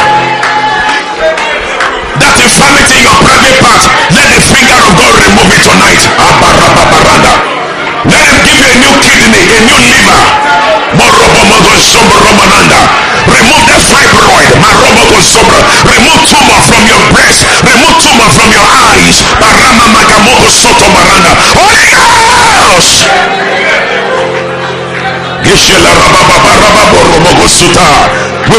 That 2.15 2.35
infirmity 2.39 2.95
in 2.95 3.03
your 3.03 3.19
private 3.19 3.59
part, 3.59 3.83
let 4.15 4.31
the 4.31 4.39
finger 4.39 4.71
of 4.71 4.95
God 4.95 5.11
remove 5.19 5.51
it 5.51 5.59
tonight. 5.67 5.99
Let 8.07 8.23
him 8.23 8.39
give 8.47 8.55
you 8.55 8.71
a 8.71 8.75
new 8.79 8.95
kidney, 9.03 9.43
a 9.51 9.59
new 9.67 9.79
liver. 9.83 10.21
Remove 13.27 13.63
the 13.67 13.79
fibroid. 13.83 14.47
Remove 15.91 16.21
tumor 16.31 16.61
from 16.63 16.87
your 16.87 17.03
breast. 17.11 17.43
Remove 17.67 17.99
tumor 17.99 18.31
from 18.31 18.47
your 18.55 18.63
eyes. 18.63 19.27
Holy 21.59 21.91
Ghost. 21.91 23.11
We 25.51 25.57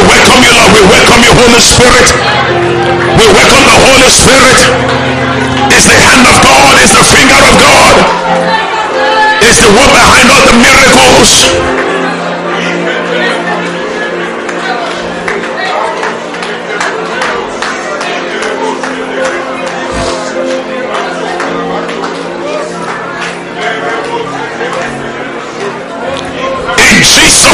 welcome 0.04 0.44
you, 0.44 0.52
Lord. 0.52 0.72
We 0.76 0.84
welcome 0.92 1.22
you, 1.24 1.32
Holy 1.32 1.60
Spirit. 1.64 2.04
We 3.16 3.26
welcome 3.32 3.64
the 3.64 3.78
Holy 3.80 4.10
Spirit. 4.12 4.60
It's 5.72 5.88
the 5.88 5.96
hand 5.96 6.26
of 6.28 6.36
God, 6.44 6.76
it's 6.84 6.92
the 6.92 7.04
finger 7.08 7.40
of 7.40 7.56
God, 7.56 7.96
it's 9.40 9.56
the 9.56 9.72
one 9.72 9.88
behind 9.88 10.28
all 10.28 10.44
the 10.44 10.56
miracles. 10.60 11.91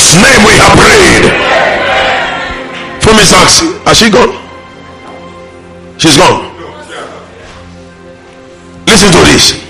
Jesus' 0.08 0.24
name 0.24 0.40
we 0.46 0.56
have 0.56 0.72
prayed. 0.72 1.24
For 3.02 3.12
Miss 3.12 3.32
Axe, 3.32 3.60
has 3.84 3.98
she 3.98 4.08
gone? 4.08 4.32
She's 5.98 6.16
gone. 6.16 6.48
Listen 8.86 9.12
to 9.12 9.20
this. 9.28 9.68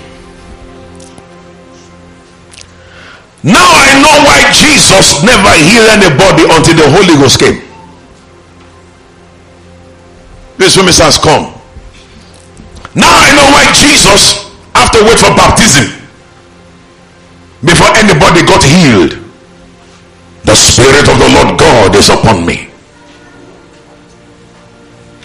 Now 3.43 3.67
I 3.67 3.99
know 3.99 4.15
why 4.23 4.51
Jesus 4.55 5.23
never 5.23 5.51
healed 5.59 5.89
anybody 5.91 6.43
until 6.47 6.75
the 6.75 6.87
Holy 6.87 7.19
Ghost 7.19 7.39
came. 7.39 7.59
This 10.57 10.77
woman 10.77 10.93
has 10.93 11.17
come. 11.17 11.51
Now 12.95 13.11
I 13.11 13.35
know 13.35 13.47
why 13.51 13.71
Jesus 13.73 14.51
have 14.75 14.91
to 14.91 15.03
wait 15.03 15.19
for 15.19 15.35
baptism 15.35 15.99
before 17.63 17.91
anybody 17.95 18.45
got 18.45 18.63
healed. 18.63 19.18
The 20.49 20.55
Spirit 20.55 21.05
of 21.05 21.19
the 21.21 21.29
Lord 21.29 21.59
God 21.59 21.95
is 21.95 22.09
upon 22.09 22.43
me. 22.43 22.73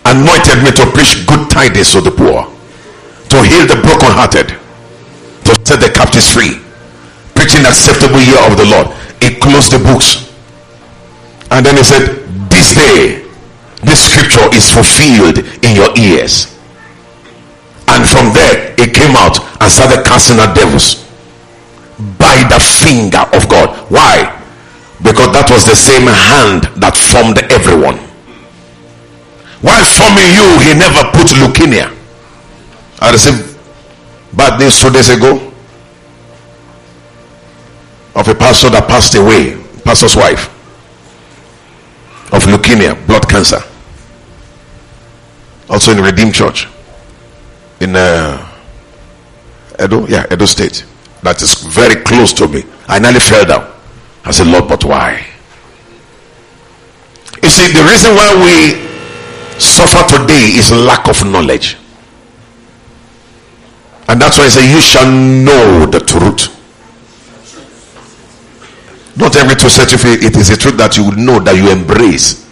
Anointed 0.04 0.60
me 0.60 0.68
to 0.76 0.84
preach 0.92 1.24
good 1.26 1.48
tidings 1.48 1.92
to 1.92 2.02
the 2.02 2.10
poor, 2.10 2.44
to 3.32 3.36
heal 3.40 3.64
the 3.64 3.80
brokenhearted, 3.80 4.52
to 4.52 5.50
set 5.64 5.80
the 5.80 5.88
captives 5.88 6.28
free, 6.28 6.60
preaching 7.32 7.64
acceptable 7.64 8.20
year 8.20 8.36
of 8.44 8.58
the 8.60 8.68
Lord. 8.68 8.92
He 9.24 9.40
closed 9.40 9.72
the 9.72 9.80
books. 9.80 10.28
And 11.50 11.64
then 11.64 11.78
he 11.78 11.84
said, 11.84 12.20
This 12.52 12.76
day, 12.76 13.24
this 13.80 14.04
scripture 14.04 14.44
is 14.52 14.68
fulfilled 14.68 15.40
in 15.64 15.72
your 15.72 15.88
ears. 15.96 16.52
And 17.88 18.04
from 18.04 18.28
there, 18.36 18.76
he 18.76 18.92
came 18.92 19.16
out 19.16 19.40
and 19.62 19.72
started 19.72 20.04
casting 20.04 20.36
out 20.36 20.54
devils 20.54 21.00
by 22.20 22.44
the 22.52 22.60
finger 22.60 23.24
of 23.32 23.48
God. 23.48 23.72
Why? 23.90 24.43
Because 25.04 25.30
that 25.36 25.50
was 25.52 25.66
the 25.68 25.76
same 25.76 26.08
hand 26.08 26.64
that 26.80 26.96
formed 26.96 27.36
everyone. 27.52 28.00
While 29.60 29.84
forming 29.84 30.32
you 30.32 30.48
he 30.64 30.72
never 30.72 31.04
put 31.12 31.28
leukemia. 31.36 31.92
I 33.00 33.12
received 33.12 33.58
bad 34.32 34.58
news 34.58 34.80
two 34.80 34.90
days 34.90 35.10
ago? 35.10 35.52
Of 38.16 38.28
a 38.28 38.34
pastor 38.34 38.70
that 38.70 38.88
passed 38.88 39.14
away 39.14 39.60
pastor's 39.84 40.16
wife 40.16 40.48
of 42.32 42.42
leukemia 42.44 42.96
blood 43.06 43.28
cancer. 43.28 43.60
Also 45.68 45.92
in 45.92 46.02
redeemed 46.02 46.34
church. 46.34 46.66
In 47.80 47.94
uh, 47.94 48.40
edo? 49.78 50.06
Yeah 50.08 50.24
edo 50.32 50.46
state. 50.46 50.86
That 51.22 51.42
is 51.42 51.62
very 51.62 52.02
close 52.02 52.32
to 52.34 52.48
me. 52.48 52.64
I 52.88 52.98
nearly 52.98 53.20
fell 53.20 53.44
down 53.44 53.73
I 54.24 54.30
said, 54.30 54.46
Lord, 54.46 54.68
but 54.68 54.84
why? 54.84 55.26
You 57.42 57.50
see, 57.50 57.72
the 57.72 57.82
reason 57.84 58.14
why 58.14 58.32
we 58.40 59.60
suffer 59.60 60.18
today 60.18 60.56
is 60.56 60.72
lack 60.72 61.08
of 61.08 61.24
knowledge. 61.26 61.76
And 64.08 64.20
that's 64.20 64.38
why 64.38 64.44
I 64.44 64.48
say, 64.48 64.70
You 64.70 64.80
shall 64.80 65.10
know 65.10 65.86
the 65.86 66.00
truth. 66.00 66.50
Not 69.16 69.36
every 69.36 69.54
truth 69.54 70.00
free. 70.00 70.12
It 70.26 70.36
is 70.36 70.50
a 70.50 70.56
truth 70.56 70.76
that 70.78 70.96
you 70.96 71.04
will 71.04 71.16
know 71.16 71.38
that 71.40 71.54
you 71.54 71.70
embrace 71.70 72.44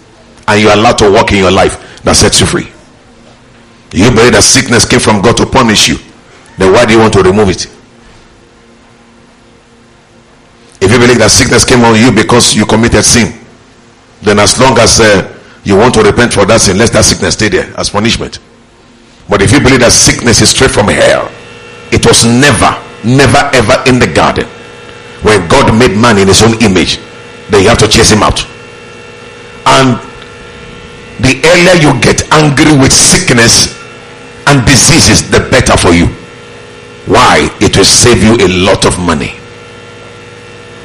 and 0.47 0.61
you 0.61 0.69
are 0.69 0.77
allowed 0.77 0.99
to 0.99 1.11
walk 1.11 1.33
in 1.33 1.39
your 1.39 1.51
life 1.51 2.03
that 2.05 2.15
sets 2.15 2.41
you 2.41 2.47
free. 2.47 2.69
You 3.93 4.11
believe 4.11 4.33
that 4.33 4.43
sickness 4.45 4.85
came 4.89 5.01
from 5.01 5.21
God 5.21 5.37
to 5.39 5.47
punish 5.47 5.89
you. 5.89 5.97
Then 6.59 6.73
why 6.73 6.87
do 6.87 6.93
you 6.95 7.01
want 7.01 7.13
to 7.15 7.23
remove 7.23 7.49
it? 7.51 7.67
If 10.93 11.01
you 11.01 11.09
believe 11.09 11.25
that 11.25 11.33
sickness 11.33 11.65
came 11.65 11.81
on 11.89 11.97
you 11.97 12.13
because 12.13 12.53
you 12.53 12.69
committed 12.69 13.01
sin, 13.01 13.33
then 14.21 14.37
as 14.37 14.61
long 14.61 14.77
as 14.77 15.01
uh, 15.01 15.25
you 15.65 15.73
want 15.73 15.97
to 15.97 16.05
repent 16.05 16.37
for 16.37 16.45
that 16.45 16.61
sin, 16.61 16.77
let 16.77 16.93
that 16.93 17.09
sickness 17.09 17.33
stay 17.33 17.49
there 17.49 17.73
as 17.81 17.89
punishment. 17.89 18.45
But 19.25 19.41
if 19.41 19.57
you 19.57 19.65
believe 19.65 19.81
that 19.81 19.97
sickness 19.97 20.45
is 20.45 20.53
straight 20.53 20.69
from 20.69 20.93
hell, 20.93 21.33
it 21.89 22.05
was 22.05 22.29
never, 22.29 22.77
never, 23.09 23.41
ever 23.57 23.81
in 23.89 24.05
the 24.05 24.13
garden. 24.13 24.45
When 25.25 25.41
God 25.49 25.73
made 25.73 25.97
man 25.97 26.21
in 26.21 26.29
his 26.29 26.45
own 26.45 26.61
image, 26.61 27.01
then 27.49 27.65
you 27.65 27.73
have 27.73 27.81
to 27.81 27.89
chase 27.89 28.13
him 28.13 28.21
out. 28.21 28.45
And 29.65 29.97
the 31.25 31.41
earlier 31.41 31.89
you 31.89 31.97
get 32.05 32.29
angry 32.37 32.77
with 32.77 32.93
sickness 32.93 33.81
and 34.45 34.61
diseases, 34.69 35.25
the 35.33 35.41
better 35.49 35.73
for 35.73 35.97
you. 35.97 36.13
Why? 37.09 37.49
It 37.65 37.81
will 37.81 37.89
save 37.89 38.21
you 38.21 38.37
a 38.45 38.49
lot 38.61 38.85
of 38.85 39.01
money. 39.01 39.41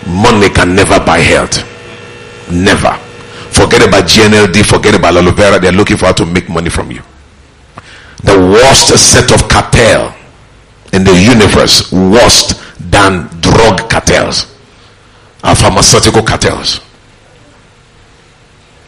Money 0.07 0.49
can 0.49 0.73
never 0.75 0.99
buy 1.03 1.19
health. 1.19 1.63
Never. 2.51 2.93
Forget 3.51 3.87
about 3.87 4.05
GNLD, 4.05 4.65
forget 4.65 4.95
about 4.95 5.15
aloe 5.15 5.31
vera. 5.31 5.59
They're 5.59 5.71
looking 5.71 5.97
for 5.97 6.07
how 6.07 6.13
to 6.13 6.25
make 6.25 6.49
money 6.49 6.69
from 6.69 6.91
you. 6.91 7.01
The 8.23 8.37
worst 8.37 8.97
set 8.97 9.31
of 9.31 9.47
cartel 9.49 10.15
in 10.93 11.03
the 11.03 11.13
universe, 11.13 11.91
worse 11.91 12.53
than 12.79 13.27
drug 13.41 13.89
cartels, 13.89 14.55
are 15.43 15.55
pharmaceutical 15.55 16.23
cartels. 16.23 16.81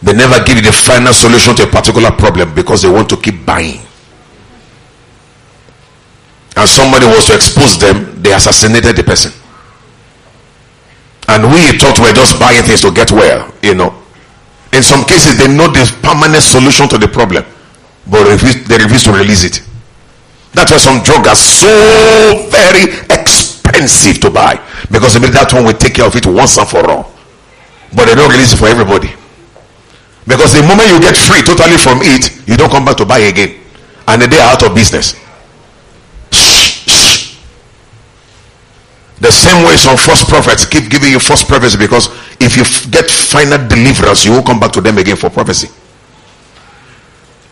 They 0.01 0.13
never 0.13 0.43
give 0.45 0.57
you 0.57 0.63
the 0.63 0.71
final 0.71 1.13
solution 1.13 1.55
to 1.55 1.63
a 1.63 1.67
particular 1.67 2.11
problem 2.11 2.55
because 2.55 2.81
they 2.83 2.89
want 2.89 3.09
to 3.09 3.17
keep 3.17 3.45
buying. 3.45 3.81
And 6.55 6.67
somebody 6.67 7.05
was 7.05 7.27
to 7.27 7.35
expose 7.35 7.79
them, 7.79 8.21
they 8.21 8.33
assassinated 8.33 8.95
the 8.95 9.03
person. 9.03 9.31
And 11.29 11.45
we 11.45 11.77
thought 11.77 11.99
we're 12.01 12.13
just 12.13 12.39
buying 12.39 12.63
things 12.63 12.81
to 12.81 12.91
get 12.91 13.11
well, 13.11 13.53
you 13.61 13.75
know. 13.75 13.93
In 14.73 14.81
some 14.81 15.05
cases, 15.05 15.37
they 15.37 15.47
know 15.47 15.69
the 15.69 15.85
permanent 16.01 16.41
solution 16.41 16.89
to 16.89 16.97
the 16.97 17.07
problem, 17.07 17.45
but 18.09 18.25
they 18.25 18.77
refuse 18.81 19.03
to 19.05 19.13
release 19.13 19.43
it. 19.45 19.61
That's 20.53 20.71
why 20.71 20.77
some 20.77 21.03
drugs 21.03 21.27
are 21.29 21.35
so 21.37 22.49
very 22.49 22.97
expensive 23.13 24.19
to 24.21 24.29
buy 24.29 24.57
because 24.89 25.13
they 25.13 25.29
that 25.29 25.53
one 25.53 25.65
will 25.65 25.77
take 25.77 25.95
care 25.95 26.05
of 26.05 26.15
it 26.15 26.25
once 26.25 26.57
and 26.57 26.67
for 26.67 26.81
all. 26.89 27.13
But 27.93 28.05
they 28.05 28.15
don't 28.15 28.31
release 28.31 28.53
it 28.53 28.57
for 28.57 28.67
everybody. 28.67 29.13
Because 30.25 30.53
the 30.53 30.65
moment 30.65 30.89
you 30.89 30.99
get 30.99 31.17
free 31.17 31.41
totally 31.41 31.77
from 31.77 32.01
it, 32.01 32.47
you 32.47 32.57
don't 32.57 32.69
come 32.69 32.85
back 32.85 32.97
to 32.97 33.05
buy 33.05 33.19
again. 33.19 33.61
And 34.07 34.21
they 34.21 34.39
are 34.39 34.53
out 34.53 34.63
of 34.63 34.73
business. 34.73 35.13
The 39.19 39.31
same 39.31 39.65
way 39.65 39.75
some 39.75 39.97
false 39.97 40.23
prophets 40.23 40.65
keep 40.65 40.89
giving 40.89 41.11
you 41.11 41.19
false 41.19 41.43
prophecy 41.43 41.77
because 41.77 42.07
if 42.39 42.55
you 42.55 42.63
get 42.89 43.11
final 43.11 43.59
deliverance, 43.67 44.25
you 44.25 44.31
will 44.31 44.43
come 44.43 44.59
back 44.59 44.71
to 44.73 44.81
them 44.81 44.97
again 44.97 45.17
for 45.17 45.29
prophecy. 45.29 45.67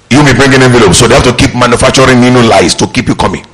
You'll 0.10 0.24
be 0.24 0.34
bringing 0.34 0.62
envelopes, 0.62 1.00
so 1.00 1.08
they 1.08 1.16
have 1.16 1.26
to 1.26 1.36
keep 1.36 1.54
manufacturing 1.54 2.22
new 2.22 2.42
lies 2.48 2.74
to 2.76 2.88
keep 2.88 3.08
you 3.08 3.16
coming. 3.16 3.46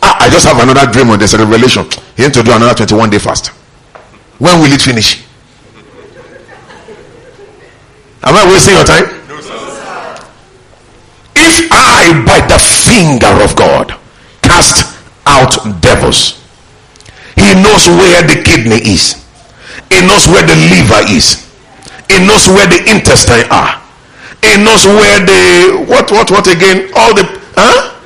Ah, 0.00 0.18
I 0.20 0.30
just 0.30 0.46
have 0.46 0.62
another 0.62 0.90
dream 0.90 1.10
on 1.10 1.18
this 1.18 1.34
revelation. 1.34 1.84
He 2.16 2.22
need 2.22 2.34
to 2.34 2.44
do 2.44 2.52
another 2.52 2.74
21 2.74 3.10
day 3.10 3.18
fast. 3.18 3.48
When 4.38 4.60
will 4.60 4.72
it 4.72 4.80
finish? 4.80 5.26
Am 8.22 8.36
I 8.36 8.46
wasting 8.46 8.74
your 8.74 8.84
time? 8.84 9.04
No, 9.28 9.40
sir. 9.40 10.28
If 11.34 11.68
I, 11.72 12.22
by 12.24 12.46
the 12.46 12.58
finger 12.58 13.42
of 13.42 13.56
God, 13.56 13.98
cast 14.42 14.96
out 15.26 15.82
devils 15.82 16.39
He 17.40 17.56
knows 17.56 17.88
where 17.88 18.20
the 18.20 18.44
kidney 18.44 18.84
is. 18.84 19.16
He 19.88 20.04
knows 20.04 20.28
where 20.28 20.44
the 20.44 20.54
liver 20.68 21.08
is. 21.08 21.48
He 22.12 22.20
knows 22.20 22.44
where 22.52 22.68
the 22.68 22.84
intestine 22.84 23.48
are. 23.48 23.80
He 24.44 24.60
knows 24.60 24.84
where 24.84 25.24
the 25.24 25.40
what 25.88 26.12
what 26.12 26.30
what 26.30 26.46
again? 26.46 26.92
All 26.92 27.16
the 27.16 27.24
huh? 27.56 27.96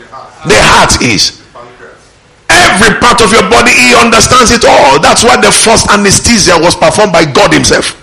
The 0.46 0.58
heart 0.62 1.02
is. 1.02 1.42
Every 2.46 2.94
part 3.02 3.18
of 3.24 3.32
your 3.34 3.48
body, 3.50 3.74
he 3.74 3.96
understands 3.98 4.54
it 4.54 4.62
all. 4.62 5.02
That's 5.02 5.24
why 5.24 5.40
the 5.40 5.50
first 5.50 5.90
anesthesia 5.90 6.54
was 6.60 6.76
performed 6.76 7.10
by 7.10 7.26
God 7.26 7.52
Himself. 7.52 7.98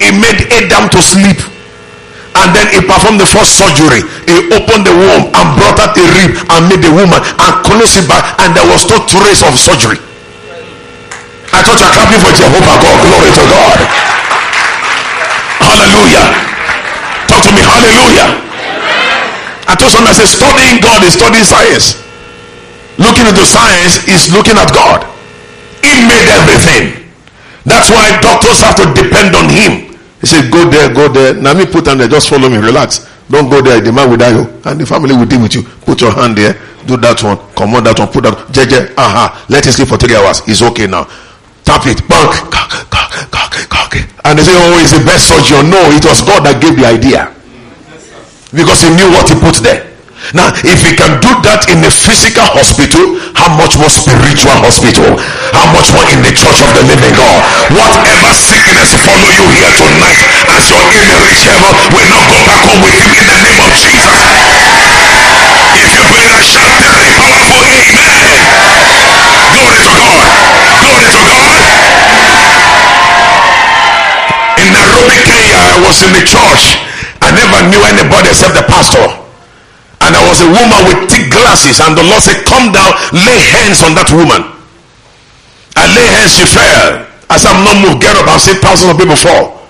He 0.00 0.08
made 0.16 0.48
Adam 0.48 0.88
to 0.96 1.02
sleep 1.02 1.36
and 2.32 2.48
then 2.56 2.66
he 2.72 2.80
performed 2.80 3.20
the 3.20 3.28
first 3.28 3.60
surgery. 3.60 4.00
He 4.24 4.48
opened 4.56 4.88
the 4.88 4.96
womb 4.96 5.28
and 5.28 5.46
brought 5.60 5.76
out 5.76 5.92
a 5.92 6.04
rib 6.16 6.32
and 6.48 6.60
made 6.68 6.80
the 6.80 6.92
woman 6.92 7.20
and 7.20 7.52
closed 7.60 8.00
it 8.00 8.08
back, 8.08 8.40
and 8.40 8.56
there 8.56 8.64
was 8.64 8.88
no 8.88 9.04
trace 9.04 9.44
of 9.44 9.52
surgery. 9.60 10.00
I 11.52 11.60
thought 11.60 11.78
you're 11.78 11.92
clapping 11.92 12.20
for 12.20 12.32
Jehovah 12.32 12.76
God. 12.80 12.96
Glory 13.04 13.30
to 13.30 13.44
God. 13.46 13.78
Hallelujah. 15.60 16.26
Talk 17.28 17.40
to 17.46 17.50
me. 17.54 17.62
Hallelujah. 17.62 18.28
I 19.68 19.72
told 19.78 19.92
someone 19.92 20.10
I 20.10 20.16
said, 20.16 20.28
studying 20.28 20.82
God 20.82 21.04
is 21.04 21.14
studying 21.14 21.46
science. 21.46 22.00
Looking 22.98 23.28
into 23.28 23.44
science 23.46 24.04
is 24.08 24.32
looking 24.32 24.58
at 24.58 24.72
God. 24.74 25.06
He 25.84 26.02
made 26.04 26.28
everything. 26.28 27.08
That's 27.64 27.88
why 27.94 28.10
doctors 28.20 28.58
have 28.60 28.76
to 28.82 28.86
depend 28.96 29.36
on 29.38 29.46
Him 29.48 29.92
he 30.22 30.28
said, 30.28 30.50
Go 30.52 30.70
there, 30.70 30.94
go 30.94 31.08
there. 31.08 31.34
Now 31.34 31.52
me 31.52 31.66
put 31.66 31.88
on 31.88 31.98
there, 31.98 32.08
just 32.08 32.30
follow 32.30 32.48
me, 32.48 32.56
relax. 32.56 33.10
Don't 33.28 33.50
go 33.50 33.60
there, 33.60 33.80
the 33.80 33.92
man 33.92 34.08
will 34.08 34.16
die. 34.16 34.30
You, 34.30 34.46
and 34.64 34.80
the 34.80 34.86
family 34.86 35.14
will 35.16 35.26
deal 35.26 35.42
with 35.42 35.54
you. 35.54 35.62
Put 35.62 36.00
your 36.00 36.12
hand 36.12 36.38
there, 36.38 36.54
do 36.86 36.96
that 36.98 37.20
one, 37.22 37.36
come 37.56 37.74
on 37.74 37.82
that 37.84 37.98
one, 37.98 38.08
put 38.08 38.22
that 38.22 38.34
JJ, 38.54 38.94
aha, 38.96 39.44
let 39.50 39.66
him 39.66 39.72
sleep 39.72 39.88
for 39.88 39.98
three 39.98 40.14
hours. 40.14 40.38
He's 40.46 40.62
okay 40.62 40.86
now. 40.86 41.10
Tap 41.64 41.86
it, 41.86 42.02
bang, 42.08 42.52
and 44.24 44.38
they 44.38 44.44
say, 44.48 44.54
Oh, 44.54 44.80
it's 44.80 44.96
the 44.96 45.04
best 45.04 45.28
surgeon. 45.28 45.68
No, 45.68 45.80
it 45.92 46.04
was 46.06 46.22
God 46.22 46.46
that 46.46 46.62
gave 46.62 46.78
the 46.78 46.86
idea. 46.86 47.28
Because 48.54 48.80
he 48.80 48.90
knew 48.94 49.10
what 49.12 49.28
he 49.28 49.36
put 49.36 49.60
there. 49.60 49.92
Now, 50.30 50.54
if 50.62 50.80
he 50.86 50.94
can 50.94 51.18
do 51.18 51.28
that 51.44 51.66
in 51.68 51.82
a 51.82 51.90
physical 51.90 52.46
hospital, 52.46 53.18
how 53.34 53.50
much 53.58 53.74
more 53.74 53.90
spiritual 53.90 54.54
hospital? 54.62 55.18
How 55.50 55.66
much 55.74 55.90
more 55.90 56.06
in 56.14 56.22
the 56.22 56.30
church 56.30 56.62
of 56.62 56.70
the 56.72 56.86
living 56.86 57.12
God? 57.18 57.42
Whatever 57.74 58.30
sickness 58.32 58.94
follow 59.02 59.28
you 59.34 59.44
here 59.52 59.72
tonight 59.74 60.22
as 60.48 60.70
you're 60.70 60.88
in 60.94 61.04
the 61.10 61.18
rich 61.26 61.42
heaven 61.44 61.74
will 61.90 62.08
not 62.08 62.24
go 62.30 62.38
back 62.46 62.62
home 62.62 62.80
with 62.86 62.96
you 63.02 63.10
in 63.18 63.26
the 63.26 63.38
name 63.42 63.60
of 63.60 63.72
Jesus. 63.74 64.16
If 65.76 65.90
you 65.92 66.02
believe 66.06 66.30
that, 66.30 66.46
shout 66.46 66.70
very 66.78 67.10
powerful 67.18 67.60
amen. 67.66 68.31
Was 75.92 76.00
in 76.00 76.12
the 76.16 76.24
church. 76.24 76.80
I 77.20 77.28
never 77.36 77.68
knew 77.68 77.82
anybody 77.84 78.32
except 78.32 78.56
the 78.56 78.64
pastor. 78.64 79.04
And 80.00 80.16
there 80.16 80.24
was 80.24 80.40
a 80.40 80.48
woman 80.48 80.80
with 80.88 81.12
thick 81.12 81.28
glasses. 81.28 81.84
And 81.84 81.92
the 81.92 82.02
lord 82.02 82.24
said 82.24 82.40
come 82.48 82.72
down 82.72 82.96
lay 83.12 83.38
hands 83.52 83.84
on 83.84 83.92
that 84.00 84.08
woman. 84.08 84.40
I 85.76 85.84
lay 85.92 86.08
hands 86.16 86.32
she 86.32 86.48
fell. 86.48 87.04
I 87.28 87.36
said 87.36 87.52
i'm 87.52 87.62
not 87.62 87.76
moved. 87.76 88.00
Get 88.00 88.16
up. 88.16 88.24
I've 88.26 88.40
seen 88.40 88.56
thousands 88.58 88.88
of 88.88 88.96
people 88.96 89.20
fall. 89.20 89.68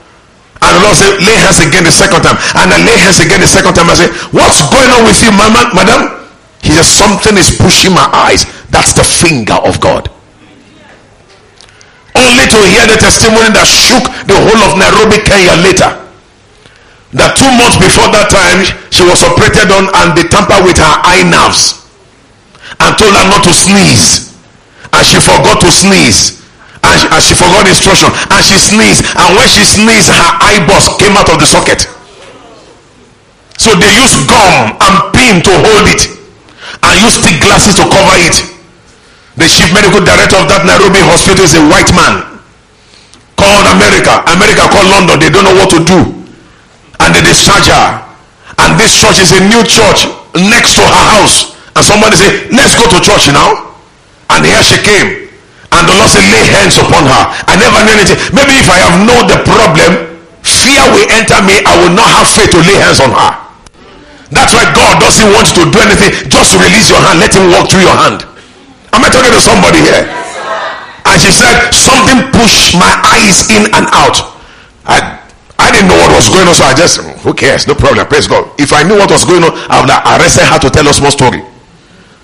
And 0.62 0.70
the 0.78 0.80
lord 0.86 0.94
said 0.94 1.18
lay 1.26 1.36
hands 1.42 1.58
again 1.58 1.82
the 1.82 1.92
second 1.92 2.22
time. 2.22 2.38
And 2.54 2.70
i 2.70 2.78
lay 2.78 2.96
hands 3.02 3.18
again 3.18 3.42
the 3.42 3.50
second 3.50 3.74
time. 3.74 3.90
I 3.90 3.98
said 3.98 4.14
what's 4.30 4.62
going 4.70 4.88
on 4.94 5.02
with 5.02 5.18
you 5.18 5.34
mama 5.34 5.74
madam? 5.74 6.22
He 6.62 6.70
said 6.70 6.86
something 6.86 7.34
is 7.34 7.58
pushing 7.58 7.92
my 7.92 8.06
eyes. 8.14 8.46
That's 8.70 8.94
the 8.94 9.02
finger 9.04 9.58
of 9.66 9.82
god. 9.82 10.06
Only 12.14 12.46
to 12.46 12.58
hear 12.70 12.86
the 12.86 12.96
testimony 12.96 13.50
that 13.52 13.66
shook 13.66 14.04
the 14.30 14.36
whole 14.36 14.62
of 14.64 14.78
nairobi 14.78 15.20
kenya 15.26 15.58
later 15.60 16.01
that 17.12 17.36
two 17.36 17.48
months 17.60 17.76
before 17.76 18.08
that 18.08 18.32
time 18.32 18.64
she 18.88 19.04
was 19.04 19.20
operated 19.20 19.68
on 19.68 19.92
and 20.00 20.16
they 20.16 20.24
tampered 20.32 20.64
with 20.64 20.80
her 20.80 20.94
eye 21.04 21.20
nerves 21.28 21.84
and 22.80 22.90
told 22.96 23.12
her 23.12 23.26
not 23.28 23.44
to 23.44 23.52
sneeze. 23.52 24.32
And 24.92 25.04
she 25.04 25.20
forgot 25.20 25.60
to 25.60 25.70
sneeze. 25.72 26.40
And 26.82 26.94
she, 26.98 27.06
and 27.08 27.20
she 27.22 27.34
forgot 27.36 27.68
instruction. 27.68 28.10
And 28.32 28.40
she 28.40 28.56
sneezed. 28.56 29.04
And 29.16 29.36
when 29.36 29.48
she 29.48 29.64
sneezed 29.64 30.08
her 30.08 30.30
eyeballs 30.40 30.88
came 30.96 31.14
out 31.16 31.28
of 31.28 31.36
the 31.40 31.48
socket. 31.48 31.84
So 33.60 33.76
they 33.76 33.92
used 33.92 34.26
gum 34.26 34.74
and 34.80 34.94
pin 35.12 35.44
to 35.44 35.52
hold 35.62 35.86
it 35.92 36.02
and 36.82 36.92
used 36.98 37.20
thick 37.22 37.38
glasses 37.38 37.76
to 37.78 37.84
cover 37.86 38.16
it. 38.18 38.34
The 39.36 39.46
chief 39.48 39.70
medical 39.72 40.02
director 40.02 40.36
of 40.40 40.48
that 40.50 40.64
nairobi 40.66 41.00
hospital 41.04 41.44
is 41.44 41.54
a 41.56 41.62
white 41.70 41.88
man 41.96 42.26
called 43.38 43.64
america. 43.70 44.12
America 44.28 44.66
called 44.68 44.88
london. 44.92 45.16
They 45.20 45.30
don't 45.30 45.44
know 45.46 45.56
what 45.56 45.70
to 45.72 45.80
do 45.84 46.21
and 47.02 47.14
they 47.14 47.22
discharge 47.22 47.66
her 47.66 48.12
and 48.62 48.76
this 48.76 48.94
church 49.00 49.18
is 49.18 49.32
a 49.32 49.40
new 49.48 49.64
church 49.64 50.06
next 50.36 50.76
to 50.76 50.84
her 50.84 51.04
house. 51.16 51.56
And 51.72 51.82
somebody 51.84 52.20
say 52.20 52.30
let's 52.52 52.76
go 52.76 52.84
to 52.84 52.98
church 53.00 53.32
now. 53.32 53.74
And 54.28 54.44
here 54.44 54.60
she 54.60 54.76
came. 54.80 55.32
And 55.72 55.88
the 55.88 55.94
lord 55.96 56.12
said 56.12 56.28
lay 56.28 56.44
hands 56.52 56.76
upon 56.76 57.08
her. 57.08 57.22
I 57.48 57.56
never 57.56 57.80
knew 57.80 57.96
anything. 57.96 58.20
Maybe 58.36 58.60
if 58.60 58.68
i 58.68 58.76
have 58.76 58.96
known 59.00 59.24
the 59.24 59.40
problem 59.48 60.20
fear 60.44 60.84
will 60.92 61.08
enter 61.08 61.40
me. 61.42 61.64
I 61.64 61.74
will 61.80 61.94
not 61.96 62.12
have 62.12 62.28
faith 62.28 62.52
to 62.52 62.60
lay 62.60 62.76
hands 62.76 63.00
on 63.00 63.10
her. 63.10 63.30
That's 64.32 64.52
why 64.52 64.68
god 64.76 65.00
doesn't 65.00 65.28
want 65.32 65.48
you 65.52 65.64
to 65.64 65.66
do 65.72 65.78
anything. 65.80 66.12
Just 66.28 66.56
release 66.60 66.92
your 66.92 67.00
hand. 67.00 67.18
Let 67.18 67.32
him 67.32 67.48
walk 67.48 67.72
through 67.72 67.88
your 67.88 67.96
hand. 67.96 68.24
Am 68.92 69.00
i 69.00 69.08
talking 69.08 69.32
to 69.32 69.40
somebody 69.40 69.80
here? 69.80 70.04
And 71.08 71.16
she 71.18 71.32
said 71.32 71.72
something 71.72 72.30
pushed 72.36 72.76
my 72.76 72.92
eyes 73.00 73.48
in 73.48 73.64
and 73.72 73.88
out. 73.96 74.36
I 74.84 75.21
I 75.58 75.70
didn't 75.70 75.88
know 75.88 75.98
what 76.00 76.12
was 76.16 76.28
going 76.28 76.48
on, 76.48 76.54
so 76.54 76.64
I 76.64 76.74
just, 76.74 77.00
hmm, 77.00 77.12
who 77.22 77.34
cares? 77.34 77.66
No 77.66 77.74
problem. 77.74 78.06
Praise 78.06 78.26
God. 78.26 78.48
If 78.58 78.72
I 78.72 78.82
knew 78.82 78.96
what 78.96 79.10
was 79.10 79.24
going 79.24 79.44
on, 79.44 79.52
I 79.68 79.80
would 79.80 79.90
have 79.90 80.04
arrested 80.18 80.48
her 80.48 80.58
to 80.58 80.68
tell 80.70 80.86
us 80.88 81.00
more 81.00 81.12
story. 81.12 81.42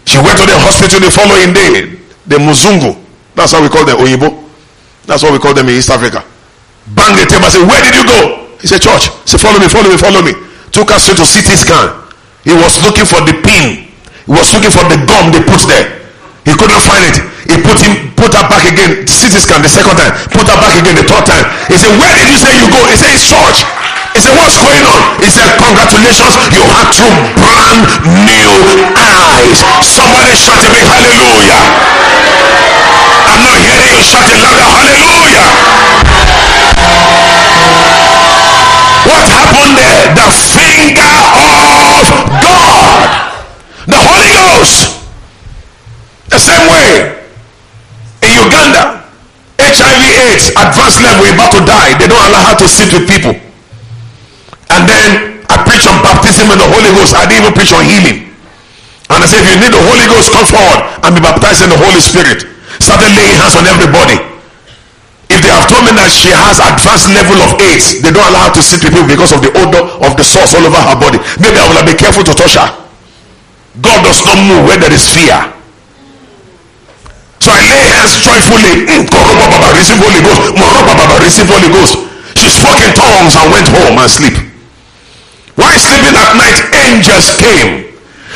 She 0.09 0.17
went 0.19 0.41
to 0.41 0.47
the 0.49 0.57
hospital 0.57 1.05
the 1.05 1.13
following 1.13 1.53
day, 1.53 2.01
the 2.25 2.41
Muzungu. 2.41 2.97
That's 3.37 3.53
how 3.53 3.63
we 3.63 3.69
call 3.69 3.85
them, 3.85 4.01
Oyibo. 4.01 4.33
That's 5.05 5.23
what 5.23 5.33
we 5.33 5.39
call 5.39 5.55
them 5.55 5.69
in 5.69 5.77
East 5.77 5.91
Africa. 5.93 6.25
Bang 6.97 7.13
the 7.17 7.29
table 7.29 7.45
and 7.45 7.53
said, 7.53 7.65
Where 7.69 7.81
did 7.85 7.93
you 7.93 8.05
go? 8.09 8.21
He 8.61 8.67
said, 8.67 8.81
Church. 8.81 9.13
He 9.25 9.37
said, 9.37 9.41
Follow 9.41 9.61
me, 9.61 9.69
follow 9.69 9.89
me, 9.93 9.97
follow 10.01 10.23
me. 10.25 10.33
Took 10.73 10.91
us 10.93 11.09
to 11.13 11.25
CT 11.25 11.49
scan. 11.57 11.87
He 12.45 12.57
was 12.57 12.81
looking 12.81 13.05
for 13.05 13.21
the 13.25 13.37
pin. 13.45 13.89
He 14.25 14.33
was 14.33 14.49
looking 14.57 14.73
for 14.73 14.85
the 14.89 14.97
gum 15.05 15.33
they 15.33 15.45
put 15.45 15.61
there. 15.69 16.01
He 16.49 16.53
couldn't 16.57 16.81
find 16.81 17.05
it. 17.13 17.17
He 17.49 17.57
put 17.61 17.77
him 17.81 18.08
put 18.19 18.35
her 18.35 18.47
back 18.51 18.67
again. 18.67 19.07
CT 19.07 19.35
scan 19.39 19.63
the 19.63 19.71
second 19.71 19.95
time. 19.95 20.13
Put 20.35 20.51
her 20.51 20.59
back 20.59 20.75
again 20.75 20.99
the 20.99 21.07
third 21.07 21.25
time. 21.25 21.47
He 21.71 21.79
said, 21.79 21.95
Where 21.95 22.11
did 22.19 22.27
you 22.27 22.37
say 22.37 22.51
you 22.59 22.67
go? 22.69 22.83
He 22.91 22.99
said, 22.99 23.15
It's 23.15 23.25
church. 23.25 23.63
He 24.13 24.21
said, 24.21 24.35
What's 24.35 24.59
going 24.59 24.83
on? 24.83 25.01
He 25.23 25.31
said, 25.31 25.47
Congratulations, 25.63 26.35
you 26.51 26.67
have 26.67 26.91
two 26.91 27.09
brand 27.39 27.87
new 28.27 28.51
eyes. 28.99 29.63
Somebody 29.87 30.35
shout 30.35 30.59
a 30.59 30.69
big 30.75 30.83
hallelujah. 30.83 31.63
I'm 33.31 33.41
not 33.47 33.57
hearing 33.63 33.95
you 33.95 34.03
shout 34.03 34.27
louder. 34.27 34.67
Hallelujah. 34.67 35.49
What 39.07 39.23
happened 39.31 39.75
there? 39.79 40.03
The 40.19 40.29
finger 40.35 41.15
of 41.39 42.05
God. 42.43 43.07
The 43.87 44.01
Holy 44.03 44.33
Ghost. 44.35 44.99
The 46.29 46.39
same 46.39 46.69
way 46.69 47.19
in 48.23 48.35
Uganda, 48.35 49.05
Advanced 50.55 51.03
level, 51.03 51.27
about 51.27 51.51
to 51.59 51.63
die. 51.67 51.99
They 51.99 52.07
don't 52.07 52.23
allow 52.23 52.55
her 52.55 52.57
to 52.63 52.67
sit 52.71 52.89
with 52.95 53.11
people. 53.11 53.35
And 54.71 54.83
then 54.87 55.43
I 55.51 55.57
preach 55.67 55.85
on 55.91 55.99
baptism 56.05 56.47
and 56.55 56.61
the 56.61 56.69
Holy 56.71 56.95
Ghost. 56.95 57.19
I 57.19 57.27
didn't 57.27 57.51
even 57.51 57.55
preach 57.59 57.75
on 57.75 57.83
healing. 57.83 58.31
And 59.11 59.19
I 59.19 59.27
said, 59.27 59.43
if 59.43 59.51
you 59.51 59.59
need 59.59 59.73
the 59.73 59.83
Holy 59.83 60.07
Ghost, 60.07 60.31
come 60.31 60.47
forward 60.47 60.85
and 61.03 61.11
be 61.17 61.21
baptized 61.25 61.65
in 61.65 61.73
the 61.73 61.81
Holy 61.81 61.99
Spirit. 61.99 62.45
Started 62.79 63.11
laying 63.17 63.35
hands 63.35 63.57
on 63.59 63.67
everybody. 63.67 64.21
If 65.29 65.45
they 65.45 65.53
have 65.53 65.69
told 65.69 65.85
me 65.85 65.93
that 65.97 66.09
she 66.13 66.33
has 66.33 66.61
advanced 66.61 67.09
level 67.13 67.41
of 67.45 67.57
AIDS, 67.61 68.01
they 68.01 68.13
don't 68.13 68.25
allow 68.25 68.49
her 68.49 68.55
to 68.55 68.63
sit 68.63 68.81
with 68.85 68.97
people 68.97 69.09
because 69.09 69.33
of 69.33 69.41
the 69.41 69.53
odor 69.61 69.85
of 70.05 70.17
the 70.17 70.25
sauce 70.25 70.57
all 70.57 70.65
over 70.65 70.81
her 70.81 70.97
body. 70.97 71.21
Maybe 71.41 71.57
I 71.57 71.69
will 71.69 71.85
be 71.85 71.97
careful 71.97 72.25
to 72.25 72.33
touch 72.33 72.57
her. 72.57 72.69
God 73.81 74.05
does 74.05 74.25
not 74.25 74.39
move 74.45 74.69
where 74.69 74.81
there 74.81 74.93
is 74.93 75.05
fear. 75.05 75.58
So 77.49 77.57
I 77.57 77.65
lay 77.65 77.89
hands 77.97 78.13
joyfully. 78.21 78.85
Mm, 78.85 79.09
Holy 79.09 80.21
Ghost. 80.21 80.53
Receive 81.25 81.49
Holy 81.49 81.73
Ghost. 81.73 81.97
She 82.37 82.53
spoke 82.53 82.77
in 82.77 82.93
tongues 82.93 83.41
and 83.41 83.49
went 83.49 83.65
home 83.73 83.97
and 83.97 84.11
sleep. 84.13 84.37
While 85.57 85.81
sleeping 85.81 86.13
at 86.13 86.37
night, 86.37 86.61
angels 86.77 87.33
came. 87.41 87.89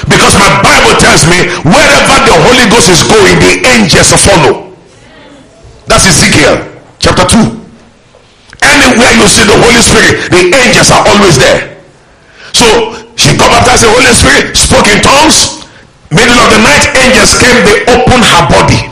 Because 0.08 0.32
my 0.40 0.48
Bible 0.64 0.96
tells 0.96 1.28
me 1.28 1.44
wherever 1.60 2.16
the 2.24 2.36
Holy 2.40 2.64
Ghost 2.72 2.88
is 2.88 3.04
going, 3.04 3.36
the 3.36 3.60
angels 3.68 4.16
follow. 4.16 4.72
That's 5.84 6.08
Ezekiel 6.08 6.72
chapter 6.96 7.28
2. 7.28 7.36
Anywhere 8.64 9.12
you 9.12 9.28
see 9.28 9.44
the 9.44 9.60
Holy 9.60 9.84
Spirit, 9.84 10.32
the 10.32 10.56
angels 10.56 10.88
are 10.88 11.04
always 11.04 11.36
there. 11.36 11.76
So 12.56 12.96
she 13.20 13.36
got 13.36 13.52
baptized 13.52 13.84
the 13.84 13.92
Holy 13.92 14.16
Spirit, 14.16 14.56
spoke 14.56 14.88
in 14.88 15.04
tongues. 15.04 15.68
Middle 16.08 16.40
of 16.40 16.48
the 16.48 16.64
night, 16.64 16.88
angels 16.96 17.36
came, 17.36 17.60
they 17.68 17.84
opened 17.92 18.24
her 18.24 18.48
body 18.48 18.91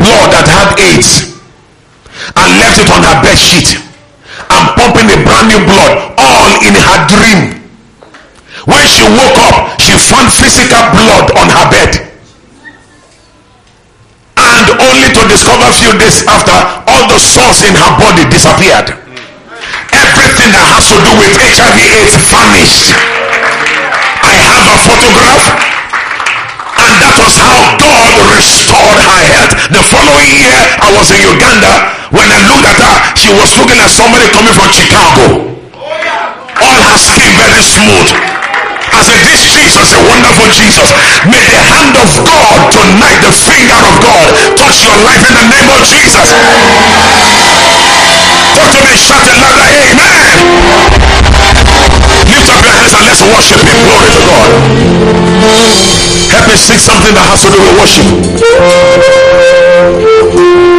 blood 0.00 0.32
that 0.34 0.46
had 0.48 0.74
AIDS 0.80 1.38
and 2.34 2.48
left 2.58 2.78
it 2.82 2.90
on 2.90 3.02
her 3.04 3.18
bed 3.22 3.38
sheet 3.38 3.78
and 3.78 4.64
pumping 4.74 5.06
the 5.06 5.18
brand 5.22 5.46
new 5.46 5.62
blood 5.64 5.92
all 6.18 6.50
in 6.66 6.74
her 6.74 6.98
dream. 7.06 7.40
When 8.66 8.84
she 8.90 9.06
woke 9.06 9.38
up, 9.50 9.80
she 9.80 9.94
found 9.96 10.28
physical 10.34 10.82
blood 10.92 11.30
on 11.38 11.48
her 11.48 11.66
bed. 11.70 11.92
And 14.40 14.66
only 14.80 15.08
to 15.14 15.22
discover 15.28 15.68
a 15.68 15.74
few 15.74 15.92
days 16.00 16.24
after, 16.26 16.56
all 16.88 17.04
the 17.08 17.20
sores 17.20 17.62
in 17.64 17.76
her 17.76 17.92
body 18.00 18.24
disappeared. 18.28 18.96
Everything 19.92 20.50
that 20.54 20.64
has 20.64 20.88
to 20.90 20.96
do 21.02 21.12
with 21.18 21.34
HIV 21.36 21.76
AIDS 21.76 22.16
vanished. 22.30 22.94
I 24.22 24.32
have 24.36 24.66
a 24.68 24.78
photograph 24.80 25.79
and 26.90 26.98
that 26.98 27.14
was 27.22 27.38
how 27.38 27.54
God 27.78 28.10
restored 28.34 28.98
her 28.98 29.20
health. 29.30 29.54
The 29.70 29.82
following 29.86 30.30
year, 30.34 30.58
I 30.82 30.90
was 30.90 31.14
in 31.14 31.22
Uganda. 31.22 31.70
When 32.10 32.26
I 32.26 32.42
looked 32.50 32.66
at 32.66 32.78
her, 32.82 32.94
she 33.14 33.30
was 33.30 33.54
looking 33.54 33.78
at 33.78 33.94
somebody 33.94 34.26
coming 34.34 34.54
from 34.58 34.66
Chicago. 34.74 35.54
All 36.58 36.80
her 36.90 36.98
skin 36.98 37.30
very 37.38 37.62
smooth. 37.62 38.10
I 38.90 39.06
said, 39.06 39.22
This 39.22 39.46
Jesus, 39.54 39.94
a 39.94 40.02
wonderful 40.02 40.50
Jesus. 40.50 40.90
May 41.30 41.46
the 41.46 41.62
hand 41.62 41.94
of 41.94 42.10
God 42.26 42.58
tonight, 42.74 43.22
the 43.22 43.30
finger 43.30 43.78
of 43.78 43.94
God, 44.02 44.26
touch 44.58 44.82
your 44.82 44.98
life 45.06 45.22
in 45.22 45.34
the 45.38 45.46
name 45.46 45.70
of 45.70 45.80
Jesus. 45.86 46.26
Talk 48.50 48.68
to 48.74 48.80
me, 48.82 48.94
shout 48.98 49.22
a 49.22 49.34
louder, 49.38 49.70
Amen. 49.78 50.42
Lift 52.26 52.50
up 52.50 52.58
your 52.66 52.74
hands 52.74 52.92
and 52.98 53.06
let's 53.06 53.22
worship 53.22 53.62
Him. 53.62 53.89
Me 56.50 56.58
sing 56.58 56.82
something 56.82 57.14
that 57.14 57.22
has 57.30 57.46
to 57.46 57.50
do 57.54 57.62
with 57.62 57.78
worship 57.78 58.10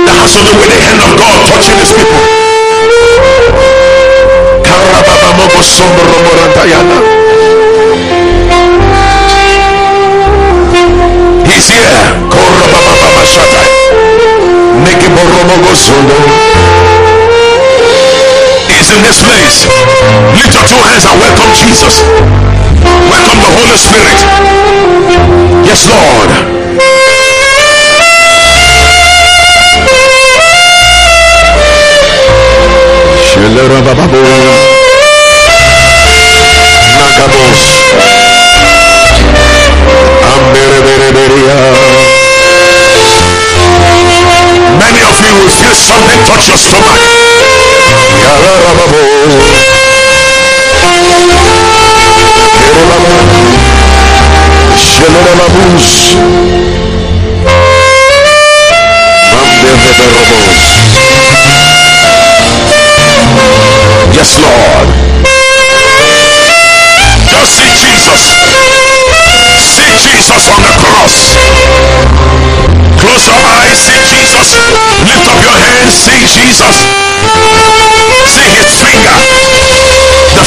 that 0.04 0.16
has 0.20 0.36
to 0.36 0.44
do 0.44 0.52
with 0.60 0.68
the 0.68 0.76
hand 0.84 1.00
of 1.00 1.16
God 1.16 1.40
touching 1.48 1.80
his 1.80 1.96
people. 1.96 2.20
He's 11.48 11.68
here. 11.72 12.12
He's 15.72 16.90
in 18.91 19.04
this 19.04 19.23
place. 19.23 19.63
Lift 20.36 20.51
your 20.51 20.65
two 20.67 20.82
hands 20.84 21.06
and 21.08 21.15
welcome 21.19 21.51
Jesus. 21.56 22.04
Welcome 23.08 23.39
the 23.39 23.51
Holy 23.56 23.77
Spirit. 23.77 24.19
Yes, 25.63 25.88
Lord. 25.88 26.32
Nagabos. 36.99 37.63
Many 44.80 45.01
of 45.04 45.15
you 45.21 45.32
will 45.38 45.49
feel 45.49 45.75
something 45.75 46.19
touch 46.25 46.47
your 46.47 46.58
stomach. 46.58 47.21
Yes, 64.13 64.38
Lord. 64.38 64.88
Just 67.32 67.56
see 67.58 67.71
Jesus. 67.74 68.21
See 69.58 69.93
Jesus 69.97 70.43
on 70.52 70.62
the 70.62 70.74
cross. 70.84 71.34
Close 73.00 73.26
your 73.26 73.41
eyes. 73.58 73.80
See 73.80 74.02
Jesus. 74.04 74.54
Lift 75.08 75.26
up 75.26 75.39
your 75.41 75.58
hands. 75.58 75.95
See 75.95 76.21
Jesus. 76.28 76.78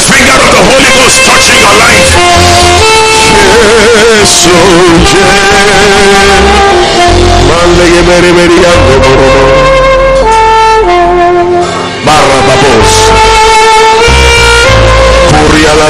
Finger 0.05 0.37
of 0.37 0.51
the 0.53 0.61
Holy 0.69 0.89
Ghost 0.93 1.17
touching 1.25 1.59
your 1.59 1.75
life. 1.81 2.11
Oh. 2.17 3.55
Barababos. 12.05 13.11
Kuria 15.31 15.73
la 15.75 15.87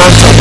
Ananta 0.00 0.10
Marianto 0.20 0.37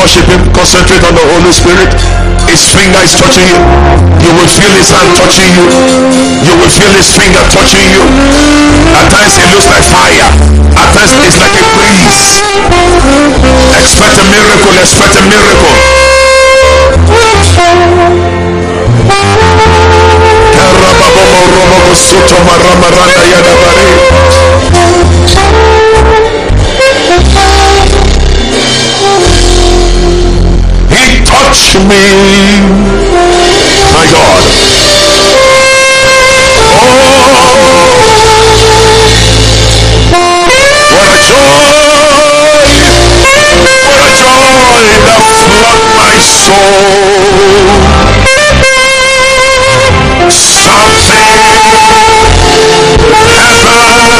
Worship 0.00 0.24
Him, 0.32 0.40
concentrate 0.56 1.04
on 1.04 1.12
the 1.12 1.20
Holy 1.28 1.52
Spirit. 1.52 1.92
His 2.48 2.64
finger 2.72 3.04
is 3.04 3.12
touching 3.20 3.52
you. 3.52 3.60
You 4.24 4.32
will 4.32 4.48
feel 4.48 4.72
his 4.72 4.88
hand 4.88 5.12
touching 5.12 5.52
you. 5.52 5.68
You 6.40 6.56
will 6.56 6.72
feel 6.72 6.88
his 6.96 7.12
finger 7.12 7.44
touching 7.52 7.84
you. 7.84 8.00
At 8.96 9.12
times 9.12 9.36
it 9.36 9.44
looks 9.52 9.68
like 9.68 9.84
fire. 9.84 10.24
At 10.72 10.88
times 10.96 11.12
it's 11.20 11.36
like 11.36 11.52
a 11.52 11.64
breeze. 11.76 12.40
Expect 13.76 14.16
a 14.16 14.24
miracle. 14.24 14.72
Expect 14.80 15.20
a 15.20 15.22
miracle. 15.28 15.76
He 17.12 17.40
touched 31.50 31.74
me. 31.82 31.98
My 33.90 34.06
God. 34.06 34.46
Oh, 40.12 40.36
what 40.94 41.10
a 41.10 41.18
joy. 41.26 41.42
What 43.86 43.98
a 43.98 44.14
joy 44.14 44.82
that 45.06 45.22
flood 45.42 45.82
my 45.98 46.14
soul. 46.22 46.70
Something 50.30 51.10
happened 53.26 54.19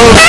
Oh. 0.00 0.27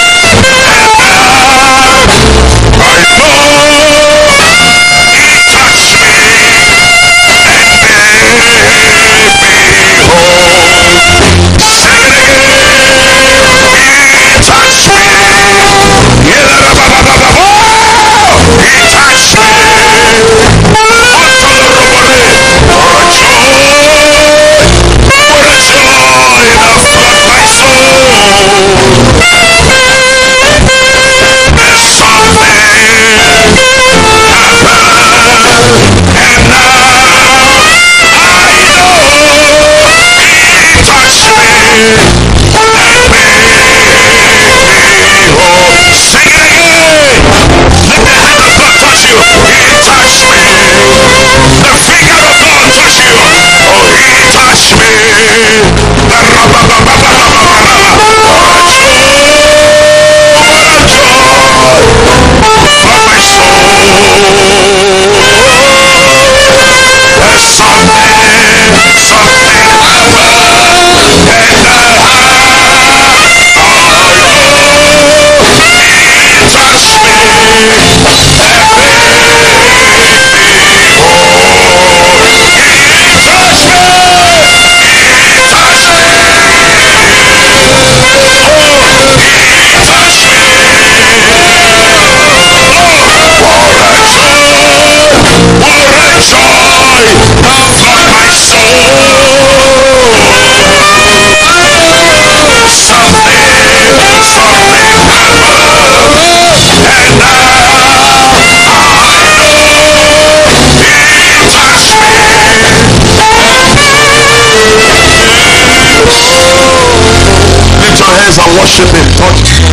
Worship 118.60 118.91
Him. 118.91 119.07
Touch. 119.16 119.64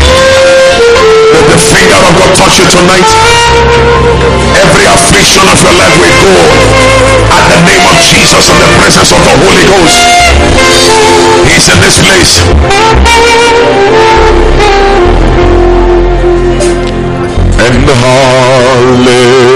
Let 1.35 1.45
the 1.51 1.59
finger 1.59 1.99
of 1.99 2.15
God 2.15 2.31
touch 2.39 2.63
you 2.63 2.67
tonight. 2.71 3.11
Every 4.63 4.87
affliction 4.87 5.43
of 5.51 5.59
your 5.59 5.75
life 5.75 5.99
will 5.99 6.15
go 6.23 6.31
at 7.35 7.45
the 7.51 7.59
name 7.67 7.83
of 7.83 7.99
Jesus 7.99 8.47
in 8.47 8.59
the 8.63 8.71
presence 8.79 9.11
of 9.11 9.19
the 9.27 9.35
Holy 9.43 9.67
Ghost. 9.67 10.07
He's 11.51 11.67
in 11.67 11.83
this 11.83 11.99
place. 11.99 12.47
And 17.59 17.91
hallelujah. 17.91 19.47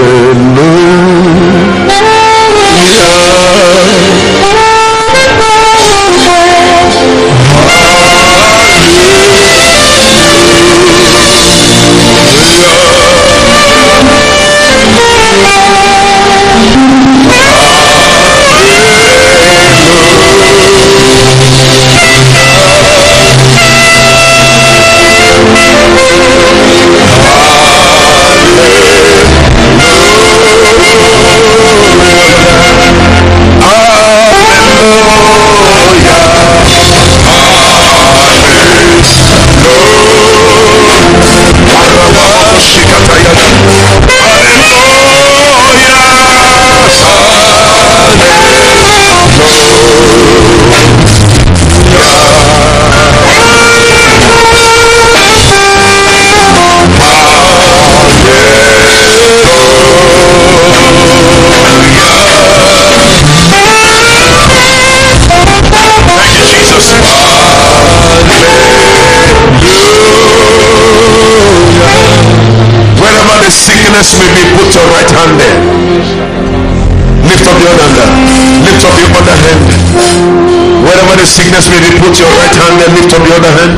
Sickness 81.31 81.71
may 81.71 81.79
be, 81.79 81.95
put 82.03 82.11
your 82.19 82.27
right 82.35 82.51
hand 82.51 82.75
and 82.83 82.91
Lift 82.91 83.15
up 83.15 83.23
your 83.23 83.39
other 83.39 83.53
hand. 83.55 83.73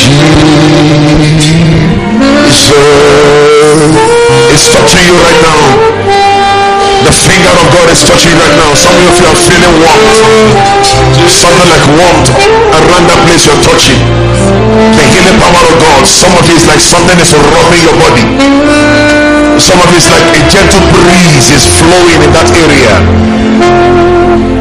It's 4.56 4.68
touching 4.72 5.04
you 5.04 5.16
right 5.20 5.42
now. 5.44 5.60
The 7.04 7.12
finger 7.12 7.52
of 7.52 7.68
God 7.76 7.92
is 7.92 8.02
touching 8.08 8.32
you 8.32 8.40
right 8.40 8.56
now. 8.56 8.72
Some 8.74 8.96
of 8.96 9.20
you 9.20 9.26
are 9.28 9.36
feeling 9.36 9.76
warmth. 9.84 10.16
Something 11.28 11.70
like 11.76 11.86
warmth 11.92 12.30
around 12.72 13.06
that 13.12 13.20
place 13.28 13.46
you're 13.46 13.60
touching. 13.62 14.00
The 14.96 15.04
healing 15.12 15.38
power 15.44 15.60
of 15.60 15.76
God. 15.76 16.08
Some 16.08 16.32
of 16.40 16.48
you 16.48 16.56
is 16.56 16.66
like 16.66 16.80
something 16.80 17.20
is 17.20 17.36
rubbing 17.36 17.84
your 17.84 17.98
body. 18.00 19.15
Some 19.56 19.80
of 19.80 19.88
is 19.96 20.08
like 20.12 20.28
a 20.36 20.44
gentle 20.52 20.84
breeze 20.92 21.48
is 21.50 21.64
flowing 21.80 22.22
in 22.22 22.32
that 22.36 22.52
area. 22.60 22.96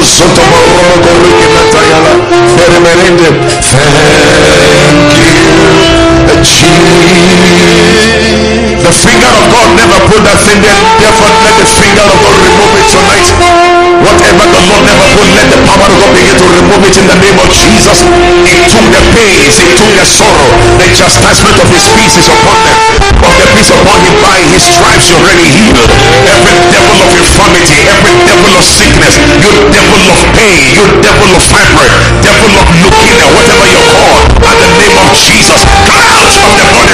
Jesus. 6.42 6.90
The 8.80 8.92
finger 8.96 9.30
of 9.30 9.46
God 9.52 9.68
never 9.76 9.98
put 10.08 10.20
that 10.24 10.38
thing 10.42 10.60
there. 10.64 10.82
Therefore, 10.98 11.30
let 11.44 11.54
the 11.58 11.66
finger 11.68 12.02
of 12.02 12.16
God 12.20 12.36
remove 12.42 12.74
it 12.80 12.86
tonight. 12.90 13.69
Whatever 14.01 14.44
the 14.48 14.61
Lord 14.64 14.84
never 14.88 15.09
put, 15.12 15.28
let 15.36 15.48
the 15.53 15.61
power 15.68 15.84
of 15.84 15.92
God 16.01 16.12
begin 16.16 16.36
to 16.40 16.46
remove 16.48 16.82
it 16.88 16.96
in 16.96 17.05
the 17.05 17.18
name 17.20 17.36
of 17.36 17.48
Jesus. 17.53 18.01
He 18.48 18.57
took 18.72 18.86
the 18.88 19.03
pains, 19.12 19.61
he 19.61 19.68
took 19.76 19.92
the 19.92 20.07
sorrow. 20.09 20.48
The 20.80 20.88
chastisement 20.96 21.61
of 21.61 21.68
his 21.68 21.84
peace 21.92 22.16
is 22.16 22.28
upon 22.32 22.57
them. 22.64 22.80
Of 23.20 23.34
the 23.36 23.46
peace 23.53 23.68
upon 23.68 24.01
him 24.01 24.16
by 24.24 24.40
his 24.48 24.64
stripes 24.72 25.12
you're 25.12 25.20
already 25.20 25.44
healed. 25.53 25.92
Every 26.32 26.57
devil 26.72 26.96
of 26.96 27.12
infirmity, 27.12 27.76
every 27.92 28.16
devil 28.24 28.51
of 28.57 28.64
sickness, 28.64 29.20
you 29.36 29.53
devil 29.68 30.01
of 30.09 30.20
pain, 30.32 30.64
you 30.72 30.84
devil 31.05 31.28
of 31.36 31.42
fibroid, 31.44 31.92
devil 32.24 32.51
of 32.57 32.66
leukemia, 32.80 33.28
whatever 33.36 33.68
you're 33.68 33.88
called, 33.92 34.24
at 34.48 34.57
the 34.64 34.70
name 34.80 34.96
of 34.96 35.12
Jesus, 35.12 35.61
come 35.84 36.09
out 36.09 36.32
of 36.32 36.53
the 36.57 36.66
body 36.72 36.89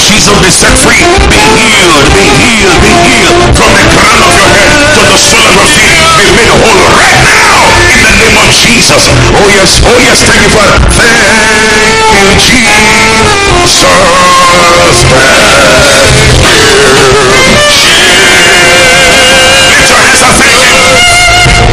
Jesus, 0.00 0.32
be 0.40 0.48
set 0.48 0.72
free, 0.80 1.04
be 1.28 1.44
healed, 1.60 2.00
be 2.16 2.24
healed, 2.40 2.80
be 2.80 2.96
healed 3.04 3.36
from 3.52 3.68
the 3.76 3.84
crown 3.92 4.16
of 4.24 4.32
your 4.32 4.48
head 4.48 4.72
to 4.96 5.00
the 5.12 5.18
sole 5.20 5.44
of 5.44 5.52
your 5.60 5.68
feet. 5.76 5.92
Be 6.16 6.24
made 6.40 6.48
whole 6.56 6.88
right 6.96 7.20
now 7.20 7.52
in 7.92 8.00
the 8.00 8.12
name 8.16 8.36
of 8.40 8.48
Jesus. 8.48 9.12
Oh 9.36 9.44
yes, 9.52 9.84
oh 9.84 9.92
yes, 10.00 10.24
thank 10.24 10.40
you, 10.40 10.48
Father. 10.56 10.80
Thank 10.88 12.32
you, 12.32 12.40
Jesus. 12.40 12.72
Thank 12.72 12.88
Him. 12.88 13.12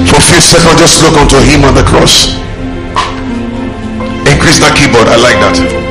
For 0.09 0.17
a 0.17 0.21
few 0.21 0.41
seconds, 0.41 0.79
just 0.79 1.01
look 1.01 1.15
unto 1.17 1.37
Him 1.39 1.63
on 1.63 1.73
the 1.75 1.83
cross. 1.83 2.35
Increase 4.27 4.59
that 4.59 4.75
keyboard. 4.77 5.07
I 5.07 5.15
like 5.15 5.39
that. 5.39 5.90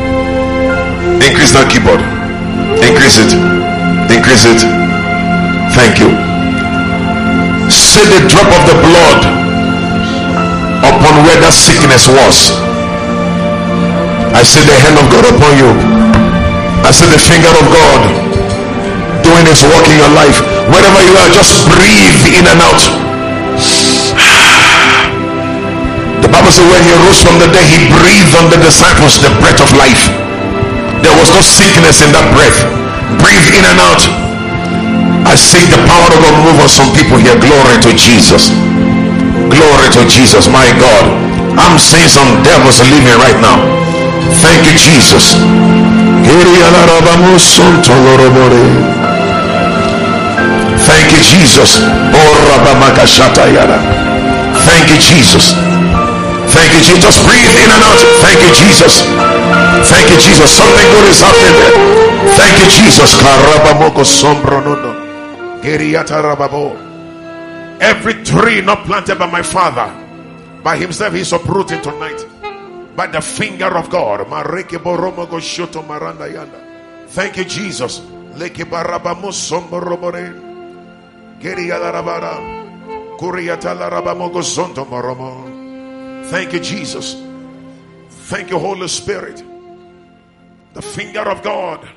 Increase 1.31 1.55
that 1.55 1.71
keyboard. 1.71 2.03
Increase 2.83 3.23
it. 3.23 3.31
Increase 4.11 4.51
it. 4.51 4.67
Thank 5.79 6.03
you. 6.03 6.11
Say 7.71 8.03
the 8.11 8.27
drop 8.27 8.51
of 8.51 8.63
the 8.67 8.75
blood 8.83 9.23
upon 10.83 11.15
where 11.23 11.39
that 11.39 11.55
sickness 11.55 12.11
was. 12.11 12.51
I 14.35 14.43
see 14.43 14.67
the 14.67 14.75
hand 14.75 14.99
of 14.99 15.07
God 15.07 15.31
upon 15.31 15.55
you. 15.55 15.71
I 16.83 16.91
see 16.91 17.07
the 17.07 17.23
finger 17.23 17.55
of 17.55 17.67
God 17.71 18.01
doing 19.23 19.47
his 19.47 19.63
work 19.63 19.87
in 19.87 20.03
your 20.03 20.11
life. 20.11 20.43
Wherever 20.67 20.99
you 20.99 21.15
are, 21.15 21.31
just 21.31 21.63
breathe 21.71 22.43
in 22.43 22.43
and 22.51 22.59
out. 22.59 22.83
The 26.27 26.27
Bible 26.27 26.51
says 26.51 26.67
when 26.67 26.83
he 26.83 26.91
rose 27.07 27.23
from 27.23 27.39
the 27.39 27.47
dead, 27.55 27.71
he 27.71 27.87
breathed 27.87 28.35
on 28.35 28.51
the 28.51 28.59
disciples 28.59 29.23
the 29.23 29.31
breath 29.39 29.63
of 29.63 29.71
life. 29.79 30.30
There 31.01 31.17
was 31.17 31.29
no 31.33 31.41
sickness 31.41 32.05
in 32.05 32.13
that 32.13 32.27
breath. 32.37 32.59
Breathe 33.21 33.49
in 33.57 33.65
and 33.65 33.81
out. 33.81 34.03
I 35.25 35.35
see 35.37 35.65
the 35.69 35.81
power 35.89 36.09
of 36.11 36.21
God 36.21 36.35
move 36.45 36.59
on 36.61 36.69
some 36.71 36.91
people 36.93 37.17
here. 37.17 37.37
Glory 37.41 37.77
to 37.87 37.93
Jesus. 37.97 38.53
Glory 39.49 39.89
to 39.97 40.03
Jesus, 40.07 40.49
my 40.49 40.69
God. 40.77 41.05
I'm 41.57 41.77
seeing 41.81 42.09
some 42.09 42.43
devils 42.43 42.81
living 42.89 43.19
right 43.21 43.39
now. 43.41 43.59
Thank 44.45 44.67
you, 44.67 44.75
Jesus. 44.77 45.37
Thank 50.87 51.13
you, 51.13 51.21
Jesus. 51.23 51.71
Thank 54.67 54.89
you, 54.91 54.99
Jesus. 54.99 55.55
Thank 56.51 56.71
you, 56.75 56.81
Jesus. 56.81 57.03
Just 57.03 57.21
breathe 57.27 57.49
in 57.49 57.71
and 57.71 57.83
out. 57.83 58.01
Thank 58.23 58.41
you, 58.43 58.53
Jesus. 58.55 59.70
Thank 59.91 60.07
you, 60.11 60.17
Jesus. 60.23 60.51
Something 60.55 60.89
good 60.95 61.07
is 61.11 61.21
happening. 61.21 62.31
Thank 62.39 62.55
you, 62.63 62.69
Jesus. 62.71 63.11
Every 67.81 68.15
tree 68.23 68.61
not 68.61 68.85
planted 68.85 69.19
by 69.19 69.27
my 69.27 69.43
father, 69.43 69.91
by 70.63 70.77
himself, 70.77 71.15
he's 71.15 71.33
uprooted 71.33 71.83
tonight. 71.83 72.25
By 72.95 73.07
the 73.09 73.21
finger 73.21 73.77
of 73.77 73.89
God. 73.91 74.27
Thank 77.09 77.37
you, 77.37 77.45
Jesus. 77.45 78.01
Thank 86.31 86.53
you, 86.53 86.61
Jesus. 86.61 87.17
Thank 88.29 88.51
you, 88.51 88.59
Holy 88.59 88.89
Spirit. 88.89 89.50
The 90.73 90.83
finger 90.83 91.29
of 91.29 91.43
God 91.43 91.89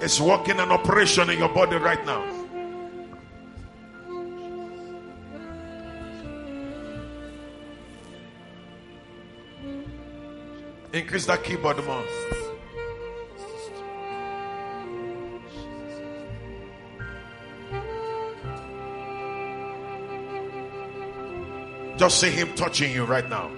is 0.00 0.20
working 0.20 0.60
an 0.60 0.70
operation 0.70 1.30
in 1.30 1.38
your 1.38 1.48
body 1.48 1.76
right 1.76 2.04
now. 2.06 2.42
Increase 10.92 11.26
that 11.26 11.42
keyboard 11.42 11.84
more. 11.86 12.04
Just 21.96 22.20
see 22.20 22.30
him 22.30 22.52
touching 22.54 22.92
you 22.92 23.04
right 23.04 23.28
now. 23.28 23.50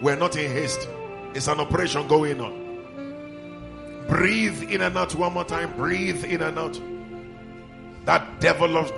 We're 0.00 0.16
not 0.16 0.36
in 0.36 0.50
haste. 0.50 0.88
It's 1.34 1.48
an 1.48 1.60
operation 1.60 2.06
going 2.08 2.40
on. 2.40 2.61
Breathe 4.08 4.62
in 4.64 4.80
and 4.80 4.96
out 4.96 5.14
one 5.14 5.32
more 5.32 5.44
time. 5.44 5.76
Breathe 5.76 6.24
in 6.24 6.42
and 6.42 6.58
out. 6.58 6.80
That 8.04 8.40
devil 8.40 8.76
of 8.76 8.92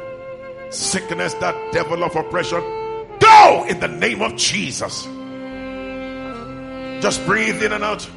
sickness, 0.71 1.35
that 1.35 1.73
devil 1.73 2.03
of 2.03 2.17
oppression, 2.17 2.61
go 3.21 3.67
in 3.69 3.81
the 3.81 3.89
name 3.89 4.23
of 4.23 4.37
Jesus. 4.37 5.05
Just 7.03 7.25
breathe 7.27 7.63
in 7.63 7.73
and 7.73 7.85
out. 7.85 8.09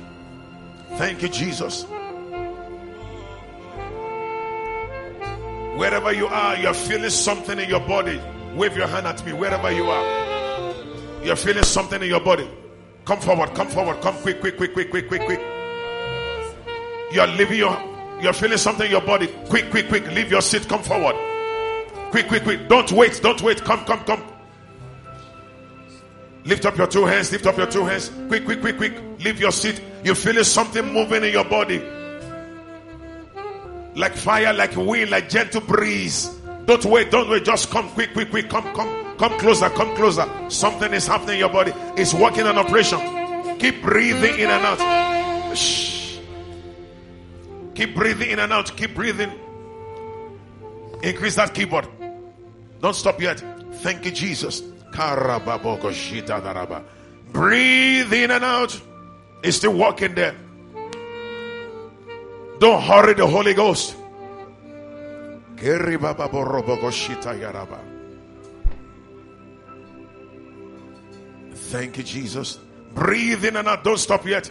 Thank 0.96 1.22
you, 1.22 1.30
Jesus. 1.30 1.84
Wherever 5.78 6.12
you 6.12 6.28
are, 6.28 6.58
you're 6.58 6.74
feeling 6.74 7.10
something 7.10 7.60
in 7.60 7.70
your 7.70 7.82
body. 7.82 8.20
Wave 8.56 8.76
your 8.76 8.88
hand 8.88 9.06
at 9.06 9.24
me, 9.26 9.34
wherever 9.34 9.72
you 9.72 9.86
are. 9.90 10.74
You're 11.24 11.36
feeling 11.36 11.64
something 11.64 12.02
in 12.02 12.08
your 12.08 12.22
body. 12.22 12.50
Come 13.06 13.20
forward, 13.20 13.54
come 13.54 13.68
forward, 13.68 14.02
come 14.02 14.16
quick, 14.16 14.40
quick, 14.40 14.58
quick, 14.58 14.74
quick, 14.74 14.90
quick, 14.90 15.08
quick, 15.08 15.26
quick. 15.26 15.57
You're 17.12 17.28
leaving 17.28 17.58
your, 17.58 17.78
you're 18.22 18.34
feeling 18.34 18.58
something 18.58 18.86
in 18.86 18.92
your 18.92 19.02
body. 19.02 19.28
Quick, 19.48 19.70
quick, 19.70 19.88
quick. 19.88 20.08
Leave 20.12 20.32
your 20.32 20.42
seat, 20.42 20.68
come 20.68 20.84
forward. 20.84 21.16
Quick, 22.12 22.28
quick, 22.28 22.44
quick. 22.44 22.68
Don't 22.68 22.92
wait, 22.92 23.20
don't 23.22 23.42
wait. 23.42 23.64
Come, 23.64 23.84
come, 23.86 24.04
come. 24.04 24.24
Lift 26.46 26.66
up 26.66 26.78
your 26.78 26.88
two 26.88 27.06
hands. 27.06 27.32
Lift 27.32 27.46
up 27.46 27.58
your 27.58 27.68
two 27.68 27.86
hands. 27.86 28.10
Quick, 28.28 28.46
quick, 28.46 28.62
quick, 28.62 28.78
quick. 28.78 28.94
Leave 29.20 29.40
your 29.40 29.52
seat. 29.52 29.82
You're 30.04 30.16
feeling 30.16 30.46
something 30.46 30.86
moving 30.94 31.24
in 31.24 31.32
your 31.32 31.44
body. 31.44 31.82
Like 33.96 34.16
fire, 34.16 34.54
like 34.54 34.76
wind, 34.76 35.12
like 35.12 35.28
gentle 35.28 35.62
breeze. 35.62 36.30
Don't 36.66 36.86
wait, 36.86 37.12
don't 37.12 37.30
wait. 37.30 37.44
Just 37.44 37.70
come 37.70 37.90
quick, 37.90 38.14
quick, 38.14 38.30
quick. 38.30 38.50
Come, 38.50 38.64
come, 38.74 39.18
come 39.18 39.38
closer, 39.40 39.70
come 39.70 39.96
closer. 39.96 40.26
Something 40.50 40.94
is 40.94 41.08
happening 41.08 41.36
in 41.36 41.40
your 41.40 41.50
body. 41.50 41.74
It's 41.98 42.14
working 42.14 42.46
an 42.46 42.58
operation. 42.58 43.00
Keep 43.60 43.82
breathing 43.82 44.40
in 44.40 44.50
and 44.50 44.66
out. 44.66 45.58
Shh. 45.58 45.97
Keep 47.78 47.94
breathing 47.94 48.32
in 48.32 48.40
and 48.40 48.52
out. 48.52 48.76
Keep 48.76 48.96
breathing. 48.96 49.32
Increase 51.04 51.36
that 51.36 51.54
keyboard. 51.54 51.88
Don't 52.82 52.96
stop 52.96 53.22
yet. 53.22 53.40
Thank 53.84 54.04
you, 54.04 54.10
Jesus. 54.10 54.64
Breathe 57.32 58.12
in 58.12 58.32
and 58.32 58.44
out. 58.44 58.82
It's 59.44 59.58
still 59.58 59.74
walking 59.74 60.16
there. 60.16 60.36
Don't 62.58 62.82
hurry 62.82 63.14
the 63.14 63.28
Holy 63.28 63.54
Ghost. 63.54 63.96
Thank 71.54 71.98
you, 72.00 72.04
Jesus. 72.04 72.58
Breathe 72.96 73.46
in 73.46 73.56
and 73.56 73.68
out. 73.68 73.84
Don't 73.84 74.00
stop 74.00 74.26
yet. 74.26 74.50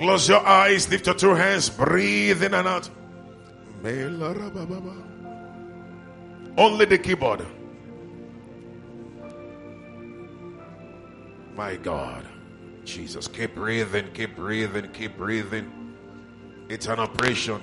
Close 0.00 0.30
your 0.30 0.40
eyes. 0.46 0.88
Lift 0.88 1.04
your 1.04 1.14
two 1.14 1.34
hands. 1.34 1.68
Breathe 1.68 2.42
in 2.42 2.54
and 2.54 2.66
out. 2.66 2.88
Only 6.56 6.86
the 6.86 6.96
keyboard. 6.96 7.46
My 11.54 11.76
God. 11.76 12.26
Jesus. 12.86 13.28
Keep 13.28 13.54
breathing, 13.54 14.10
keep 14.14 14.36
breathing, 14.36 14.90
keep 14.92 15.18
breathing. 15.18 15.70
It's 16.70 16.86
an 16.86 16.98
operation. 16.98 17.60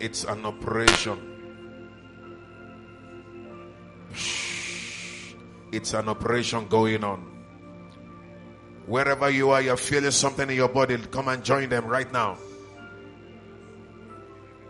It's 0.00 0.24
an 0.24 0.46
operation. 0.46 1.20
It's 5.72 5.92
an 5.92 6.08
operation 6.08 6.68
going 6.68 7.04
on. 7.04 7.35
Wherever 8.86 9.28
you 9.28 9.50
are, 9.50 9.60
you're 9.60 9.76
feeling 9.76 10.12
something 10.12 10.48
in 10.48 10.54
your 10.54 10.68
body. 10.68 10.96
Come 11.10 11.28
and 11.28 11.44
join 11.44 11.68
them 11.68 11.86
right 11.86 12.10
now. 12.12 12.38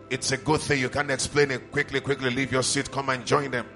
It's 0.08 0.32
a 0.32 0.38
good 0.38 0.60
thing. 0.60 0.80
You 0.80 0.88
can't 0.88 1.10
explain 1.10 1.50
it 1.50 1.70
quickly, 1.70 2.00
quickly. 2.00 2.30
Leave 2.30 2.50
your 2.50 2.62
seat. 2.62 2.90
Come 2.90 3.10
and 3.10 3.26
join 3.26 3.50
them. 3.50 3.66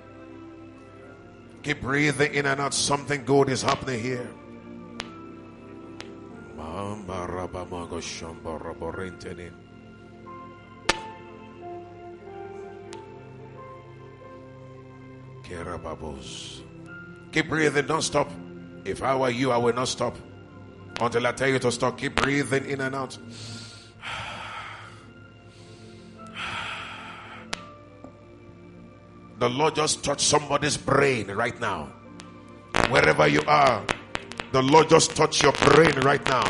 Keep 1.62 1.82
breathing 1.82 2.32
in 2.32 2.46
and 2.46 2.60
out. 2.60 2.72
Something 2.72 3.24
good 3.24 3.50
is 3.50 3.60
happening 3.60 4.00
here. 4.00 4.30
Keep 17.32 17.48
breathing, 17.48 17.86
don't 17.86 18.02
stop. 18.02 18.30
If 18.84 19.02
I 19.02 19.14
were 19.16 19.30
you, 19.30 19.50
I 19.50 19.58
will 19.58 19.74
not 19.74 19.88
stop 19.88 20.16
until 21.00 21.26
I 21.26 21.32
tell 21.32 21.48
you 21.48 21.58
to 21.58 21.70
stop. 21.70 21.98
Keep 21.98 22.16
breathing 22.16 22.66
in 22.66 22.80
and 22.80 22.94
out. 22.94 23.18
The 29.38 29.48
Lord 29.48 29.74
just 29.74 30.04
touched 30.04 30.26
somebody's 30.26 30.76
brain 30.76 31.28
right 31.28 31.58
now. 31.60 31.92
Wherever 32.90 33.26
you 33.26 33.42
are, 33.46 33.82
the 34.52 34.62
Lord 34.62 34.90
just 34.90 35.16
touched 35.16 35.42
your 35.42 35.52
brain 35.52 35.94
right 36.00 36.24
now. 36.26 36.44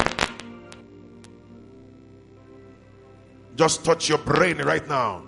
Just 3.54 3.84
touch 3.84 4.08
your 4.08 4.18
brain 4.18 4.58
right 4.58 4.86
now. 4.88 5.22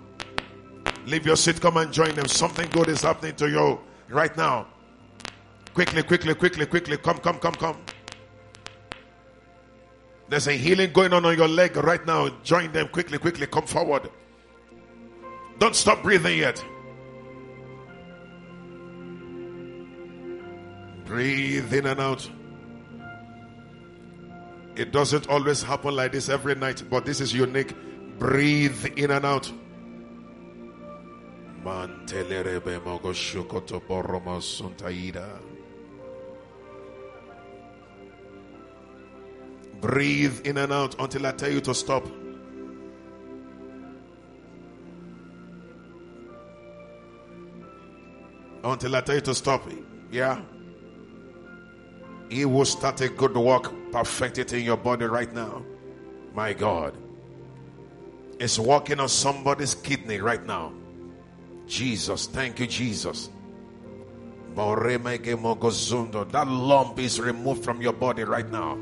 Leave 1.07 1.27
your 1.27 1.37
seat, 1.37 1.61
come 1.61 1.77
and 1.77 1.93
join 1.93 2.15
them. 2.15 2.27
Something 2.27 2.69
good 2.71 2.89
is 2.89 3.03
happening 3.03 3.35
to 3.37 3.49
you 3.49 3.79
right 4.09 4.37
now. 4.37 4.67
Quickly, 5.75 6.03
quickly, 6.03 6.35
quickly, 6.35 6.67
quickly. 6.67 6.97
Come, 6.97 7.19
come, 7.19 7.39
come, 7.39 7.55
come. 7.55 7.77
There's 10.29 10.47
a 10.47 10.53
healing 10.53 10.93
going 10.93 11.13
on 11.13 11.25
on 11.25 11.37
your 11.37 11.49
leg 11.49 11.77
right 11.77 12.05
now. 12.07 12.31
Join 12.43 12.73
them 12.73 12.89
quickly, 12.89 13.19
quickly. 13.19 13.47
Come 13.47 13.67
forward. 13.67 14.11
Don't 15.59 15.77
stop 15.77 16.03
breathing 16.03 16.39
yet. 16.39 16.65
Breathe 21.05 21.73
in 21.73 21.87
and 21.87 22.01
out. 22.01 22.29
It 24.75 24.91
doesn't 24.91 25.29
always 25.29 25.63
happen 25.63 25.95
like 25.95 26.13
this 26.13 26.29
every 26.29 26.55
night, 26.55 26.83
but 26.89 27.05
this 27.05 27.21
is 27.21 27.35
unique. 27.35 27.75
Breathe 28.19 28.87
in 28.97 29.11
and 29.11 29.27
out. 29.27 29.53
Breathe 39.83 40.47
in 40.47 40.57
and 40.59 40.73
out 40.73 40.95
until 41.01 41.27
I 41.27 41.33
tell 41.33 41.51
you 41.51 41.61
to 41.63 41.75
stop. 41.75 42.07
Until 48.63 48.95
I 48.95 49.01
tell 49.01 49.17
you 49.17 49.21
to 49.23 49.35
stop. 49.35 49.69
Yeah. 50.13 50.41
He 52.29 52.45
will 52.45 52.65
start 52.65 53.01
a 53.01 53.09
good 53.09 53.37
work, 53.37 53.73
perfect 53.91 54.39
it 54.39 54.53
in 54.53 54.63
your 54.63 54.77
body 54.77 55.07
right 55.07 55.35
now. 55.35 55.65
My 56.33 56.53
God. 56.53 56.97
It's 58.39 58.61
working 58.61 59.01
on 59.01 59.09
somebody's 59.09 59.75
kidney 59.75 60.21
right 60.21 60.47
now. 60.47 60.73
Jesus, 61.67 62.29
thank 62.29 62.61
you, 62.61 62.69
Jesus. 62.69 63.31
That 64.55 66.47
lump 66.49 66.99
is 67.01 67.21
removed 67.21 67.65
from 67.65 67.83
your 67.83 67.93
body 67.95 68.23
right 68.23 68.49
now. 68.49 68.79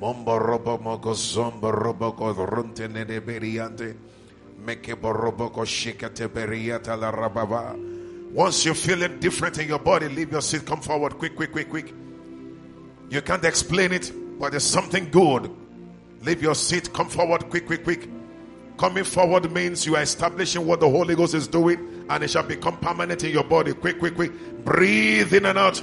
Mombo 0.00 0.38
robo 0.38 0.78
mogo 0.78 1.14
zombo 1.14 1.70
robo 1.72 2.12
ko 2.12 2.32
runte. 2.32 2.88
Meke 4.64 4.94
borobo 4.96 5.50
shikate 5.64 6.28
beriata 6.28 6.96
la 6.96 7.10
rababa. 7.10 7.74
Once 8.32 8.64
you 8.66 8.74
feel 8.74 9.02
it 9.02 9.20
different 9.20 9.58
in 9.58 9.68
your 9.68 9.78
body, 9.78 10.08
leave 10.08 10.30
your 10.30 10.42
seat, 10.42 10.66
come 10.66 10.80
forward, 10.80 11.16
quick, 11.18 11.34
quick, 11.34 11.50
quick, 11.50 11.70
quick. 11.70 11.94
You 13.08 13.22
can't 13.22 13.44
explain 13.44 13.92
it, 13.92 14.12
but 14.38 14.50
there's 14.50 14.64
something 14.64 15.10
good. 15.10 15.50
Leave 16.22 16.42
your 16.42 16.54
seat, 16.54 16.92
come 16.92 17.08
forward, 17.08 17.48
quick, 17.48 17.66
quick, 17.66 17.84
quick. 17.84 18.08
Coming 18.76 19.04
forward 19.04 19.50
means 19.50 19.86
you 19.86 19.96
are 19.96 20.02
establishing 20.02 20.66
what 20.66 20.80
the 20.80 20.88
Holy 20.88 21.14
Ghost 21.16 21.34
is 21.34 21.48
doing, 21.48 22.04
and 22.10 22.22
it 22.22 22.30
shall 22.30 22.42
become 22.42 22.76
permanent 22.76 23.24
in 23.24 23.32
your 23.32 23.44
body. 23.44 23.72
Quick, 23.72 23.98
quick, 23.98 24.14
quick. 24.14 24.32
Breathe 24.64 25.32
in 25.32 25.46
and 25.46 25.58
out. 25.58 25.82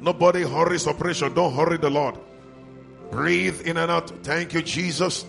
Nobody 0.00 0.42
hurries 0.42 0.86
operation. 0.86 1.34
Don't 1.34 1.54
hurry 1.54 1.78
the 1.78 1.90
Lord. 1.90 2.18
Breathe 3.10 3.60
in 3.66 3.76
and 3.76 3.90
out. 3.90 4.10
Thank 4.22 4.54
you, 4.54 4.62
Jesus. 4.62 5.24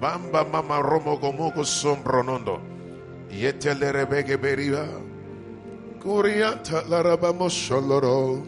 Bamba 0.00 0.50
mama 0.50 0.80
romo 0.82 1.20
gomoko 1.20 1.64
sombronondo. 1.64 2.60
Kurianta 6.00 6.82
larabamo 6.88 7.48
sholoro. 7.50 8.42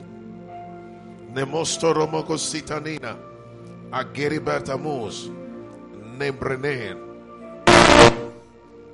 Nemosto 1.35 1.93
romoko 1.93 2.39
sitanina. 2.39 3.17
Nembrenen. 6.19 7.12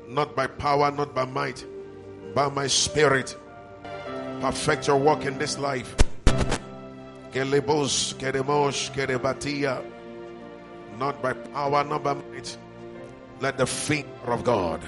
Not 0.09 0.35
by 0.35 0.47
power, 0.49 0.91
not 0.91 1.15
by 1.15 1.27
might, 1.27 1.65
by 2.35 2.49
my 2.49 2.67
spirit. 2.67 3.37
Perfect 4.41 4.89
your 4.89 4.97
work 4.97 5.27
in 5.27 5.39
this 5.39 5.59
life. 5.59 5.95
Kelebos, 7.31 8.17
keremos, 8.17 8.91
kerebatia 8.97 9.85
not 10.99 11.23
by 11.23 11.33
power, 11.33 11.85
not 11.85 12.03
by 12.03 12.15
might. 12.15 12.59
Let 13.41 13.57
the 13.57 13.67
finger 13.67 14.35
of 14.35 14.43
God, 14.43 14.83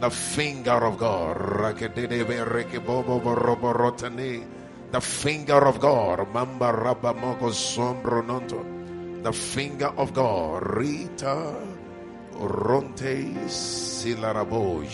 the 0.00 0.10
finger 0.10 0.72
of 0.84 0.98
God, 0.98 1.36
the 4.90 5.00
finger 5.00 5.66
of 5.66 5.80
God, 5.80 6.34
Mamba 6.34 6.72
Rabba 6.72 7.14
Moko 7.14 7.50
Sombro 7.54 8.26
Nonto, 8.26 9.22
the 9.22 9.32
finger 9.32 9.92
of 9.96 10.12
God, 10.12 10.76
Rita 10.76 11.54
Ronte 12.40 13.46
Silaraboj, 13.46 14.88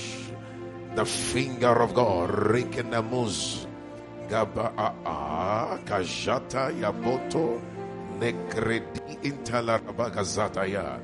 the 0.95 1.05
finger 1.05 1.83
of 1.83 1.95
God, 1.95 2.31
Rikenamuz, 2.31 3.67
Gaba 4.29 4.73
ah, 4.77 4.95
ah, 5.07 5.79
Kajata 5.85 6.75
Yaboto. 6.75 7.63
Nekredi 8.19 9.23
intalarabagazata 9.23 10.65
ya. 10.67 10.99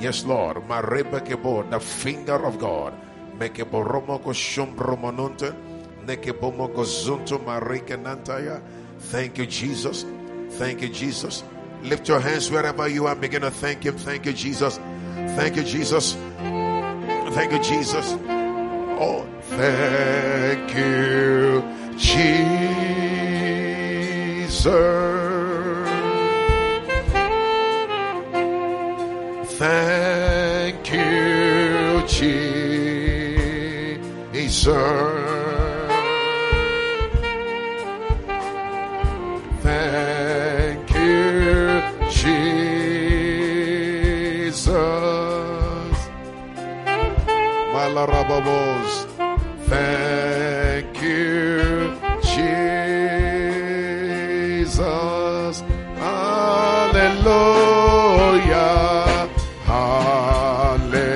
Yes, 0.00 0.24
Lord. 0.24 0.62
Marebekebo, 0.68 1.68
the 1.70 1.80
finger 1.80 2.46
of 2.46 2.58
God. 2.58 2.94
Mekeboromoko 3.38 4.30
shombromononte. 4.30 5.52
Nekebomoko 6.06 6.84
zunto 6.84 7.38
marekenantaya. 7.42 8.60
Thank 9.10 9.38
you, 9.38 9.46
Jesus. 9.46 10.04
Thank 10.50 10.82
you, 10.82 10.88
Jesus. 10.88 11.42
Lift 11.82 12.08
your 12.08 12.20
hands 12.20 12.50
wherever 12.50 12.86
you 12.86 13.06
are. 13.06 13.16
Begin 13.16 13.42
to 13.42 13.50
thank 13.50 13.84
Him. 13.84 13.96
Thank 13.96 14.26
you, 14.26 14.32
Jesus. 14.32 14.78
Thank 15.36 15.56
you, 15.56 15.62
Jesus. 15.62 16.16
Thank 17.34 17.52
you, 17.52 17.60
Jesus. 17.62 18.16
Oh, 19.00 19.26
thank 19.42 20.74
you, 20.74 21.62
Jesus. 21.96 22.68
Thank 29.58 30.92
you, 30.92 32.02
Jesus. 34.36 35.17
bubbles. 48.28 49.06
Thank 49.66 51.02
you, 51.02 51.96
Jesus. 52.22 52.84
Hallelujah. 55.96 57.38
Hallelujah. 59.64 61.08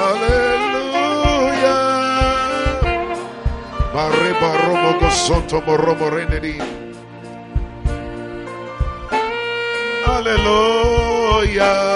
Hallelujah. 0.00 1.78
Barreba 3.92 4.50
robo 4.64 4.90
gosoto 4.98 5.58
borobo 5.60 6.08
renedi. 6.08 6.56
Hallelujah. 10.06 10.73
Hallelujah. 11.54 11.93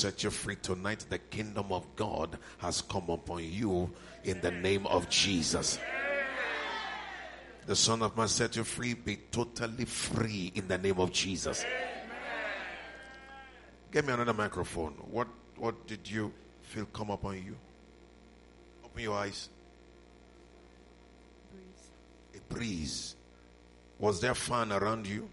Set 0.00 0.24
you 0.24 0.30
free 0.30 0.56
tonight. 0.56 1.04
The 1.10 1.18
kingdom 1.18 1.66
of 1.70 1.84
God 1.94 2.38
has 2.58 2.80
come 2.80 3.10
upon 3.10 3.44
you 3.44 3.90
in 4.24 4.40
the 4.40 4.50
name 4.50 4.86
of 4.86 5.10
Jesus. 5.10 5.78
The 7.66 7.76
Son 7.76 8.00
of 8.00 8.16
Man 8.16 8.26
set 8.28 8.56
you 8.56 8.64
free. 8.64 8.94
Be 8.94 9.16
totally 9.30 9.84
free 9.84 10.52
in 10.54 10.68
the 10.68 10.78
name 10.78 10.98
of 10.98 11.12
Jesus. 11.12 11.66
Give 13.92 14.06
me 14.06 14.14
another 14.14 14.32
microphone. 14.32 14.92
What 15.10 15.28
what 15.56 15.86
did 15.86 16.10
you 16.10 16.32
feel 16.62 16.86
come 16.86 17.10
upon 17.10 17.36
you? 17.44 17.56
Open 18.82 19.02
your 19.02 19.18
eyes. 19.18 19.50
A 22.34 22.54
breeze. 22.54 23.16
Was 23.98 24.20
there 24.20 24.34
fan 24.34 24.72
around 24.72 25.06
you? 25.06 25.28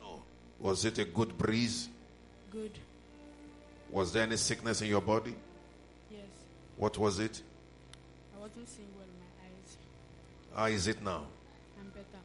No. 0.00 0.22
Was 0.60 0.84
it 0.84 0.98
a 0.98 1.04
good 1.04 1.36
breeze? 1.36 1.88
Good. 2.52 2.78
Was 3.92 4.12
there 4.12 4.22
any 4.22 4.38
sickness 4.38 4.80
in 4.80 4.88
your 4.88 5.02
body? 5.02 5.34
Yes. 6.10 6.20
What 6.76 6.96
was 6.98 7.18
it? 7.20 7.42
I 8.34 8.38
wasn't 8.40 8.66
seeing 8.68 8.88
well 8.96 9.04
in 9.04 9.18
my 9.20 9.26
eyes. 9.44 9.76
How 10.56 10.64
is 10.74 10.86
it 10.88 11.02
now? 11.02 11.26
I'm 11.78 11.88
better. 11.90 12.22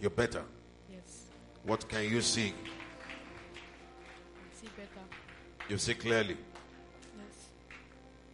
You're 0.00 0.10
better. 0.10 0.42
Yes. 0.92 1.26
What 1.62 1.88
can 1.88 2.02
you 2.10 2.20
see? 2.20 2.48
I 2.48 2.52
see 4.60 4.68
better. 4.76 5.06
You 5.68 5.78
see 5.78 5.94
clearly. 5.94 6.36
Yes. 7.16 7.46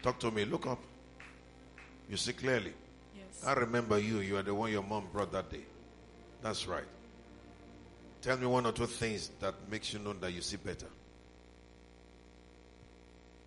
Talk 0.03 0.19
to 0.21 0.31
me. 0.31 0.47
Look 0.47 0.67
up. 0.67 0.79
You 2.09 2.17
see 2.17 2.33
clearly. 2.33 2.73
Yes. 3.15 3.45
I 3.47 3.53
remember 3.53 3.99
you. 3.99 4.21
You 4.21 4.39
are 4.39 4.43
the 4.43 4.55
one 4.55 4.73
your 4.73 4.83
mom 4.83 5.05
brought 5.13 5.33
that 5.33 5.51
day. 5.51 5.65
That's 6.43 6.67
right. 6.67 6.85
Tell 8.23 8.39
me 8.39 8.47
one 8.47 8.65
or 8.67 8.73
two 8.73 8.87
things 8.87 9.31
that 9.41 9.55
makes 9.71 9.93
you 9.93 9.99
know 9.99 10.15
that 10.15 10.33
you 10.33 10.41
see 10.41 10.57
better. 10.57 10.87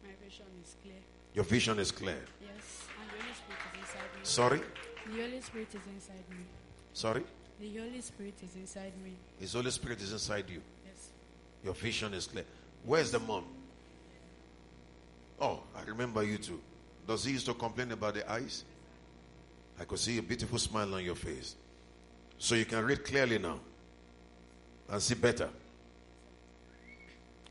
My 0.04 0.10
vision 0.24 0.46
is 0.64 0.76
clear. 0.82 1.02
Your 1.34 1.46
vision 1.46 1.80
is 1.80 1.92
clear. 1.92 2.18
Yes. 2.42 2.88
And 3.00 3.10
the 3.10 3.24
Holy 3.24 3.34
Spirit 3.34 3.70
is 3.74 3.80
inside 3.80 4.10
me. 4.16 4.22
Sorry? 4.24 4.62
The 5.06 5.22
Holy 5.22 5.42
Spirit 5.42 5.68
is 5.70 5.82
inside 5.94 6.30
me. 6.30 6.46
Sorry? 6.94 7.24
The 7.60 7.78
Holy 7.78 8.02
Spirit 8.02 8.34
is 8.44 8.56
inside 8.56 8.94
me. 9.04 9.12
His 9.40 9.54
Holy 9.54 9.72
Spirit 9.72 10.02
is 10.02 10.12
inside 10.12 10.46
you. 10.50 10.62
Yes. 10.86 11.10
Your 11.64 11.74
vision 11.74 12.14
is 12.14 12.28
clear. 12.28 12.46
Where's 12.86 13.12
the 13.12 13.20
mom? 13.20 13.46
Oh, 15.40 15.62
I 15.76 15.84
remember 15.88 16.24
you 16.24 16.38
too. 16.38 16.60
Does 17.08 17.26
he 17.26 17.34
used 17.34 17.46
to 17.48 17.54
complain 17.54 17.92
about 17.92 18.14
the 18.14 18.30
eyes? 18.32 18.64
I 19.80 19.86
could 19.86 20.00
see 20.00 20.18
a 20.18 20.22
beautiful 20.22 20.60
smile 20.60 20.94
on 20.94 21.04
your 21.04 21.16
face. 21.16 21.56
So 22.38 22.56
you 22.56 22.66
can 22.66 22.86
read 22.86 23.04
clearly 23.04 23.40
now 23.40 23.60
and 24.90 25.02
see 25.02 25.16
better. 25.16 25.50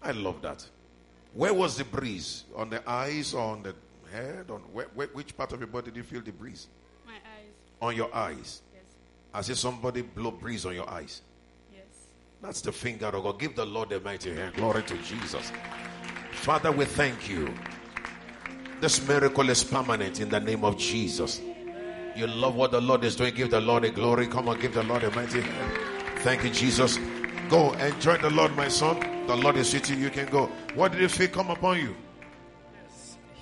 I 0.02 0.12
love 0.12 0.40
that. 0.42 0.64
Where 1.34 1.54
was 1.54 1.76
the 1.76 1.84
breeze? 1.84 2.44
On 2.56 2.68
the 2.68 2.88
eyes 2.88 3.34
or 3.34 3.40
on 3.40 3.62
the 3.62 3.74
head? 4.12 4.50
On 4.50 4.60
where, 4.72 4.86
where, 4.94 5.06
which 5.08 5.36
part 5.36 5.52
of 5.52 5.60
your 5.60 5.68
body 5.68 5.86
did 5.86 5.96
you 5.96 6.02
feel 6.02 6.20
the 6.20 6.32
breeze? 6.32 6.68
My 7.06 7.12
eyes. 7.12 7.52
On 7.80 7.96
your 7.96 8.14
eyes. 8.14 8.62
Yes. 8.74 8.82
I 9.32 9.40
see 9.40 9.54
somebody 9.54 10.02
blow 10.02 10.30
breeze 10.30 10.66
on 10.66 10.74
your 10.74 10.88
eyes. 10.88 11.22
Yes. 11.72 11.84
That's 12.42 12.60
the 12.60 12.72
finger 12.72 13.06
of 13.06 13.22
God. 13.22 13.40
Give 13.40 13.56
the 13.56 13.64
Lord 13.64 13.92
a 13.92 14.00
mighty 14.00 14.34
hand. 14.34 14.54
Glory 14.54 14.82
to 14.82 14.96
Jesus. 14.98 15.50
Father, 16.32 16.70
we 16.70 16.84
thank 16.84 17.28
you. 17.28 17.52
This 18.80 19.06
miracle 19.06 19.48
is 19.48 19.62
permanent 19.64 20.20
in 20.20 20.28
the 20.28 20.40
name 20.40 20.64
of 20.64 20.76
Jesus. 20.76 21.40
You 22.14 22.26
love 22.26 22.56
what 22.56 22.72
the 22.72 22.80
Lord 22.80 23.04
is 23.04 23.16
doing. 23.16 23.34
Give 23.34 23.50
the 23.50 23.60
Lord 23.60 23.84
a 23.84 23.90
glory. 23.90 24.26
Come 24.26 24.48
on, 24.48 24.60
give 24.60 24.74
the 24.74 24.82
Lord 24.82 25.02
a 25.04 25.10
mighty 25.12 25.40
hand. 25.40 26.18
Thank 26.18 26.44
you, 26.44 26.50
Jesus. 26.50 26.98
Go 27.52 27.72
enjoy 27.74 28.16
the 28.16 28.30
Lord, 28.30 28.56
my 28.56 28.68
son. 28.68 28.98
The 29.26 29.36
Lord 29.36 29.58
is 29.58 29.74
with 29.74 29.90
you. 29.90 29.96
You 29.96 30.08
can 30.08 30.26
go. 30.30 30.46
What 30.74 30.92
did 30.92 31.02
you 31.02 31.08
feel 31.08 31.28
come 31.28 31.50
upon 31.50 31.80
you? 31.80 31.94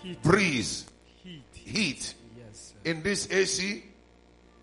Heat. 0.03 0.21
Breeze, 0.21 0.87
Heat. 1.23 1.45
heat. 1.55 2.15
Yes. 2.37 2.75
In 2.85 3.05
this 3.05 3.31
AC, 3.31 3.85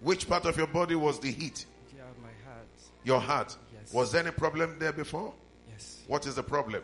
which 0.01 0.27
part 0.27 0.43
of 0.45 0.57
your 0.57 0.67
body 0.67 0.95
was 0.95 1.21
the 1.21 1.31
heat? 1.31 1.65
Yeah, 1.95 2.03
my 2.21 2.27
heart. 2.45 2.67
Your 3.05 3.21
heart. 3.21 3.55
Yes. 3.73 3.93
Was 3.93 4.11
there 4.11 4.21
any 4.21 4.31
problem 4.31 4.75
there 4.79 4.91
before? 4.91 5.33
Yes. 5.71 6.01
What 6.07 6.25
is 6.27 6.35
the 6.35 6.43
problem? 6.43 6.83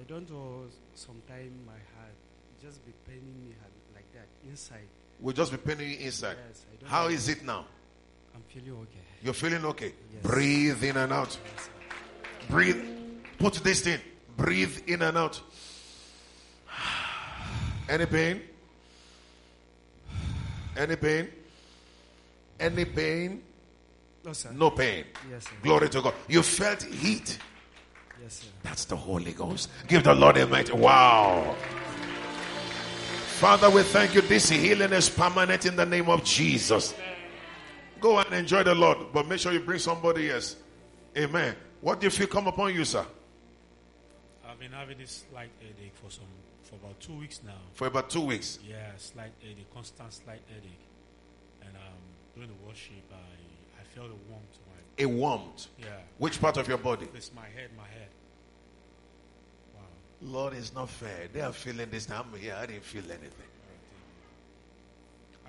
I 0.00 0.02
don't 0.04 0.30
know. 0.30 0.62
Sometimes 0.94 1.52
my 1.66 1.72
heart 1.72 2.14
just 2.62 2.82
be 2.86 2.92
paining 3.06 3.34
me 3.44 3.54
like 3.94 4.10
that 4.14 4.28
inside. 4.48 4.88
will 5.20 5.34
just 5.34 5.52
be 5.52 5.58
paining 5.58 5.90
you 5.90 5.98
inside. 6.06 6.38
Yes, 6.48 6.64
I 6.72 6.76
don't 6.80 6.88
How 6.90 7.02
know. 7.02 7.08
is 7.10 7.28
it 7.28 7.44
now? 7.44 7.66
I'm 8.34 8.42
feeling 8.48 8.72
okay. 8.80 9.04
You're 9.22 9.34
feeling 9.34 9.64
okay. 9.66 9.92
Yes. 10.10 10.22
Breathe 10.22 10.82
in 10.84 10.96
and 10.96 11.12
out. 11.12 11.36
Yes, 11.56 11.64
sir. 11.64 11.70
Breathe. 12.48 12.82
Put 13.38 13.54
this 13.54 13.86
in. 13.86 14.00
Breathe 14.36 14.78
in 14.86 15.02
and 15.02 15.16
out. 15.16 15.40
Any 17.88 18.06
pain? 18.06 18.42
Any 20.76 20.96
pain? 20.96 21.28
Any 22.60 22.84
pain? 22.84 23.42
No, 24.24 24.32
sir. 24.32 24.50
No 24.52 24.70
pain. 24.70 25.04
Yes, 25.30 25.44
sir. 25.44 25.50
Glory 25.62 25.88
to 25.88 26.02
God. 26.02 26.14
You 26.28 26.42
felt 26.42 26.82
heat. 26.82 27.38
Yes, 28.22 28.34
sir. 28.34 28.48
That's 28.62 28.84
the 28.84 28.96
Holy 28.96 29.32
Ghost. 29.32 29.70
Give 29.86 30.02
the 30.02 30.14
Lord 30.14 30.36
a 30.36 30.46
mighty. 30.46 30.72
Wow. 30.72 31.54
Father, 33.38 33.70
we 33.70 33.82
thank 33.84 34.14
you. 34.14 34.20
This 34.20 34.50
healing 34.50 34.92
is 34.92 35.08
permanent 35.08 35.64
in 35.64 35.76
the 35.76 35.86
name 35.86 36.08
of 36.08 36.24
Jesus. 36.24 36.94
Go 38.00 38.18
and 38.18 38.32
enjoy 38.32 38.64
the 38.64 38.74
Lord, 38.74 38.98
but 39.12 39.26
make 39.26 39.40
sure 39.40 39.52
you 39.52 39.60
bring 39.60 39.78
somebody 39.78 40.30
else. 40.30 40.56
Amen. 41.16 41.54
What 41.80 42.00
do 42.00 42.06
you 42.06 42.10
feel 42.10 42.26
come 42.26 42.46
upon 42.46 42.74
you, 42.74 42.84
sir? 42.84 43.04
I've 44.48 44.58
been 44.58 44.72
having 44.72 44.98
this 44.98 45.24
slight 45.30 45.50
headache 45.60 45.92
for 46.02 46.10
some 46.10 46.24
for 46.64 46.74
about 46.76 46.98
two 47.00 47.14
weeks 47.14 47.40
now. 47.46 47.52
For 47.74 47.86
about 47.86 48.10
two 48.10 48.20
weeks. 48.20 48.58
Yeah, 48.68 48.76
slight 48.98 49.32
headache, 49.40 49.72
constant 49.72 50.12
slight 50.12 50.40
headache. 50.48 50.84
And 51.62 51.70
um, 51.76 52.00
during 52.34 52.48
the 52.50 52.66
worship, 52.66 53.04
I 53.12 53.80
I 53.80 53.84
felt 53.94 54.08
a 54.08 54.30
warmth 54.30 54.58
my 54.66 55.04
A 55.04 55.06
warmth. 55.06 55.68
yeah. 55.78 55.86
Which 56.18 56.40
part 56.40 56.56
of 56.56 56.68
your 56.68 56.78
body? 56.78 57.06
It's 57.14 57.30
my 57.34 57.46
head, 57.56 57.70
my 57.76 57.84
head. 57.88 58.08
Wow. 59.74 59.82
Lord, 60.22 60.54
it's 60.54 60.74
not 60.74 60.90
fair. 60.90 61.28
They 61.32 61.40
are 61.40 61.52
feeling 61.52 61.88
this. 61.90 62.10
I'm 62.10 62.26
here. 62.38 62.56
I 62.58 62.66
didn't 62.66 62.84
feel 62.84 63.04
anything. 63.04 63.30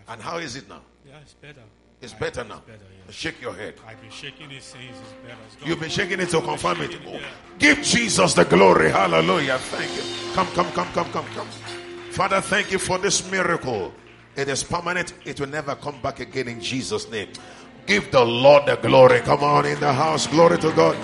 And 0.07 0.21
how 0.21 0.37
is 0.37 0.55
it 0.55 0.67
now? 0.69 0.81
Yeah, 1.07 1.19
it's 1.21 1.33
better. 1.33 1.61
It's 2.01 2.13
better 2.13 2.43
now. 2.43 2.61
Better. 2.65 2.79
Yeah. 2.79 3.11
Shake 3.11 3.41
your 3.41 3.53
head. 3.53 3.75
I've 3.87 3.99
been 4.01 4.11
shaking 4.11 4.51
it 4.51 4.63
since 4.63 4.83
it's 4.85 5.13
better. 5.23 5.35
It's. 5.57 5.67
You've 5.67 5.79
been 5.79 5.89
shaking 5.89 6.19
it 6.19 6.29
to 6.29 6.41
confirm 6.41 6.81
it. 6.81 6.93
it. 6.93 7.21
Give 7.57 7.81
Jesus 7.81 8.33
the 8.33 8.45
glory. 8.45 8.89
Hallelujah. 8.89 9.57
Thank 9.57 9.93
you. 9.95 10.33
Come, 10.33 10.47
come, 10.47 10.71
come, 10.71 10.87
come, 10.93 11.11
come, 11.11 11.25
come. 11.35 11.47
Father, 12.11 12.41
thank 12.41 12.71
you 12.71 12.79
for 12.79 12.97
this 12.97 13.29
miracle. 13.29 13.93
It 14.35 14.47
is 14.47 14.63
permanent. 14.63 15.13
It 15.25 15.39
will 15.39 15.47
never 15.47 15.75
come 15.75 16.01
back 16.01 16.19
again 16.21 16.47
in 16.47 16.61
Jesus' 16.61 17.09
name. 17.11 17.29
Give 17.85 18.09
the 18.11 18.23
Lord 18.23 18.65
the 18.67 18.75
glory. 18.77 19.19
Come 19.19 19.43
on 19.43 19.65
in 19.65 19.79
the 19.79 19.91
house. 19.91 20.27
Glory 20.27 20.57
to 20.59 20.71
God. 20.73 20.95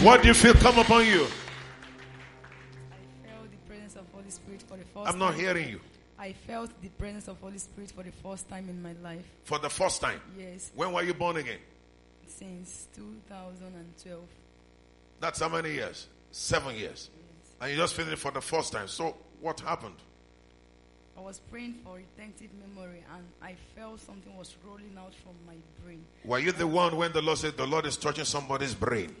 What 0.00 0.22
do 0.22 0.28
you 0.28 0.34
feel 0.34 0.54
come 0.54 0.78
upon 0.78 1.06
you? 1.06 1.22
I 1.22 3.28
felt 3.28 3.50
the 3.50 3.56
presence 3.68 3.96
of 3.96 4.02
Holy 4.12 4.28
Spirit 4.28 4.62
for 4.62 4.76
the 4.76 4.84
first 4.84 5.08
I'm 5.08 5.18
not 5.18 5.30
time. 5.32 5.40
hearing 5.40 5.68
you. 5.68 5.80
I 6.22 6.34
felt 6.34 6.70
the 6.80 6.88
presence 6.88 7.26
of 7.26 7.40
Holy 7.40 7.58
Spirit 7.58 7.90
for 7.90 8.04
the 8.04 8.12
first 8.12 8.48
time 8.48 8.68
in 8.68 8.80
my 8.80 8.92
life. 9.02 9.24
For 9.42 9.58
the 9.58 9.68
first 9.68 10.00
time. 10.00 10.20
Yes. 10.38 10.70
When 10.72 10.92
were 10.92 11.02
you 11.02 11.14
born 11.14 11.36
again? 11.36 11.58
Since 12.28 12.86
2012. 12.94 14.20
That's 15.18 15.40
how 15.40 15.48
many 15.48 15.72
years? 15.72 16.06
Seven 16.30 16.76
years. 16.76 17.10
Yes. 17.12 17.54
And 17.60 17.70
you 17.72 17.76
just 17.76 17.94
feel 17.94 18.08
it 18.08 18.20
for 18.20 18.30
the 18.30 18.40
first 18.40 18.72
time. 18.72 18.86
So 18.86 19.16
what 19.40 19.58
happened? 19.58 19.96
I 21.18 21.22
was 21.22 21.40
praying 21.50 21.80
for 21.84 21.96
retentive 21.96 22.50
memory 22.68 23.02
and 23.12 23.24
I 23.42 23.56
felt 23.76 23.98
something 24.00 24.36
was 24.36 24.54
rolling 24.64 24.96
out 24.96 25.14
from 25.24 25.34
my 25.44 25.56
brain. 25.84 26.04
Were 26.24 26.38
you 26.38 26.52
the 26.52 26.68
one 26.68 26.96
when 26.96 27.10
the 27.10 27.20
Lord 27.20 27.38
said 27.38 27.56
the 27.56 27.66
Lord 27.66 27.84
is 27.84 27.96
touching 27.96 28.24
somebody's 28.24 28.74
brain? 28.76 29.12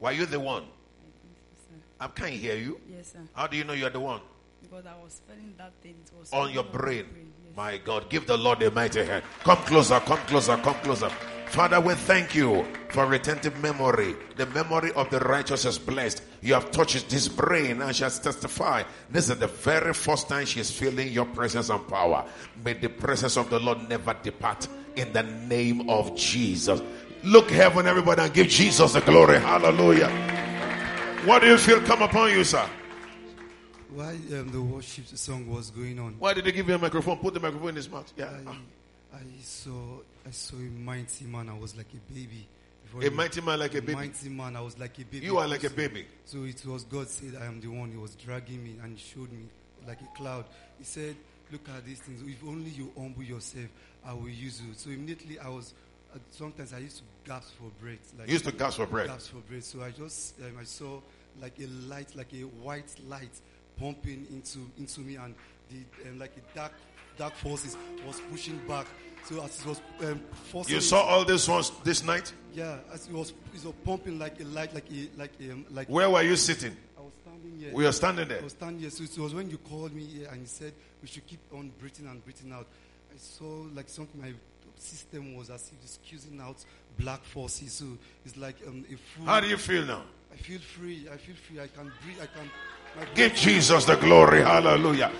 Were 0.00 0.10
you 0.10 0.26
the 0.26 0.40
one? 0.40 0.64
I 0.64 0.66
so. 0.66 1.74
I 2.00 2.08
can't 2.08 2.34
hear 2.34 2.56
you. 2.56 2.80
Yes, 2.90 3.12
sir. 3.12 3.20
How 3.32 3.46
do 3.46 3.56
you 3.56 3.62
know 3.62 3.74
you're 3.74 3.90
the 3.90 4.00
one? 4.00 4.22
Because 4.62 4.86
I 4.86 4.94
was 5.02 5.20
feeling 5.26 5.54
that 5.58 5.72
thing. 5.82 5.94
It 6.04 6.12
was 6.18 6.32
on 6.32 6.52
your 6.52 6.64
over 6.64 6.78
brain. 6.78 7.06
yes. 7.14 7.56
My 7.56 7.78
God, 7.78 8.08
give 8.08 8.26
the 8.26 8.36
Lord 8.36 8.62
a 8.62 8.70
mighty 8.70 9.04
hand. 9.04 9.24
Come 9.42 9.58
closer, 9.58 9.98
come 10.00 10.18
closer, 10.26 10.56
come 10.58 10.74
closer. 10.76 11.10
Father, 11.46 11.80
we 11.80 11.94
thank 11.94 12.34
you 12.34 12.64
for 12.90 13.06
retentive 13.06 13.60
memory. 13.60 14.14
The 14.36 14.46
memory 14.46 14.92
of 14.92 15.10
the 15.10 15.18
righteous 15.18 15.64
is 15.64 15.78
blessed. 15.80 16.22
You 16.42 16.54
have 16.54 16.70
touched 16.70 17.10
this 17.10 17.26
brain 17.26 17.82
and 17.82 17.94
she 17.94 18.04
has 18.04 18.20
testified. 18.20 18.86
This 19.10 19.28
is 19.30 19.38
the 19.38 19.48
very 19.48 19.92
first 19.92 20.28
time 20.28 20.46
she 20.46 20.60
is 20.60 20.70
feeling 20.70 21.08
your 21.08 21.24
presence 21.26 21.68
and 21.68 21.86
power. 21.88 22.24
May 22.64 22.74
the 22.74 22.88
presence 22.88 23.36
of 23.36 23.50
the 23.50 23.58
Lord 23.58 23.88
never 23.88 24.14
depart 24.22 24.68
in 24.94 25.12
the 25.12 25.24
name 25.24 25.90
of 25.90 26.14
Jesus. 26.16 26.80
Look 27.24 27.50
heaven, 27.50 27.88
everybody, 27.88 28.22
and 28.22 28.32
give 28.32 28.46
Jesus 28.46 28.92
the 28.92 29.00
glory. 29.00 29.40
Hallelujah. 29.40 30.08
What 31.24 31.42
do 31.42 31.48
you 31.48 31.58
feel 31.58 31.80
come 31.82 32.02
upon 32.02 32.30
you, 32.30 32.44
sir? 32.44 32.64
While 33.94 34.08
um, 34.10 34.50
the 34.52 34.60
worship 34.62 35.06
song 35.08 35.48
was 35.48 35.70
going 35.70 35.98
on, 35.98 36.14
Why 36.18 36.34
did 36.34 36.44
they 36.44 36.52
give 36.52 36.68
you 36.68 36.74
a 36.74 36.78
microphone? 36.78 37.18
Put 37.18 37.34
the 37.34 37.40
microphone 37.40 37.70
in 37.70 37.76
his 37.76 37.90
mouth. 37.90 38.12
Yeah. 38.16 38.30
I, 39.12 39.16
I 39.16 39.20
saw 39.42 39.98
I 40.26 40.30
saw 40.30 40.56
a 40.56 40.60
mighty 40.60 41.24
man. 41.24 41.48
I 41.48 41.58
was 41.58 41.76
like 41.76 41.86
a 41.94 42.12
baby. 42.12 42.46
Before 42.84 43.00
A 43.00 43.04
he- 43.04 43.10
mighty 43.10 43.40
man 43.40 43.58
like 43.58 43.74
a 43.74 43.80
baby. 43.82 43.94
Mighty 43.94 44.28
man. 44.28 44.56
I 44.56 44.60
was 44.60 44.78
like 44.78 44.96
a 44.98 45.04
baby. 45.04 45.26
You 45.26 45.38
are 45.38 45.48
like 45.48 45.64
a 45.64 45.70
baby. 45.70 46.06
So 46.24 46.44
it 46.44 46.64
was 46.64 46.84
God 46.84 47.08
said, 47.08 47.36
I 47.40 47.46
am 47.46 47.60
the 47.60 47.68
one. 47.68 47.90
He 47.90 47.96
was 47.98 48.14
dragging 48.14 48.62
me 48.62 48.76
and 48.82 48.96
he 48.96 49.02
showed 49.04 49.32
me 49.32 49.44
like 49.86 50.00
a 50.00 50.16
cloud. 50.16 50.44
He 50.78 50.84
said, 50.84 51.16
Look 51.50 51.68
at 51.76 51.84
these 51.84 51.98
things. 51.98 52.22
If 52.24 52.46
only 52.46 52.70
you 52.70 52.92
humble 52.96 53.24
yourself, 53.24 53.66
I 54.06 54.12
will 54.12 54.28
use 54.28 54.62
you. 54.62 54.72
So 54.74 54.90
immediately 54.90 55.38
I 55.40 55.48
was, 55.48 55.74
uh, 56.14 56.18
sometimes 56.30 56.72
I 56.72 56.78
used 56.78 56.98
to 56.98 57.02
gasp 57.26 57.52
for 57.58 57.70
breath. 57.82 58.12
Like 58.16 58.28
You 58.28 58.34
used 58.34 58.44
to 58.44 58.52
gasp 58.52 58.76
for 58.76 58.86
breath. 58.86 59.08
Gasp 59.08 59.32
for 59.32 59.38
breath. 59.50 59.64
So 59.64 59.82
I 59.82 59.90
just, 59.90 60.38
um, 60.42 60.52
I 60.60 60.64
saw 60.64 61.00
like 61.40 61.54
a 61.60 61.66
light, 61.88 62.14
like 62.14 62.32
a 62.34 62.42
white 62.62 62.94
light 63.08 63.32
pumping 63.80 64.26
into, 64.30 64.58
into 64.78 65.00
me 65.00 65.16
and 65.16 65.34
the, 65.70 66.08
um, 66.08 66.18
like 66.18 66.32
a 66.36 66.54
dark, 66.56 66.72
dark 67.16 67.34
forces 67.34 67.76
was 68.06 68.20
pushing 68.30 68.58
back. 68.68 68.86
So 69.24 69.42
as 69.42 69.60
it 69.60 69.66
was 69.66 69.80
um, 70.02 70.20
forcing 70.50 70.74
You 70.74 70.80
saw 70.80 71.02
all 71.02 71.24
this 71.24 71.48
ones 71.48 71.72
this 71.84 72.04
night? 72.04 72.32
yeah, 72.54 72.78
as 72.92 73.06
it 73.06 73.12
was, 73.12 73.30
it 73.54 73.64
was 73.64 73.74
pumping 73.84 74.18
like 74.18 74.40
a 74.40 74.44
light, 74.44 74.74
like 74.74 74.90
a, 74.92 75.08
like 75.18 75.32
a, 75.40 75.52
um, 75.52 75.66
like 75.70 75.88
Where 75.88 76.08
were 76.10 76.22
you 76.22 76.36
sitting? 76.36 76.76
I 76.98 77.02
was 77.02 77.12
standing 77.22 77.58
here. 77.58 77.70
We 77.72 77.84
were 77.84 77.92
standing 77.92 78.28
there. 78.28 78.40
I 78.40 78.44
was 78.44 78.52
standing 78.52 78.80
here. 78.80 78.90
So 78.90 79.04
it 79.04 79.18
was 79.18 79.34
when 79.34 79.50
you 79.50 79.58
called 79.58 79.94
me 79.94 80.04
here 80.04 80.28
and 80.30 80.40
you 80.40 80.46
said 80.46 80.72
we 81.02 81.08
should 81.08 81.26
keep 81.26 81.40
on 81.52 81.70
breathing 81.80 82.06
and 82.06 82.22
breathing 82.24 82.52
out. 82.52 82.66
I 83.12 83.18
saw 83.18 83.66
like 83.74 83.88
something 83.88 84.20
my 84.20 84.32
system 84.76 85.36
was 85.36 85.50
as 85.50 85.68
if 85.68 85.74
it's 85.82 85.98
squeezing 86.04 86.40
out 86.40 86.56
black 86.98 87.22
forces. 87.24 87.72
So 87.72 87.84
it's 88.24 88.36
like 88.36 88.56
um, 88.66 88.84
a 88.90 88.96
full. 88.96 89.26
How 89.26 89.40
do 89.40 89.48
you 89.48 89.56
feel 89.56 89.84
now? 89.84 90.02
I 90.32 90.36
feel 90.36 90.60
free. 90.60 91.08
I 91.12 91.16
feel 91.16 91.34
free. 91.36 91.60
I 91.60 91.66
can 91.66 91.92
breathe. 92.02 92.18
I 92.22 92.26
can. 92.26 92.50
Give 93.14 93.34
Jesus 93.34 93.84
the 93.84 93.96
glory. 93.96 94.42
Hallelujah. 94.42 95.10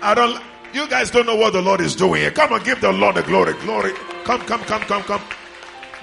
I 0.00 0.14
don't, 0.14 0.42
you 0.72 0.88
guys 0.88 1.10
don't 1.10 1.26
know 1.26 1.36
what 1.36 1.52
the 1.52 1.62
Lord 1.62 1.80
is 1.80 1.96
doing 1.96 2.20
here. 2.20 2.30
Come 2.30 2.52
on, 2.52 2.62
give 2.62 2.80
the 2.80 2.92
Lord 2.92 3.16
the 3.16 3.22
glory. 3.22 3.54
Glory. 3.60 3.92
Come, 4.24 4.40
come, 4.42 4.60
come, 4.62 4.82
come, 4.82 5.02
come. 5.02 5.22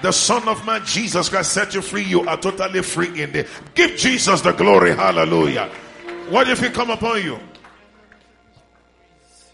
The 0.02 0.12
Son 0.12 0.48
of 0.48 0.64
Man, 0.64 0.84
Jesus 0.84 1.28
Christ, 1.28 1.52
set 1.52 1.74
you 1.74 1.82
free. 1.82 2.02
You 2.02 2.26
are 2.26 2.36
totally 2.36 2.82
free 2.82 3.22
in 3.22 3.32
there. 3.32 3.46
Give 3.74 3.96
Jesus 3.96 4.40
the 4.40 4.52
glory. 4.52 4.94
Hallelujah. 4.94 5.70
What 6.30 6.48
if 6.48 6.60
he 6.60 6.70
come 6.70 6.90
upon 6.90 7.22
you? 7.22 7.38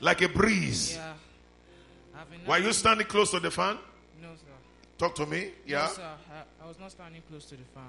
Like 0.01 0.23
a 0.23 0.29
breeze. 0.29 0.97
Yeah. 0.97 1.13
Were 2.47 2.59
you 2.59 2.73
standing 2.73 3.07
close 3.07 3.33
to 3.33 3.41
the 3.41 3.51
fan? 3.51 3.79
No, 4.23 4.29
sir. 4.37 4.53
Talk 4.99 5.15
to 5.17 5.27
me. 5.27 5.51
Yeah. 5.67 5.87
No, 5.87 5.93
sir. 5.93 6.03
I, 6.03 6.65
I 6.65 6.69
was 6.69 6.79
not 6.79 6.93
standing 6.93 7.23
close 7.29 7.47
to 7.47 7.57
the 7.57 7.65
fan. 7.75 7.83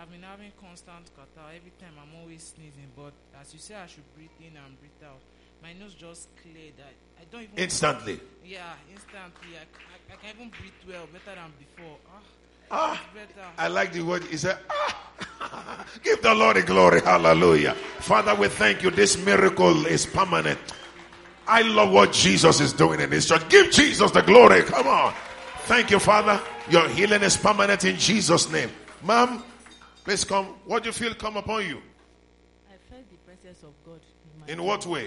I've 0.00 0.10
been 0.10 0.22
having 0.22 0.52
constant 0.60 1.10
catarrh. 1.16 1.54
Every 1.56 1.72
time 1.78 1.92
I'm 2.00 2.20
always 2.20 2.42
sneezing. 2.54 2.88
But 2.96 3.12
as 3.40 3.52
you 3.52 3.60
say, 3.60 3.74
I 3.74 3.86
should 3.86 4.04
breathe 4.16 4.30
in 4.40 4.56
and 4.56 4.78
breathe 4.80 5.02
out. 5.04 5.20
My 5.62 5.72
nose 5.74 5.94
just 5.94 6.28
cleared. 6.42 6.74
I, 6.80 7.22
I 7.22 7.24
don't 7.30 7.42
even. 7.42 7.58
Instantly. 7.58 8.18
Yeah, 8.44 8.72
instantly. 8.90 9.48
I, 9.54 9.62
I, 9.62 10.14
I 10.14 10.16
can 10.16 10.34
even 10.36 10.50
breathe 10.50 10.72
well, 10.88 11.06
better 11.12 11.36
than 11.38 11.52
before. 11.58 11.96
Ah, 12.10 12.20
Ah. 12.70 13.02
better. 13.14 13.46
I 13.58 13.68
like 13.68 13.92
the 13.92 14.00
word. 14.02 14.24
He 14.24 14.36
said, 14.38 14.58
ah. 14.70 15.86
Give 16.02 16.20
the 16.22 16.34
Lord 16.34 16.56
the 16.56 16.62
glory. 16.62 17.00
Hallelujah. 17.02 17.74
Father, 18.00 18.34
we 18.34 18.48
thank 18.48 18.82
you. 18.82 18.90
This 18.90 19.22
miracle 19.24 19.86
is 19.86 20.06
permanent. 20.06 20.58
I 21.46 21.62
love 21.62 21.92
what 21.92 22.12
Jesus 22.12 22.60
is 22.60 22.72
doing 22.72 23.00
in 23.00 23.10
this 23.10 23.28
church. 23.28 23.46
Give 23.48 23.70
Jesus 23.70 24.10
the 24.10 24.22
glory. 24.22 24.62
Come 24.62 24.86
on. 24.86 25.12
Thank 25.64 25.90
you, 25.90 25.98
Father. 25.98 26.40
Your 26.70 26.88
healing 26.88 27.22
is 27.22 27.36
permanent 27.36 27.84
in 27.84 27.96
Jesus' 27.96 28.50
name. 28.50 28.70
Ma'am, 29.04 29.42
please 30.04 30.24
come. 30.24 30.46
What 30.66 30.82
do 30.82 30.88
you 30.88 30.92
feel 30.92 31.14
come 31.14 31.36
upon 31.36 31.66
you? 31.66 31.78
I 32.70 32.76
felt 32.90 33.04
the 33.10 33.16
presence 33.18 33.62
of 33.62 33.72
God 33.84 34.00
in 34.34 34.40
my 34.40 34.52
In 34.52 34.64
what 34.64 34.86
way? 34.86 35.06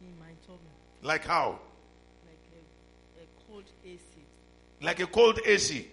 in 0.00 0.18
my 0.18 0.32
tummy, 0.46 0.58
Like 1.02 1.24
how? 1.26 1.58
like 2.26 2.38
a, 3.18 3.22
a 3.22 3.26
cold 3.52 3.64
AC. 3.84 4.00
Like 4.80 5.00
a 5.00 5.06
cold 5.06 5.40
AC. 5.46 5.86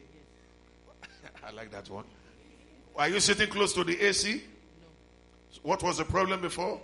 Yes. 1.03 1.09
I 1.43 1.51
like 1.51 1.71
that 1.71 1.89
one. 1.89 2.05
Are 2.95 3.09
you 3.09 3.19
sitting 3.19 3.47
close 3.49 3.73
to 3.73 3.83
the 3.83 3.99
AC? 4.01 4.33
No, 4.33 4.39
What 5.63 5.83
was 5.83 5.97
the 5.97 6.05
problem 6.05 6.41
before? 6.41 6.65
A, 6.71 6.73
um, 6.73 6.79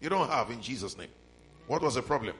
You 0.00 0.08
don't 0.10 0.28
have 0.28 0.50
in 0.50 0.60
Jesus' 0.60 0.98
name. 0.98 1.08
What 1.66 1.80
was 1.82 1.94
the 1.94 2.02
problem? 2.02 2.34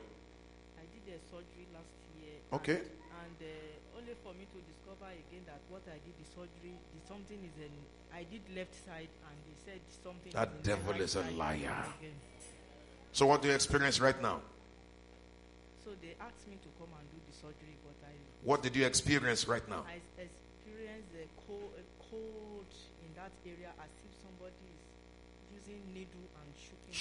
I 0.77 0.83
did 0.93 1.15
a 1.15 1.19
surgery 1.31 1.67
last 1.73 1.89
year. 2.21 2.35
Okay. 2.53 2.83
And, 2.83 2.83
and 3.25 3.39
uh, 3.41 3.99
only 3.99 4.13
for 4.23 4.35
me 4.35 4.45
to 4.53 4.59
discover 4.69 5.09
again 5.09 5.47
that 5.47 5.61
what 5.71 5.81
I 5.89 5.97
did 6.05 6.13
the 6.21 6.27
surgery, 6.35 6.75
the 6.77 7.01
something 7.09 7.39
is 7.41 7.57
in. 7.63 7.73
I 8.23 8.25
did 8.31 8.43
left 8.57 8.75
side, 8.87 9.09
and 9.27 9.37
they 9.47 9.57
said 9.67 9.81
something. 10.05 10.33
That 10.33 10.63
devil 10.63 10.93
right 10.93 11.01
is 11.01 11.17
a 11.17 11.23
liar. 11.37 11.85
So 13.11 13.27
what 13.27 13.43
do 13.43 13.49
you 13.49 13.55
experience 13.55 13.99
right 13.99 14.21
now? 14.23 14.41
So 15.85 15.91
they 16.01 16.15
asked 16.21 16.47
me 16.47 16.55
to 16.63 16.69
come 16.79 16.89
and 16.97 17.05
do 17.11 17.19
the 17.27 17.35
surgery, 17.35 17.75
but 17.83 17.99
I 18.07 18.13
What 18.45 18.63
did 18.63 18.77
you 18.77 18.87
experience 18.87 19.49
right 19.49 19.69
now? 19.69 19.83
I 19.89 19.99
experienced 20.23 21.11
a 21.19 21.27
cold, 21.49 21.73
a 21.75 21.83
cold 22.11 22.71
in 23.03 23.11
that 23.17 23.33
area 23.45 23.75
as 23.83 23.91
if 24.07 24.15
somebody 24.23 24.71
is 24.71 25.67
using 25.67 25.83
needle 25.93 26.23
and 26.39 26.55
shooting. 26.55 26.95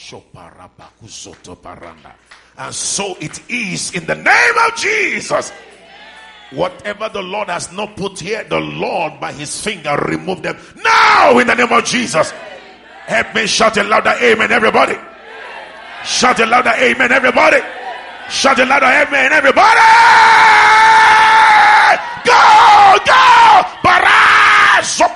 And 2.57 2.73
so 2.73 3.15
it 3.21 3.39
is 3.47 3.93
in 3.93 4.07
the 4.07 4.15
name 4.15 4.57
of 4.65 4.75
Jesus. 4.75 5.51
Whatever 6.51 7.07
the 7.09 7.21
Lord 7.21 7.47
has 7.47 7.71
not 7.71 7.95
put 7.95 8.19
here, 8.19 8.43
the 8.43 8.59
Lord 8.59 9.19
by 9.21 9.31
his 9.31 9.61
finger 9.63 9.95
remove 10.07 10.41
them 10.41 10.57
now 10.83 11.39
in 11.39 11.47
the 11.47 11.55
name 11.55 11.71
of 11.71 11.85
Jesus. 11.85 12.31
Help 13.05 13.33
me 13.33 13.47
shout 13.47 13.77
a 13.77 13.83
louder 13.83 14.13
amen, 14.21 14.51
everybody. 14.51 14.95
Shout 16.03 16.39
a 16.41 16.45
louder 16.45 16.73
amen, 16.77 17.11
everybody. 17.11 17.59
Shout 18.29 18.59
a 18.59 18.65
louder 18.65 18.85
amen, 18.85 19.31
everybody. 19.31 19.79
Go, 22.25 22.97
go, 23.05 23.61
Barazo, 23.81 25.07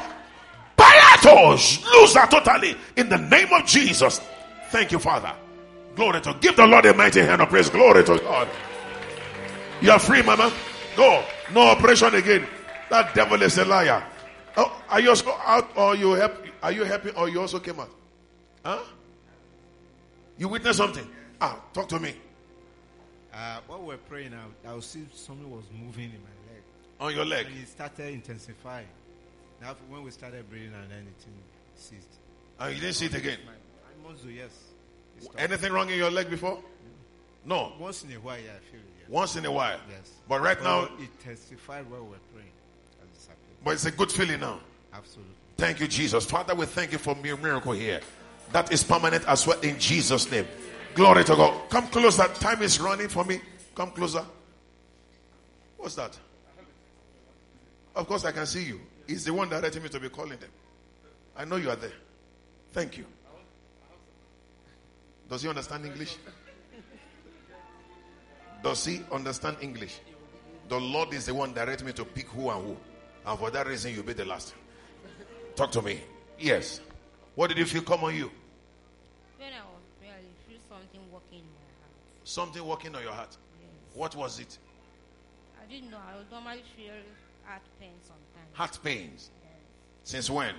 Baratos, 0.77 1.83
lose 1.91 2.13
that 2.13 2.29
totally 2.31 2.77
in 2.95 3.09
the 3.09 3.17
name 3.17 3.51
of 3.51 3.65
Jesus. 3.65 4.21
Thank 4.69 4.93
you, 4.93 4.99
Father. 4.99 5.33
Glory 5.95 6.21
to 6.21 6.33
give 6.39 6.55
the 6.55 6.65
Lord 6.65 6.85
a 6.85 6.93
mighty 6.93 7.21
hand 7.21 7.41
of 7.41 7.49
praise. 7.49 7.69
Glory 7.69 8.03
to 8.05 8.19
God. 8.19 8.47
You 9.81 9.91
are 9.91 9.99
free, 9.99 10.21
Mama. 10.21 10.51
Go. 10.95 11.23
No 11.53 11.61
operation 11.61 12.13
again. 12.15 12.47
That 12.89 13.13
devil 13.13 13.41
is 13.41 13.57
a 13.57 13.65
liar. 13.65 14.03
Oh, 14.57 14.81
are 14.89 15.01
you 15.01 15.09
also 15.09 15.31
out 15.45 15.69
or 15.75 15.95
you 15.95 16.11
help? 16.13 16.33
Are 16.63 16.71
you 16.71 16.83
happy 16.83 17.11
or 17.11 17.29
you 17.29 17.41
also 17.41 17.59
came 17.59 17.79
out? 17.79 17.91
Huh? 18.63 18.79
You 20.37 20.47
witnessed 20.47 20.77
something? 20.77 21.07
Ah, 21.41 21.61
talk 21.73 21.87
to 21.89 21.99
me. 21.99 22.15
Uh, 23.33 23.59
while 23.67 23.79
we 23.81 23.87
were 23.87 23.97
praying, 23.97 24.33
I, 24.33 24.69
I 24.69 24.73
would 24.73 24.83
see 24.83 25.05
something 25.13 25.49
was 25.51 25.65
moving 25.73 26.05
in 26.05 26.21
my 26.21 26.53
leg. 26.53 26.63
On 27.01 27.13
your 27.13 27.25
leg. 27.25 27.47
And 27.47 27.57
it 27.57 27.67
started 27.67 28.13
intensifying. 28.13 28.87
Now, 29.61 29.75
when 29.89 30.03
we 30.03 30.11
started 30.11 30.49
breathing 30.49 30.73
and 30.73 30.89
then 30.89 31.07
it 31.07 31.25
ceased. 31.75 32.07
And 32.59 32.73
you 32.73 32.81
didn't 32.81 32.95
see 32.95 33.07
it 33.07 33.15
again. 33.15 33.39
My, 33.45 33.51
I 33.51 34.11
must 34.11 34.23
do, 34.23 34.31
yes. 34.31 34.51
Anything 35.37 35.73
wrong 35.73 35.89
in 35.89 35.97
your 35.97 36.11
leg 36.11 36.29
before? 36.29 36.59
No. 37.45 37.73
Once 37.79 38.03
in 38.03 38.11
a 38.11 38.15
while, 38.15 38.37
yeah, 38.37 38.51
I 38.51 38.71
feel 38.71 38.79
it. 38.79 38.94
Once 39.07 39.35
in 39.35 39.45
a 39.45 39.51
while. 39.51 39.79
yes. 39.89 40.11
But 40.27 40.41
right 40.41 40.61
now, 40.63 40.83
it 40.83 40.91
intensified 40.99 41.89
while 41.89 42.03
we 42.03 42.09
were 42.09 42.17
praying. 42.33 42.51
But 43.63 43.71
it's 43.71 43.85
a 43.85 43.91
good 43.91 44.11
feeling 44.11 44.39
now. 44.39 44.59
Absolutely. 44.93 45.33
Thank 45.57 45.79
you, 45.79 45.87
Jesus. 45.87 46.25
Father, 46.25 46.53
we 46.53 46.65
thank 46.65 46.91
you 46.91 46.97
for 46.97 47.15
your 47.23 47.37
miracle 47.37 47.71
here. 47.71 48.01
That 48.51 48.71
is 48.71 48.83
permanent 48.83 49.27
as 49.27 49.47
well 49.47 49.59
in 49.61 49.79
Jesus' 49.79 50.29
name. 50.29 50.47
Glory 50.93 51.23
to 51.23 51.35
God. 51.35 51.69
Come 51.69 51.87
closer. 51.87 52.23
Time 52.35 52.61
is 52.61 52.79
running 52.79 53.09
for 53.09 53.23
me. 53.23 53.41
Come 53.73 53.91
closer. 53.91 54.23
What's 55.77 55.95
that? 55.95 56.17
Of 57.95 58.07
course, 58.07 58.25
I 58.25 58.31
can 58.31 58.45
see 58.45 58.63
you. 58.63 58.81
He's 59.07 59.25
the 59.25 59.33
one 59.33 59.49
directing 59.49 59.83
me 59.83 59.89
to 59.89 59.99
be 59.99 60.09
calling 60.09 60.37
them. 60.39 60.49
I 61.37 61.45
know 61.45 61.57
you 61.57 61.69
are 61.69 61.75
there. 61.75 61.91
Thank 62.71 62.97
you. 62.97 63.05
Does 65.29 65.41
he 65.41 65.49
understand 65.49 65.85
English? 65.85 66.17
Does 68.65 68.83
he 68.83 69.01
understand 69.11 69.57
English? 69.61 69.99
The 70.69 70.79
Lord 70.79 71.13
is 71.13 71.27
the 71.27 71.35
one 71.35 71.53
directing 71.53 71.85
me 71.85 71.93
to 71.93 72.03
pick 72.03 72.27
who 72.29 72.49
and 72.49 72.65
who. 72.65 72.77
And 73.23 73.37
for 73.37 73.51
that 73.51 73.67
reason, 73.67 73.93
you'll 73.93 74.01
be 74.01 74.13
the 74.13 74.25
last. 74.25 74.55
Talk 75.55 75.71
to 75.73 75.83
me. 75.83 76.01
Yes. 76.39 76.81
What 77.35 77.49
did 77.49 77.59
you 77.59 77.65
feel 77.65 77.83
come 77.83 78.03
on 78.05 78.15
you? 78.15 78.31
When 79.37 79.53
I 79.53 79.61
feel 80.49 80.57
something 80.67 80.99
working 81.13 81.41
in 81.41 81.45
my 81.45 81.69
heart. 81.79 81.91
Something 82.23 82.65
working 82.65 82.95
on 82.95 83.03
your 83.03 83.11
heart. 83.11 83.37
Yes. 83.61 83.69
What 83.93 84.15
was 84.15 84.39
it? 84.39 84.57
I 85.61 85.71
didn't 85.71 85.91
know. 85.91 85.97
I 85.97 86.17
would 86.17 86.31
normally 86.31 86.63
feel 86.75 86.91
heart 87.43 87.61
pain 87.79 87.93
sometimes. 88.01 88.49
Heart 88.53 88.79
pains. 88.83 89.29
Yes. 89.43 89.51
Since 90.05 90.31
when? 90.31 90.55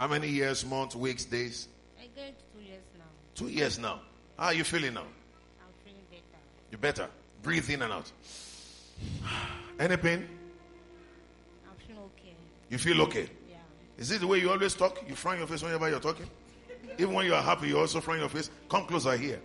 How 0.00 0.08
many 0.08 0.30
years, 0.30 0.66
months, 0.66 0.96
weeks, 0.96 1.24
days? 1.24 1.68
I 1.96 2.06
get 2.06 2.34
two 2.52 2.60
years 2.60 2.82
now. 2.98 3.04
Two 3.36 3.48
years 3.48 3.78
now. 3.78 4.00
How 4.36 4.46
are 4.46 4.54
you 4.54 4.64
feeling 4.64 4.94
now? 4.94 5.06
I'm 6.74 6.80
feeling 6.80 6.94
better. 6.94 7.02
You 7.02 7.02
better. 7.02 7.08
Breathe 7.42 7.70
in 7.70 7.82
and 7.82 7.92
out. 7.92 8.10
Any 9.78 9.96
pain? 9.96 10.28
I'm 11.68 11.76
feeling 11.86 12.02
okay. 12.02 12.34
You 12.70 12.78
feel 12.78 13.02
okay? 13.02 13.28
Yeah. 13.48 13.56
Is 13.98 14.10
it 14.10 14.20
the 14.20 14.26
way 14.26 14.40
you 14.40 14.50
always 14.50 14.74
talk? 14.74 15.02
You 15.08 15.14
frown 15.14 15.38
your 15.38 15.46
face 15.46 15.62
whenever 15.62 15.88
you're 15.88 16.00
talking? 16.00 16.26
Even 16.98 17.14
when 17.14 17.26
you 17.26 17.34
are 17.34 17.42
happy, 17.42 17.68
you 17.68 17.78
also 17.78 18.00
frown 18.00 18.18
your 18.18 18.28
face. 18.28 18.50
Come 18.68 18.86
closer 18.86 19.16
here. 19.16 19.40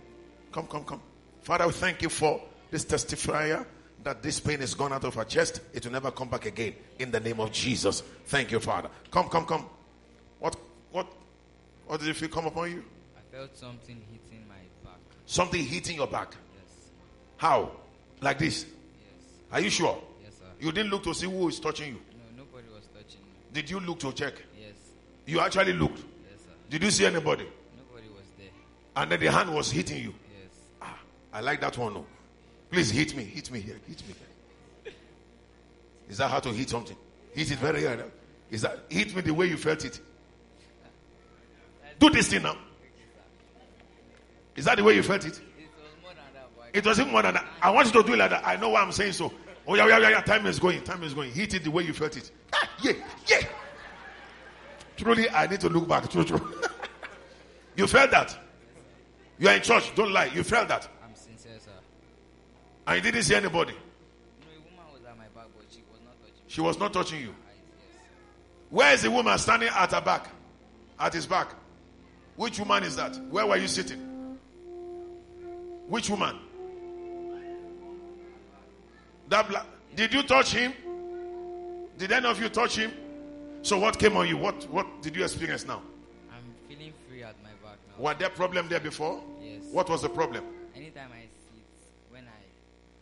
Come, 0.52 0.66
come, 0.66 0.84
come. 0.84 1.00
Father, 1.42 1.66
we 1.66 1.72
thank 1.72 2.02
you 2.02 2.08
for 2.08 2.40
this 2.70 2.84
testifier 2.84 3.64
that 4.02 4.22
this 4.22 4.40
pain 4.40 4.60
is 4.60 4.74
gone 4.74 4.92
out 4.92 5.04
of 5.04 5.14
her 5.14 5.24
chest. 5.24 5.60
It 5.74 5.84
will 5.84 5.92
never 5.92 6.10
come 6.10 6.28
back 6.28 6.46
again. 6.46 6.74
In 6.98 7.10
the 7.10 7.20
name 7.20 7.40
of 7.40 7.52
Jesus. 7.52 8.02
Thank 8.26 8.50
you, 8.50 8.60
Father. 8.60 8.88
Come, 9.10 9.28
come, 9.28 9.44
come. 9.44 9.66
What, 10.38 10.56
what, 10.90 11.06
what 11.86 12.00
did 12.00 12.06
you 12.06 12.14
feel 12.14 12.28
come 12.28 12.46
upon 12.46 12.70
you? 12.70 12.84
I 13.16 13.36
felt 13.36 13.56
something 13.56 14.00
hitting 14.10 14.48
my 14.48 14.54
back. 14.82 15.00
Something 15.26 15.64
hitting 15.64 15.96
your 15.96 16.06
back. 16.06 16.34
How? 17.40 17.70
Like 18.20 18.38
this? 18.38 18.66
Yes. 18.66 18.74
Are 19.50 19.60
you 19.62 19.70
sure? 19.70 19.98
Yes, 20.22 20.34
sir. 20.34 20.44
You 20.60 20.72
didn't 20.72 20.90
look 20.90 21.04
to 21.04 21.14
see 21.14 21.24
who 21.24 21.48
is 21.48 21.58
touching 21.58 21.94
you. 21.94 22.00
No, 22.36 22.44
nobody 22.44 22.68
was 22.68 22.86
touching 22.94 23.22
me. 23.22 23.30
Did 23.54 23.70
you 23.70 23.80
look 23.80 23.98
to 24.00 24.12
check? 24.12 24.34
Yes. 24.60 24.74
You 25.24 25.40
actually 25.40 25.72
looked. 25.72 26.00
Yes, 26.00 26.40
sir. 26.40 26.52
Did 26.68 26.82
you 26.82 26.90
see 26.90 27.06
anybody? 27.06 27.46
Nobody 27.78 28.08
was 28.08 28.26
there. 28.36 28.48
And 28.94 29.10
then 29.10 29.20
the 29.20 29.32
hand 29.32 29.54
was 29.54 29.70
hitting 29.70 30.02
you. 30.02 30.14
Yes. 30.38 30.50
Ah, 30.82 30.98
I 31.32 31.40
like 31.40 31.62
that 31.62 31.78
one. 31.78 31.94
No. 31.94 32.04
Please 32.70 32.90
hit 32.90 33.16
me. 33.16 33.24
Hit 33.24 33.50
me 33.50 33.60
here. 33.60 33.80
Hit 33.88 34.02
me 34.06 34.14
here. 34.84 34.92
Is 36.10 36.18
that 36.18 36.28
how 36.28 36.40
to 36.40 36.50
hit 36.50 36.68
something? 36.68 36.96
Hit 37.32 37.50
it 37.52 37.58
very 37.58 37.86
hard. 37.86 38.04
Is 38.50 38.60
that 38.60 38.80
hit 38.90 39.16
me 39.16 39.22
the 39.22 39.32
way 39.32 39.46
you 39.46 39.56
felt 39.56 39.82
it? 39.86 39.98
Do 41.98 42.10
this 42.10 42.28
thing 42.28 42.42
now. 42.42 42.58
Is 44.56 44.66
that 44.66 44.76
the 44.76 44.84
way 44.84 44.94
you 44.94 45.02
felt 45.02 45.24
it? 45.24 45.28
It 45.28 45.38
was 45.38 45.40
more 46.02 46.10
than 46.10 46.18
that, 46.34 46.48
but 46.54 46.59
I 46.59 46.59
It 46.72 46.84
was 46.84 47.00
even 47.00 47.12
more 47.12 47.22
than 47.22 47.34
that. 47.34 47.46
I 47.60 47.70
want 47.70 47.86
you 47.92 48.00
to 48.00 48.06
do 48.06 48.14
it 48.14 48.18
like 48.18 48.30
that. 48.30 48.46
I 48.46 48.56
know 48.56 48.70
why 48.70 48.82
I'm 48.82 48.92
saying 48.92 49.12
so. 49.12 49.32
Oh 49.66 49.74
yeah, 49.74 49.86
yeah, 49.86 49.98
yeah, 49.98 50.10
yeah. 50.10 50.20
Time 50.20 50.46
is 50.46 50.58
going. 50.58 50.82
Time 50.82 51.02
is 51.02 51.14
going. 51.14 51.32
Hit 51.32 51.54
it 51.54 51.64
the 51.64 51.70
way 51.70 51.82
you 51.82 51.92
felt 51.92 52.16
it. 52.16 52.30
Ah, 52.52 52.68
yeah, 52.82 52.92
yeah. 53.26 53.40
Truly, 54.96 55.28
I 55.30 55.46
need 55.46 55.60
to 55.60 55.68
look 55.68 55.88
back. 55.88 56.08
True, 56.10 56.24
true. 56.24 56.54
you 57.76 57.86
felt 57.86 58.10
that. 58.10 58.36
You 59.38 59.48
are 59.48 59.54
in 59.54 59.62
church. 59.62 59.94
Don't 59.94 60.12
lie. 60.12 60.26
You 60.26 60.42
felt 60.42 60.68
that. 60.68 60.88
I'm 61.04 61.14
sincere, 61.14 61.58
sir. 61.58 61.70
And 62.86 62.96
you 62.96 63.02
didn't 63.02 63.24
see 63.24 63.34
anybody. 63.34 63.72
No, 63.72 63.78
a 63.78 64.60
woman 64.70 64.92
was 64.92 65.02
at 65.08 65.16
my 65.16 65.24
back, 65.34 65.48
but 65.56 65.66
she 65.70 65.82
was 65.90 66.00
not 66.04 66.18
touching 66.20 66.34
me. 66.34 66.42
She 66.48 66.60
was 66.60 66.78
not 66.78 66.92
touching 66.92 67.20
you. 67.20 67.34
Where 68.70 68.92
is 68.94 69.02
the 69.02 69.10
woman 69.10 69.36
standing 69.38 69.70
at 69.74 69.90
her 69.92 70.00
back? 70.00 70.28
At 70.98 71.14
his 71.14 71.26
back. 71.26 71.54
Which 72.36 72.58
woman 72.58 72.84
is 72.84 72.96
that? 72.96 73.16
Where 73.30 73.46
were 73.46 73.56
you 73.56 73.68
sitting? 73.68 74.38
Which 75.88 76.08
woman? 76.08 76.38
That 79.30 79.48
black. 79.48 79.64
Did 79.94 80.12
you 80.12 80.22
touch 80.24 80.52
him? 80.52 80.74
Did 81.96 82.12
any 82.12 82.26
of 82.26 82.40
you 82.40 82.48
touch 82.48 82.76
him? 82.76 82.92
So 83.62 83.78
what 83.78 83.98
came 83.98 84.16
on 84.16 84.26
you? 84.26 84.36
What 84.36 84.68
what 84.70 85.02
did 85.02 85.14
you 85.16 85.22
experience 85.22 85.64
now? 85.66 85.82
I'm 86.32 86.42
feeling 86.68 86.92
free 87.08 87.22
at 87.22 87.36
my 87.42 87.50
back 87.62 87.78
now. 87.88 88.02
Was 88.02 88.16
there 88.18 88.30
problem 88.30 88.68
there 88.68 88.80
before? 88.80 89.22
Yes. 89.40 89.62
What 89.70 89.88
was 89.88 90.02
the 90.02 90.08
problem? 90.08 90.44
Anytime 90.74 91.10
I 91.12 91.22
sit, 91.22 91.64
when 92.10 92.24
I, 92.24 92.40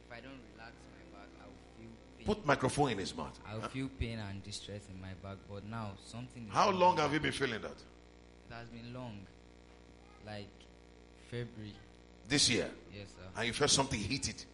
if 0.07 0.13
I 0.13 0.21
don't 0.21 0.39
relax 0.53 0.73
my 0.93 1.19
back, 1.19 1.29
I 1.41 1.47
will 1.47 1.55
feel 1.79 1.91
pain. 2.19 2.27
Put 2.27 2.45
microphone 2.45 2.91
in 2.91 2.99
his 2.99 3.17
mouth. 3.17 3.39
I 3.49 3.55
will 3.55 3.69
feel 3.69 3.89
pain 3.99 4.19
and 4.19 4.45
distress 4.45 4.83
in 4.93 5.01
my 5.01 5.15
back. 5.23 5.39
But 5.51 5.65
now 5.65 5.93
something. 6.05 6.47
How 6.51 6.71
long 6.71 6.99
have 6.99 7.13
you 7.15 7.21
been 7.21 7.33
feeling 7.33 7.63
that? 7.63 7.71
It 7.71 8.55
has 8.55 8.69
been 8.69 8.93
long, 8.93 9.19
like 10.27 10.49
February. 11.31 11.73
This 12.29 12.51
year. 12.51 12.69
Yes, 12.95 13.09
sir. 13.09 13.25
And 13.35 13.47
you 13.47 13.53
felt 13.55 13.71
something 13.71 13.99
hit 13.99 14.29
it. 14.29 14.35
Yes, 14.35 14.43
sir. 14.43 14.47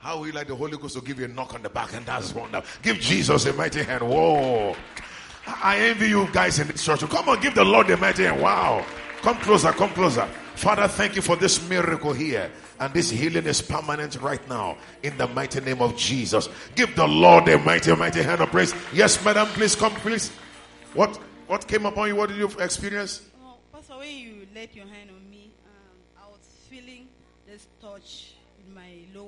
How 0.00 0.18
would 0.18 0.28
you 0.28 0.32
like 0.32 0.48
the 0.48 0.56
Holy 0.56 0.78
Ghost 0.78 0.94
to 0.94 1.02
give 1.02 1.18
you 1.18 1.26
a 1.26 1.28
knock 1.28 1.52
on 1.52 1.62
the 1.62 1.68
back? 1.68 1.92
And 1.92 2.06
that's 2.06 2.34
wonderful. 2.34 2.80
Give 2.82 2.98
Jesus 2.98 3.44
a 3.44 3.52
mighty 3.52 3.82
hand. 3.82 4.02
Whoa. 4.02 4.74
I 5.46 5.78
envy 5.78 6.08
you 6.08 6.26
guys 6.32 6.58
in 6.58 6.68
this 6.68 6.82
church. 6.82 7.00
Come 7.00 7.28
on, 7.28 7.38
give 7.40 7.54
the 7.54 7.64
Lord 7.64 7.90
a 7.90 7.98
mighty 7.98 8.24
hand. 8.24 8.40
Wow. 8.40 8.84
Come 9.20 9.36
closer, 9.36 9.72
come 9.72 9.90
closer. 9.90 10.26
Father, 10.54 10.88
thank 10.88 11.16
you 11.16 11.22
for 11.22 11.36
this 11.36 11.68
miracle 11.68 12.14
here. 12.14 12.50
And 12.78 12.94
this 12.94 13.10
healing 13.10 13.44
is 13.44 13.60
permanent 13.60 14.18
right 14.22 14.46
now. 14.48 14.78
In 15.02 15.18
the 15.18 15.28
mighty 15.28 15.60
name 15.60 15.82
of 15.82 15.94
Jesus. 15.98 16.48
Give 16.74 16.94
the 16.96 17.06
Lord 17.06 17.46
a 17.48 17.58
mighty, 17.58 17.94
mighty 17.94 18.22
hand 18.22 18.40
of 18.40 18.50
praise. 18.50 18.74
Yes, 18.94 19.22
madam, 19.22 19.48
please 19.48 19.74
come, 19.74 19.92
please. 19.96 20.32
What 20.94 21.14
what 21.46 21.68
came 21.68 21.84
upon 21.84 22.08
you? 22.08 22.16
What 22.16 22.30
did 22.30 22.38
you 22.38 22.48
experience? 22.58 23.20
Oh, 23.44 23.56
Pastor, 23.70 23.98
when 23.98 24.16
you 24.16 24.46
laid 24.54 24.74
your 24.74 24.86
hand 24.86 25.10
on 25.10 25.30
me, 25.30 25.50
um, 25.66 26.24
I 26.24 26.30
was 26.30 26.40
feeling 26.70 27.06
this 27.46 27.66
touch 27.82 28.29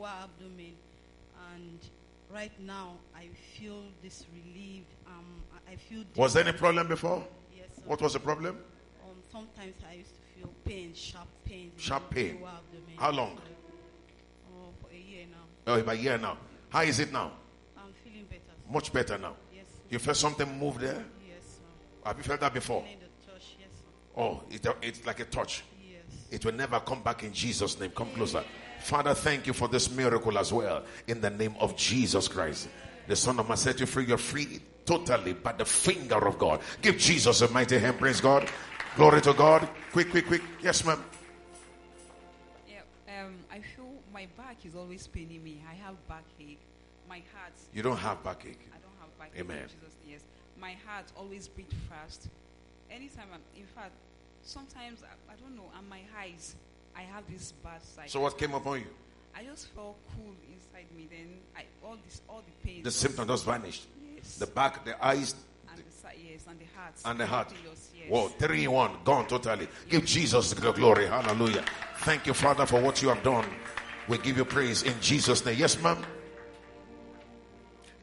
lower 0.03 0.11
abdomen, 0.23 0.75
and 1.55 1.79
right 2.33 2.53
now 2.61 2.97
I 3.15 3.29
feel 3.59 3.83
this 4.03 4.25
relief. 4.33 4.85
Um, 5.07 5.43
I- 5.69 5.77
feel. 5.77 6.05
Was 6.17 6.35
there 6.35 6.47
any 6.47 6.57
problem 6.57 6.89
before? 6.89 7.25
Yes. 7.57 7.67
Sir. 7.77 7.83
What 7.87 8.03
was 8.03 8.13
the 8.13 8.21
problem? 8.21 8.59
Um, 9.05 9.17
sometimes 9.31 9.75
I 9.89 9.95
used 9.95 10.11
to 10.11 10.41
feel 10.41 10.51
pain, 10.65 10.93
sharp 10.95 11.29
pain. 11.47 11.73
Sharp 11.77 12.11
pain. 12.11 12.39
How 12.97 13.11
long? 13.11 13.39
Oh, 14.53 14.69
for 14.83 14.93
a 14.93 14.99
year 14.99 15.27
now. 15.31 15.73
Oh, 15.73 15.81
about 15.81 15.95
a 15.95 15.99
year 15.99 16.19
now. 16.19 16.37
How 16.69 16.83
is 16.83 16.99
it 17.01 17.13
now? 17.13 17.33
I'm 17.77 17.93
feeling 18.05 18.27
better. 18.29 18.43
sir. 18.47 18.73
Much 18.73 18.93
better 18.93 19.19
now. 19.19 19.37
Yes. 19.55 19.67
Sir. 19.67 19.83
You 19.91 19.99
felt 19.99 20.17
something 20.17 20.59
move 20.59 20.79
there? 20.79 21.05
Yes. 21.27 21.43
Sir. 21.43 22.09
Have 22.09 22.19
you 22.19 22.25
felt 22.25 22.41
that 22.41 22.53
before? 22.53 22.85
Touch. 23.27 23.57
Yes. 23.59 23.71
Oh, 24.17 24.43
it, 24.51 24.67
it's 24.83 25.07
like 25.07 25.21
a 25.21 25.25
touch. 25.25 25.63
It 26.33 26.45
will 26.47 26.55
never 26.55 26.81
come 26.81 27.03
back 27.03 27.23
in 27.25 27.33
Jesus' 27.33 27.79
name. 27.79 27.91
Come 27.91 28.11
closer. 28.13 28.43
Father, 28.81 29.13
thank 29.15 29.47
you 29.47 29.53
for 29.53 29.69
this 29.69 29.91
miracle 29.91 30.39
as 30.39 30.51
well. 30.53 30.83
In 31.07 31.21
the 31.21 31.29
name 31.29 31.55
of 31.61 31.77
Jesus 31.77 32.27
Christ. 32.27 32.69
The 33.07 33.15
Son 33.15 33.39
of 33.39 33.47
Man 33.47 33.59
set 33.59 33.79
you 33.79 33.87
free. 33.87 34.07
You're 34.07 34.17
free 34.17 34.61
totally 34.87 35.35
by 35.35 35.53
the 35.53 35.67
finger 35.67 36.27
of 36.27 36.39
God. 36.39 36.61
Give 36.81 36.97
Jesus 36.97 37.43
a 37.43 37.49
mighty 37.51 37.79
hand. 37.79 37.99
Praise 37.99 38.21
God. 38.21 38.49
Glory 38.97 39.21
to 39.21 39.35
God. 39.35 39.69
Quick, 39.93 40.11
quick, 40.11 40.27
quick. 40.27 40.43
Yes, 40.63 40.85
ma'am. 40.87 41.05
Yeah, 42.67 42.81
um, 43.21 43.35
I 43.51 43.61
feel 43.77 43.93
my 44.13 44.27
back 44.37 44.65
is 44.65 44.75
always 44.75 45.07
paining 45.07 45.45
me. 45.45 45.63
I 45.71 45.75
have 45.75 45.97
backache. 46.09 46.59
My 47.09 47.23
heart, 47.35 47.53
You 47.75 47.83
don't 47.83 47.99
have 47.99 48.25
backache. 48.25 48.59
I 48.73 48.79
don't 48.79 48.97
have 49.01 49.19
backache. 49.19 49.41
Amen. 49.41 49.65
Jesus, 49.69 49.95
yes. 50.09 50.21
My 50.59 50.77
heart 50.87 51.13
always 51.15 51.47
beat 51.49 51.71
fast. 51.91 52.29
Anytime 52.91 53.27
I'm, 53.35 53.41
in 53.55 53.67
fact, 53.67 53.93
sometimes 54.45 55.03
I, 55.03 55.33
I 55.33 55.37
don't 55.37 55.57
know. 55.57 55.71
On 55.77 55.89
my 55.89 56.01
eyes, 56.19 56.55
I 56.97 57.03
have 57.03 57.25
this 57.29 57.53
bad 57.65 57.83
sight. 57.83 58.11
So 58.11 58.21
what 58.21 58.39
came 58.39 58.55
upon 58.55 58.81
you? 58.81 58.87
I 59.35 59.45
just 59.45 59.69
felt 59.69 59.97
cool 60.15 60.35
inside 60.53 60.87
me. 60.97 61.09
Then 61.11 61.39
I 61.57 61.65
all 61.85 61.97
this, 62.05 62.21
all 62.29 62.43
the 62.47 62.67
pain. 62.69 62.83
The 62.83 62.91
symptom 62.91 63.27
just 63.29 63.45
vanished. 63.45 63.87
Yes. 64.15 64.37
The 64.37 64.47
back, 64.47 64.85
the 64.85 65.05
eyes, 65.05 65.35
and 65.71 65.79
the 65.79 65.91
side, 65.91 66.17
yes, 66.23 66.45
and 66.49 66.59
the 66.59 66.67
heart. 66.77 66.95
and 67.05 67.21
the 67.21 67.27
heart. 67.27 67.53
Yes. 67.65 67.91
Whoa, 68.09 68.29
three 68.29 68.65
in 68.65 68.73
one, 68.73 68.97
gone 69.05 69.27
totally. 69.27 69.69
Give 69.89 70.05
Jesus 70.05 70.53
the 70.53 70.73
glory. 70.73 71.07
Hallelujah. 71.07 71.65
Thank 71.99 72.27
you, 72.27 72.35
Father, 72.35 72.67
for 72.67 72.81
what 72.81 73.01
you 73.01 73.09
have 73.09 73.23
done. 73.23 73.47
We 74.09 74.19
give 74.19 74.37
you 74.37 74.45
praise 74.45 74.83
in 74.83 74.95
Jesus' 75.01 75.45
name. 75.47 75.57
Yes, 75.59 75.81
ma'am. 75.81 76.05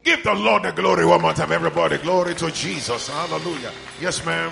Give 0.02 0.22
the 0.24 0.34
Lord 0.34 0.62
the 0.62 0.72
glory 0.72 1.04
one 1.04 1.20
more 1.20 1.34
time, 1.34 1.52
everybody. 1.52 1.98
Glory 1.98 2.34
to 2.36 2.50
Jesus. 2.50 3.08
Hallelujah. 3.08 3.70
Yes, 4.00 4.24
ma'am. 4.24 4.50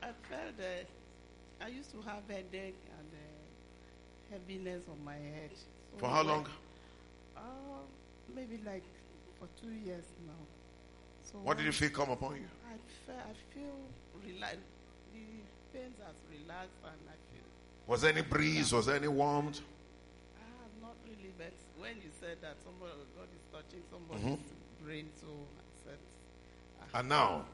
I 0.00 0.06
felt 0.30 0.56
that 0.58 0.86
I 1.60 1.68
used 1.68 1.90
to 1.90 2.00
have 2.02 2.22
headache 2.28 2.78
and 2.98 3.08
uh, 3.12 4.36
heaviness 4.50 4.82
on 4.90 5.04
my 5.04 5.12
head. 5.14 5.50
So 5.54 5.98
For 5.98 6.08
how 6.08 6.22
long? 6.22 6.46
Uh, 7.36 7.40
maybe 8.34 8.58
like 8.66 8.82
for 9.38 9.46
two 9.62 9.72
years 9.72 10.04
now. 10.26 10.32
So 11.24 11.38
What 11.42 11.56
did 11.56 11.66
you 11.66 11.72
feel 11.72 11.90
come 11.90 12.10
upon 12.10 12.36
you? 12.36 12.48
I 12.68 12.76
feel, 13.06 13.16
I 13.16 13.54
feel 13.54 14.34
relaxed. 14.34 14.58
The 15.14 15.78
pains 15.78 15.96
has 16.04 16.16
relaxed 16.30 16.76
and 16.84 17.00
I 17.08 17.16
feel. 17.30 17.46
Was 17.86 18.02
there 18.02 18.12
any 18.12 18.22
breeze? 18.22 18.72
Was 18.72 18.86
there 18.86 18.96
any 18.96 19.08
warmth? 19.08 19.60
Ah, 20.38 20.42
not 20.82 20.94
really, 21.06 21.30
but 21.38 21.52
when 21.78 21.96
you 21.96 22.10
said 22.20 22.38
that 22.42 22.56
somebody, 22.64 22.92
God 23.16 23.28
is 23.34 23.44
touching 23.52 23.82
somebody's 23.90 24.38
Mhm. 24.38 24.84
brain, 24.84 25.08
so 25.20 25.26
I 25.28 25.84
said. 25.84 25.98
And 26.94 27.08
now, 27.08 27.44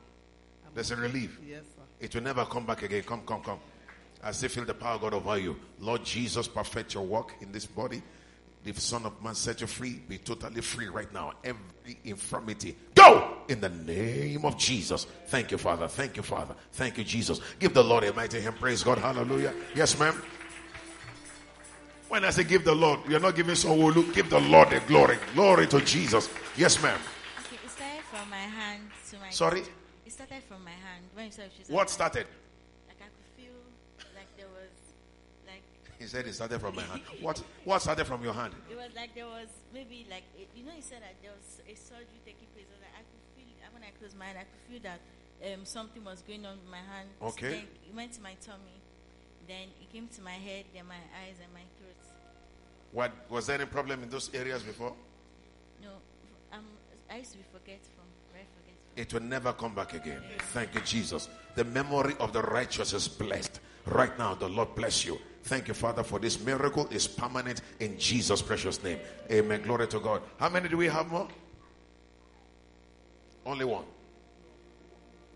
there's 0.74 0.90
a 0.90 0.96
relief. 0.96 1.38
Yes, 1.46 1.62
sir. 1.76 1.82
It 2.00 2.14
will 2.14 2.22
never 2.22 2.44
come 2.46 2.66
back 2.66 2.82
again. 2.82 3.02
Come, 3.02 3.24
come, 3.26 3.42
come. 3.42 3.60
I 4.22 4.32
still 4.32 4.48
feel 4.48 4.64
the 4.64 4.74
power 4.74 4.94
of 4.94 5.02
God 5.02 5.14
over 5.14 5.38
you. 5.38 5.56
Lord 5.80 6.04
Jesus, 6.04 6.48
perfect 6.48 6.94
your 6.94 7.04
work 7.04 7.34
in 7.40 7.52
this 7.52 7.66
body. 7.66 8.02
The 8.64 8.72
Son 8.74 9.06
of 9.06 9.22
Man 9.22 9.34
set 9.34 9.60
you 9.60 9.66
free. 9.68 10.00
Be 10.08 10.18
totally 10.18 10.60
free 10.60 10.88
right 10.88 11.12
now. 11.12 11.34
Every 11.44 11.98
infirmity. 12.04 12.76
Go! 12.94 13.36
in 13.48 13.60
the 13.60 13.68
name 13.68 14.44
of 14.44 14.56
Jesus. 14.58 15.06
Thank 15.26 15.50
you, 15.50 15.58
Father. 15.58 15.88
Thank 15.88 16.16
you, 16.16 16.22
Father. 16.22 16.54
Thank 16.72 16.98
you, 16.98 17.04
Jesus. 17.04 17.40
Give 17.58 17.72
the 17.72 17.82
Lord 17.82 18.04
a 18.04 18.12
mighty 18.12 18.40
hand. 18.40 18.56
Praise 18.56 18.82
God. 18.82 18.98
Hallelujah. 18.98 19.54
Yes, 19.74 19.98
ma'am. 19.98 20.20
When 22.08 22.24
I 22.24 22.30
say 22.30 22.44
give 22.44 22.64
the 22.64 22.74
Lord, 22.74 23.00
you're 23.08 23.20
not 23.20 23.34
giving 23.34 23.56
someone 23.56 23.92
look. 23.92 24.14
Give 24.14 24.30
the 24.30 24.38
Lord 24.38 24.70
the 24.70 24.80
glory. 24.80 25.18
Glory 25.34 25.66
to 25.68 25.80
Jesus. 25.80 26.28
Yes, 26.56 26.80
ma'am. 26.82 26.98
Okay, 27.40 27.56
it 27.64 27.70
started 27.70 28.02
from 28.04 28.30
my 28.30 28.36
hand 28.36 28.82
to 29.10 29.18
my. 29.18 29.30
Sorry? 29.30 29.62
It 30.04 30.12
started 30.12 30.42
from 30.44 30.64
my 30.64 30.70
hand. 30.70 31.04
When 31.14 31.26
you 31.26 31.32
said 31.32 31.50
What 31.68 31.90
started? 31.90 32.26
Like 32.86 32.98
I 33.00 33.06
could 33.06 33.44
feel 33.44 33.54
like 34.14 34.28
there 34.36 34.46
was, 34.46 34.70
like 35.46 35.62
He 36.06 36.10
said 36.10 36.24
it 36.24 36.34
started 36.34 36.60
from 36.60 36.76
my 36.76 36.82
hand. 36.82 37.02
What 37.20 37.42
what 37.64 37.82
started 37.82 38.06
from 38.06 38.22
your 38.22 38.32
hand? 38.32 38.54
it 38.70 38.76
was 38.76 38.94
like 38.94 39.12
there 39.16 39.26
was 39.26 39.48
maybe 39.74 40.06
like 40.08 40.22
you 40.54 40.62
know 40.62 40.70
he 40.70 40.80
said 40.80 41.02
that 41.02 41.16
there 41.20 41.32
was 41.34 41.58
a 41.66 41.74
surgery 41.74 42.22
taking 42.24 42.46
place. 42.54 42.70
I 42.70 42.78
was 42.78 42.82
like 42.86 42.94
I 42.94 43.02
could 43.02 43.26
feel 43.34 43.50
when 43.74 43.82
I 43.82 43.90
closed 43.98 44.16
my 44.16 44.26
eye, 44.26 44.38
I 44.38 44.46
could 44.46 44.64
feel 44.70 44.82
that 44.86 45.00
um, 45.50 45.64
something 45.64 46.04
was 46.04 46.22
going 46.22 46.46
on 46.46 46.62
with 46.62 46.70
my 46.70 46.78
hand. 46.78 47.08
Okay. 47.20 47.50
Then 47.50 47.64
it 47.90 47.94
went 47.96 48.12
to 48.12 48.22
my 48.22 48.34
tummy. 48.38 48.78
Then 49.48 49.66
it 49.82 49.90
came 49.92 50.06
to 50.14 50.22
my 50.22 50.38
head, 50.38 50.66
then 50.72 50.86
my 50.86 51.02
eyes 51.26 51.42
and 51.42 51.50
my 51.52 51.66
throat. 51.74 51.98
What 52.92 53.10
was 53.28 53.48
there 53.48 53.56
any 53.56 53.66
problem 53.66 54.04
in 54.04 54.08
those 54.08 54.30
areas 54.32 54.62
before? 54.62 54.94
No, 55.82 55.90
um, 56.52 56.62
I 57.10 57.18
used 57.18 57.32
to 57.32 57.38
be 57.38 57.44
forgetful, 57.50 58.06
forgetful. 58.30 58.62
It 58.94 59.12
will 59.12 59.26
never 59.26 59.52
come 59.52 59.74
back 59.74 59.92
again. 59.94 60.22
Thank 60.54 60.72
you, 60.72 60.82
Jesus. 60.82 61.28
The 61.56 61.64
memory 61.64 62.14
of 62.20 62.32
the 62.32 62.42
righteous 62.42 62.92
is 62.92 63.08
blessed. 63.08 63.58
Right 63.86 64.18
now, 64.18 64.34
the 64.34 64.48
Lord 64.48 64.74
bless 64.74 65.04
you. 65.04 65.18
Thank 65.44 65.68
you, 65.68 65.74
Father, 65.74 66.02
for 66.02 66.18
this 66.18 66.40
miracle 66.44 66.88
is 66.90 67.06
permanent 67.06 67.60
in 67.78 67.96
Jesus' 67.98 68.42
precious 68.42 68.82
name. 68.82 68.98
Amen. 69.30 69.62
Glory 69.62 69.86
to 69.86 70.00
God. 70.00 70.22
How 70.38 70.48
many 70.48 70.68
do 70.68 70.76
we 70.76 70.86
have 70.86 71.06
more? 71.06 71.28
Only 73.44 73.64
one. 73.64 73.84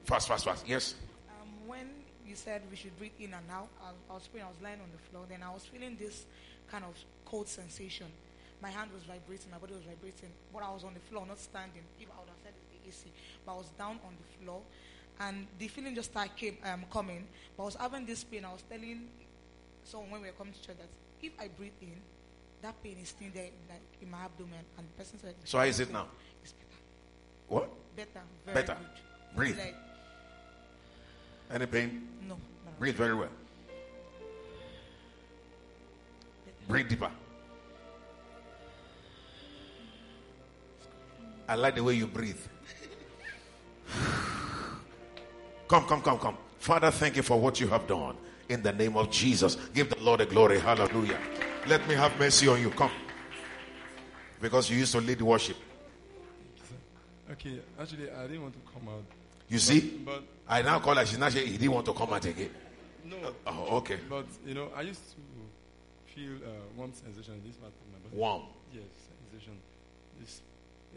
Fast, 0.04 0.26
fast, 0.26 0.44
fast. 0.44 0.66
Yes. 0.66 0.96
Um, 1.40 1.68
when 1.68 1.86
you 2.26 2.34
said 2.34 2.62
we 2.68 2.76
should 2.76 2.98
breathe 2.98 3.12
in 3.20 3.34
and 3.34 3.48
out, 3.52 3.68
I, 3.80 3.90
I 4.10 4.14
was 4.14 4.26
praying, 4.26 4.46
I 4.46 4.48
was 4.48 4.58
lying 4.60 4.80
on 4.80 4.90
the 4.90 4.98
floor, 5.10 5.26
then 5.28 5.44
I 5.44 5.54
was 5.54 5.64
feeling 5.64 5.96
this 5.96 6.26
kind 6.68 6.82
of 6.82 6.96
cold 7.24 7.46
sensation. 7.46 8.08
My 8.60 8.70
hand 8.70 8.90
was 8.92 9.04
vibrating, 9.04 9.52
my 9.52 9.58
body 9.58 9.74
was 9.74 9.84
vibrating, 9.84 10.30
but 10.52 10.64
I 10.64 10.72
was 10.72 10.82
on 10.82 10.94
the 10.94 11.00
floor, 11.08 11.24
not 11.24 11.38
standing. 11.38 11.82
If 12.00 12.08
I 12.10 12.18
would 12.18 12.28
have 12.28 12.42
said 12.42 12.52
the 12.58 12.88
AC, 12.88 13.06
but 13.46 13.52
I 13.52 13.56
was 13.56 13.70
down 13.78 14.00
on 14.02 14.12
the 14.18 14.44
floor, 14.44 14.60
and 15.20 15.46
the 15.58 15.68
feeling 15.68 15.94
just 15.94 16.10
started 16.10 16.34
came, 16.36 16.56
um, 16.64 16.84
coming. 16.90 17.26
But 17.56 17.62
I 17.64 17.66
was 17.66 17.74
having 17.76 18.06
this 18.06 18.24
pain. 18.24 18.44
I 18.44 18.52
was 18.52 18.62
telling 18.62 19.06
someone 19.84 20.10
when 20.10 20.22
we 20.22 20.28
were 20.28 20.32
coming 20.34 20.54
to 20.54 20.62
church 20.62 20.76
that 20.78 20.88
if 21.22 21.32
I 21.38 21.48
breathe 21.48 21.72
in, 21.82 21.96
that 22.62 22.82
pain 22.82 22.96
is 23.02 23.10
still 23.10 23.28
there, 23.34 23.48
like 23.68 23.80
in 24.02 24.10
my 24.10 24.18
abdomen, 24.24 24.64
and 24.78 24.86
the 24.86 24.92
person 25.02 25.18
said, 25.18 25.34
So 25.44 25.58
how 25.58 25.64
is 25.64 25.78
it 25.80 25.92
now? 25.92 26.06
It's 26.42 26.52
better. 26.52 26.80
What? 27.48 27.68
Better, 27.96 28.20
very 28.46 28.54
Better. 28.62 28.76
good. 28.78 29.36
Breathe. 29.36 29.58
Like, 29.58 29.76
Any 31.52 31.66
pain? 31.66 32.08
No, 32.28 32.34
no. 32.34 32.72
Breathe 32.78 32.96
very 32.96 33.14
well. 33.14 33.28
Breathe 36.68 36.88
deeper. 36.88 37.10
I 41.48 41.56
like 41.56 41.74
the 41.74 41.82
way 41.82 41.94
you 41.94 42.06
breathe. 42.06 42.38
Come, 45.70 45.86
come, 45.86 46.02
come, 46.02 46.18
come. 46.18 46.36
Father, 46.58 46.90
thank 46.90 47.14
you 47.14 47.22
for 47.22 47.38
what 47.38 47.60
you 47.60 47.68
have 47.68 47.86
done. 47.86 48.16
In 48.48 48.60
the 48.60 48.72
name 48.72 48.96
of 48.96 49.08
Jesus, 49.08 49.54
give 49.72 49.88
the 49.88 50.00
Lord 50.02 50.18
the 50.18 50.26
glory. 50.26 50.58
Hallelujah. 50.58 51.16
Let 51.68 51.86
me 51.86 51.94
have 51.94 52.18
mercy 52.18 52.48
on 52.48 52.60
you. 52.60 52.70
Come. 52.70 52.90
Because 54.40 54.68
you 54.68 54.78
used 54.78 54.90
to 54.90 55.00
lead 55.00 55.22
worship. 55.22 55.56
Okay, 57.30 57.60
actually, 57.80 58.10
I 58.10 58.22
didn't 58.26 58.42
want 58.42 58.54
to 58.54 58.72
come 58.72 58.88
out. 58.88 59.04
You 59.48 59.58
see? 59.60 60.02
But, 60.04 60.24
I 60.48 60.62
now 60.62 60.80
call 60.80 60.96
her. 60.96 61.06
She's 61.06 61.18
not 61.18 61.30
saying 61.30 61.46
he 61.46 61.56
didn't 61.56 61.72
want 61.74 61.86
to 61.86 61.92
come 61.92 62.12
out 62.12 62.24
again. 62.24 62.50
no. 63.04 63.16
Oh, 63.46 63.76
okay. 63.76 64.00
But 64.08 64.26
you 64.44 64.54
know, 64.54 64.70
I 64.74 64.80
used 64.82 65.02
to 65.12 66.12
feel 66.12 66.32
uh, 66.44 66.50
warm 66.76 66.92
sensation 66.92 67.34
in 67.34 67.46
this 67.46 67.54
part 67.54 67.70
of 67.70 67.92
my 67.92 67.98
body. 68.08 68.16
Warm? 68.16 68.42
Yes, 68.74 68.82
sensation. 69.30 69.52
This 70.20 70.42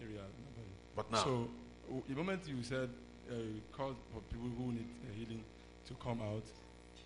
area 0.01 0.21
of 0.21 0.33
my 0.41 0.51
body. 0.57 0.73
But 0.95 1.11
now- 1.11 1.23
So, 1.23 1.47
the 2.09 2.15
moment 2.15 2.41
you 2.47 2.63
said 2.63 2.89
uh, 3.31 3.35
called 3.75 3.95
for 4.13 4.21
people 4.31 4.49
who 4.57 4.73
need 4.73 4.87
uh, 5.03 5.13
healing 5.15 5.43
to 5.87 5.93
come 5.95 6.21
out, 6.21 6.43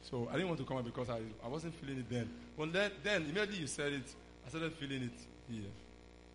so 0.02 0.28
I 0.30 0.34
didn't 0.34 0.48
want 0.48 0.60
to 0.60 0.66
come 0.66 0.78
out 0.78 0.86
because 0.86 1.10
I, 1.10 1.20
I 1.44 1.48
wasn't 1.48 1.76
feeling 1.76 2.00
it 2.00 2.10
then. 2.10 2.30
But 2.58 2.74
then, 2.74 2.92
then 3.04 3.22
immediately 3.24 3.58
you 3.58 3.68
said 3.68 3.94
it, 3.94 4.14
I 4.46 4.50
started 4.50 4.74
feeling 4.74 5.04
it 5.04 5.20
here, 5.52 5.70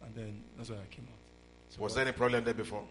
and 0.04 0.14
then 0.14 0.42
that's 0.56 0.70
why 0.70 0.76
I 0.76 0.94
came 0.94 1.06
out. 1.06 1.18
So 1.70 1.82
Was 1.82 1.94
there 1.94 2.04
any 2.04 2.12
problem 2.12 2.44
there 2.44 2.54
before? 2.54 2.82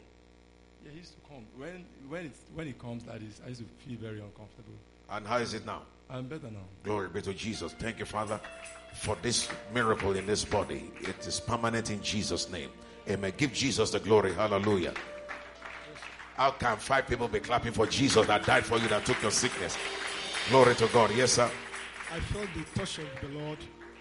Yeah, 0.84 0.92
he 0.92 0.98
used 0.98 1.14
to 1.14 1.30
come 1.30 1.46
when 1.58 1.86
when 2.10 2.26
it 2.26 2.36
when 2.56 2.68
it 2.68 2.80
comes 2.80 3.06
like 3.06 3.20
this. 3.20 3.40
I 3.46 3.50
used 3.50 3.62
to 3.62 3.68
feel 3.86 4.00
very 4.00 4.20
uncomfortable. 4.20 4.74
And 5.10 5.28
how 5.28 5.38
is 5.38 5.54
it 5.54 5.66
now? 5.66 5.84
I'm 6.10 6.26
better 6.28 6.50
now. 6.52 6.66
Glory 6.84 7.10
be 7.10 7.22
to 7.22 7.34
Jesus. 7.34 7.74
Thank 7.74 8.00
you, 8.00 8.06
Father, 8.06 8.40
for 8.96 9.16
this 9.22 9.48
miracle 9.74 10.14
in 10.14 10.26
this 10.26 10.44
body. 10.44 10.92
It 11.02 11.28
is 11.28 11.40
permanent 11.40 11.92
in 11.92 12.02
Jesus' 12.02 12.50
name. 12.50 12.70
Amen. 13.10 13.34
Give 13.38 13.54
Jesus 13.54 13.92
the 13.92 14.00
glory. 14.00 14.34
Hallelujah. 14.34 14.94
How 16.42 16.50
can 16.50 16.76
five 16.78 17.08
people 17.08 17.28
be 17.28 17.40
clapping 17.40 17.72
for 17.72 17.86
Jesus 17.86 18.26
that 18.26 18.44
died 18.44 18.66
for 18.66 18.80
you, 18.80 18.88
that 18.88 19.06
took 19.06 19.22
your 19.22 19.30
sickness? 19.30 19.78
Glory 20.50 20.74
to 20.74 20.88
God. 20.88 21.12
Yes, 21.16 21.34
sir. 21.34 21.48
I 22.12 22.20
felt 22.20 22.48
the 22.56 22.80
touch 22.80 22.98
of 22.98 23.06
the 23.22 23.28
Lord 23.38 23.60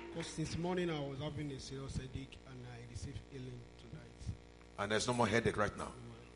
because 0.09 0.27
since 0.27 0.57
morning 0.57 0.89
I 0.89 0.99
was 1.01 1.19
having 1.23 1.53
a 1.53 1.61
serious 1.61 1.99
headache 1.99 2.39
and 2.49 2.57
I 2.73 2.91
received 2.91 3.19
healing 3.31 3.61
tonight. 3.77 4.35
And 4.79 4.91
there's 4.91 5.07
no 5.07 5.13
more 5.13 5.27
headache 5.27 5.59
right 5.59 5.77
now. 5.77 5.89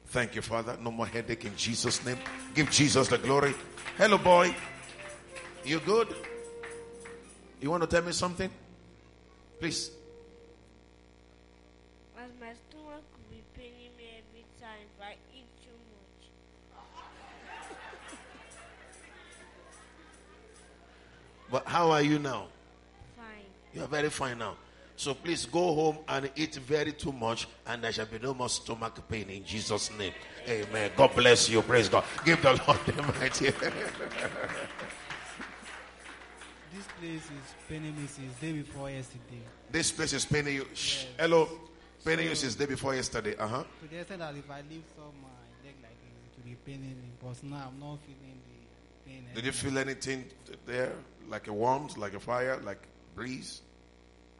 Thank 0.09 0.35
you, 0.35 0.43
Father. 0.43 0.77
No 0.79 0.91
more 0.91 1.07
headache 1.07 1.47
in 1.47 1.57
Jesus' 1.57 2.05
name. 2.05 2.19
Give 2.55 2.71
Jesus 2.71 3.09
the 3.09 3.17
glory. 3.17 3.55
Hello, 3.97 4.19
boy. 4.19 4.55
You 5.65 5.81
good? 5.81 6.15
You 7.63 7.71
want 7.71 7.83
to 7.83 7.87
tell 7.87 8.03
me 8.03 8.13
something? 8.13 8.51
Please. 9.59 9.91
As 12.19 12.29
my 12.39 12.53
stomach 12.69 13.05
will 13.17 13.31
be 13.31 13.43
paining 13.57 13.97
me 13.97 14.21
every 14.21 14.45
time 14.61 14.85
if 14.85 15.03
I 15.03 15.17
eat 15.35 15.47
But 21.51 21.67
how 21.67 21.91
are 21.91 22.03
you 22.03 22.19
now? 22.19 22.47
Fine. 23.17 23.27
You 23.73 23.83
are 23.83 23.89
very 23.89 24.11
fine 24.11 24.39
now. 24.39 24.57
So 24.97 25.13
please 25.13 25.47
go 25.47 25.75
home 25.75 25.99
and 26.09 26.31
eat 26.37 26.55
very 26.55 26.93
too 26.93 27.13
much, 27.13 27.49
and 27.67 27.83
there 27.83 27.93
shall 27.93 28.07
be 28.07 28.19
no 28.21 28.33
more 28.33 28.49
stomach 28.49 28.97
pain 29.09 29.29
in 29.29 29.45
Jesus' 29.45 29.91
name. 29.99 30.13
Amen. 30.49 30.91
God 30.97 31.15
bless 31.17 31.49
you. 31.49 31.63
Praise 31.63 31.89
God. 31.89 32.05
Give 32.25 32.41
the 32.41 32.61
Lord 32.67 32.79
the 32.87 33.03
mighty. 33.03 33.51
This 36.75 36.87
place 36.99 37.23
is 37.23 37.55
paining 37.69 37.95
me 38.01 38.07
since 38.09 38.35
day 38.41 38.53
before 38.53 38.91
yesterday. 38.91 39.43
this 39.71 39.93
place 39.93 40.13
is 40.13 40.25
paining 40.25 40.57
you. 40.57 40.67
Shh. 40.75 41.05
Hello. 41.19 41.49
Paining 42.05 42.27
you 42.27 42.35
since 42.35 42.57
day 42.57 42.67
before 42.67 42.95
yesterday. 42.97 43.37
Uh 43.37 43.47
huh. 43.47 43.65
To 43.83 43.89
the 43.89 44.01
extent 44.01 44.19
that 44.21 44.35
if 44.35 44.51
I 44.51 44.57
lift 44.57 44.99
up 44.99 45.15
my 45.23 45.29
leg 45.65 45.75
like 45.83 45.97
this, 46.03 46.19
it 46.27 46.37
will 46.37 46.51
be 46.51 46.57
paining 46.67 46.97
me. 46.97 47.11
But 47.23 47.43
now 47.45 47.71
I'm 47.71 47.79
not 47.79 47.99
feeling 48.01 48.41
the 48.49 49.09
pain. 49.09 49.25
Did 49.35 49.45
you 49.45 49.53
feel 49.53 49.79
anything 49.79 50.25
there, 50.67 50.93
like 51.29 51.49
a 51.49 51.53
warmth, 51.53 51.97
like 51.97 52.15
a 52.15 52.21
fire, 52.21 52.59
like 52.65 52.83
breeze? 53.15 53.63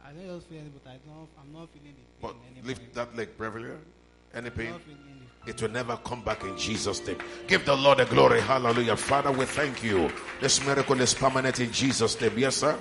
I 0.05 0.13
don't 0.13 0.27
just 0.27 0.47
feel 0.49 0.59
it, 0.59 0.73
but 0.85 0.91
I 0.91 0.97
don't. 1.07 1.29
I'm 1.41 1.53
not 1.53 1.69
feeling 1.71 1.95
the 1.95 2.03
But 2.27 2.37
anymore. 2.51 2.65
lift 2.65 2.95
that 2.95 3.17
leg, 3.17 3.29
Beverly. 3.39 3.71
Any 4.35 4.47
I'm 4.49 4.53
pain? 4.53 4.71
not 4.73 4.81
feeling 4.83 4.99
the 5.45 5.51
It 5.51 5.61
will 5.63 5.71
never 5.71 5.97
come 5.99 6.23
back 6.23 6.43
in 6.45 6.57
Jesus' 6.59 7.07
name. 7.07 7.19
Give 7.47 7.65
the 7.65 7.77
Lord 7.77 7.99
the 7.99 8.05
glory. 8.07 8.41
Hallelujah. 8.41 8.97
Father, 8.97 9.31
we 9.33 9.45
thank 9.47 9.83
you. 9.83 10.11
This 10.41 10.65
miracle 10.65 11.01
is 11.01 11.15
permanent 11.15 11.61
in 11.61 11.71
Jesus' 11.73 12.21
name. 12.21 12.37
Yes, 12.39 12.57
sir. 12.57 12.79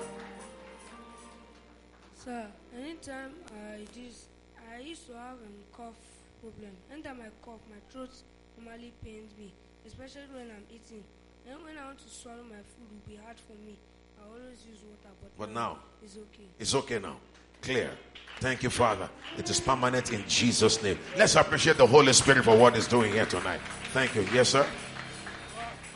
Sir, 2.16 2.48
anytime 2.78 3.32
I 3.52 3.86
just 3.94 4.28
I 4.74 4.80
used 4.80 5.08
to 5.08 5.14
have 5.14 5.36
a 5.38 5.76
cough 5.78 5.96
problem. 6.42 6.72
Anytime 6.92 7.20
I 7.22 7.30
cough, 7.46 7.60
my 7.70 7.78
throat 7.92 8.12
normally 8.58 8.94
pains 9.04 9.32
me, 9.38 9.52
especially 9.86 10.28
when 10.34 10.50
I'm 10.52 10.64
eating. 10.72 11.04
And 11.50 11.62
when 11.64 11.78
I 11.78 11.86
want 11.86 12.00
to 12.00 12.10
swallow 12.10 12.44
my 12.44 12.64
food, 12.72 12.88
it 12.88 12.92
will 12.96 13.08
be 13.18 13.20
hard 13.24 13.36
for 13.38 13.54
me. 13.66 13.76
I 14.24 14.28
always 14.28 14.66
use 14.66 14.80
water, 14.84 15.14
but, 15.22 15.38
But 15.38 15.50
now, 15.52 15.80
it's 16.04 16.16
okay. 16.16 16.48
It's 16.60 16.76
okay 16.76 17.00
now. 17.00 17.18
Clear. 17.62 17.92
Thank 18.40 18.64
you, 18.64 18.70
Father. 18.70 19.10
It 19.38 19.50
is 19.50 19.60
permanent 19.60 20.12
in 20.12 20.24
Jesus' 20.28 20.82
name. 20.84 21.00
Let's 21.18 21.36
appreciate 21.36 21.78
the 21.78 21.88
Holy 21.88 22.14
Spirit 22.14 22.44
for 22.44 22.58
what 22.58 22.76
He's 22.76 22.88
doing 22.88 23.12
here 23.12 23.26
tonight. 23.26 23.62
Thank 23.94 24.16
you. 24.16 24.28
Yes, 24.34 24.50
sir. 24.50 24.66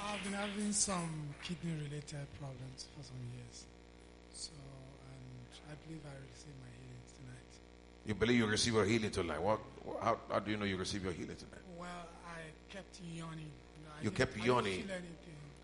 I've 0.02 0.24
been 0.24 0.34
having 0.34 0.72
some 0.72 1.34
kidney 1.44 1.74
related 1.84 2.28
problems 2.40 2.88
for 2.95 3.04
some 3.04 3.18
years. 3.36 3.66
So, 4.34 4.52
and 4.54 5.72
I 5.72 5.76
believe 5.86 6.02
I 6.06 6.16
received 6.32 6.56
my 6.62 6.72
healing 6.80 7.04
tonight. 7.20 7.52
You 8.06 8.14
believe 8.16 8.38
you 8.38 8.45
receive 8.45 8.74
your 8.76 8.86
healing 8.86 9.12
tonight. 9.12 9.41
What? 9.41 9.60
How, 10.02 10.18
how 10.32 10.40
do 10.40 10.52
you 10.52 10.58
know 10.58 10.66
you 10.66 10.78
receive 10.78 11.04
your 11.04 11.14
healing 11.14 11.36
tonight? 11.36 11.64
Well, 11.78 11.90
I 12.26 12.40
kept 12.74 12.99
yawning. 13.14 13.40
You, 13.40 13.84
know, 13.84 13.91
I 13.99 14.04
You 14.04 14.12
kept 14.12 14.38
yawning, 14.38 14.84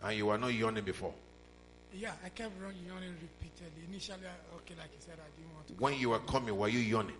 and 0.03 0.17
you 0.17 0.25
were 0.25 0.37
not 0.37 0.53
yawning 0.53 0.83
before. 0.83 1.13
Yeah, 1.93 2.11
I 2.25 2.29
kept 2.29 2.51
run- 2.61 2.73
yawning 2.87 3.15
repeatedly. 3.21 3.83
Initially, 3.87 4.25
I- 4.25 4.55
okay, 4.57 4.73
like 4.79 4.89
you 4.93 4.99
said, 4.99 5.15
I 5.19 5.29
didn't 5.39 5.53
want 5.53 5.67
to. 5.67 5.73
When 5.75 5.93
you 5.99 6.09
were 6.09 6.19
coming, 6.19 6.57
were 6.57 6.67
you 6.69 6.79
yawning? 6.79 7.15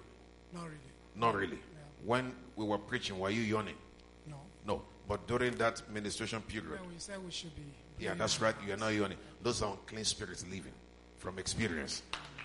Not 0.53 0.63
really. 0.63 0.77
Not 1.15 1.35
really. 1.35 1.59
When 2.03 2.35
we 2.55 2.65
were 2.65 2.79
preaching, 2.79 3.17
were 3.19 3.29
you 3.29 3.41
yawning? 3.41 3.77
No, 4.27 4.37
No, 4.65 4.81
but 5.07 5.25
during 5.27 5.55
that 5.57 5.81
ministration 5.89 6.41
period. 6.41 6.79
Yeah, 6.81 6.87
we 6.91 6.97
said 6.99 7.23
we 7.23 7.31
should 7.31 7.55
be. 7.55 7.61
Yeah, 7.99 8.13
that's 8.15 8.41
right. 8.41 8.55
You 8.65 8.73
are 8.73 8.77
not 8.77 8.91
only 8.91 9.17
those 9.41 9.61
are 9.61 9.71
unclean 9.71 10.03
spirits 10.05 10.43
living 10.49 10.73
from 11.17 11.37
experience. 11.39 12.01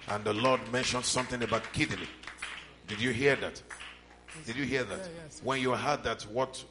And 0.09 0.23
the 0.25 0.33
Lord 0.35 0.61
mentioned 0.73 1.05
something 1.05 1.43
about 1.43 1.73
kidney. 1.73 2.09
Did 2.87 3.01
you 3.01 3.11
hear 3.11 3.37
that? 3.37 3.61
Did 4.47 4.57
you 4.57 4.65
hear 4.65 4.85
that? 4.85 4.99
Yeah, 4.99 5.23
yes. 5.25 5.41
When 5.43 5.61
you 5.61 5.73
heard 5.75 6.05
that, 6.05 6.23
what 6.25 6.63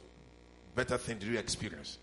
better 0.74 0.96
thing 0.96 1.18
did 1.18 1.28
you 1.28 1.38
experience? 1.38 1.98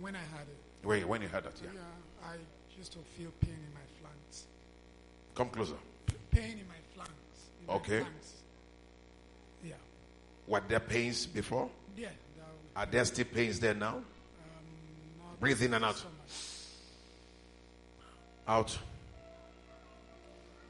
When 0.00 0.14
I 0.14 0.18
had 0.18 0.42
it. 0.42 0.86
Wait, 0.86 1.06
when 1.08 1.22
you 1.22 1.28
heard 1.28 1.44
that, 1.44 1.54
yeah. 1.62 1.70
Yeah, 1.74 1.80
I 2.28 2.36
used 2.76 2.92
to 2.92 2.98
feel 3.16 3.30
pain 3.40 3.54
in 3.54 3.72
my 3.74 3.86
flanks. 4.00 4.44
Come 5.34 5.48
closer. 5.48 5.74
Pain 6.30 6.58
in 6.58 6.68
my 6.68 6.74
flanks. 6.94 7.12
in 7.60 7.66
my 7.66 7.72
Okay. 7.74 8.00
flanks. 8.00 8.32
Yeah. 9.64 9.74
Were 10.46 10.62
there 10.68 10.80
pains 10.80 11.26
before? 11.26 11.70
Yeah. 11.96 12.08
Are 12.76 12.86
there 12.86 13.04
still 13.04 13.24
pains 13.24 13.58
there 13.58 13.74
now? 13.74 13.96
Um, 13.96 14.04
Breathe 15.40 15.62
in 15.62 15.74
and 15.74 15.84
out. 15.84 16.04
Out. 18.46 18.78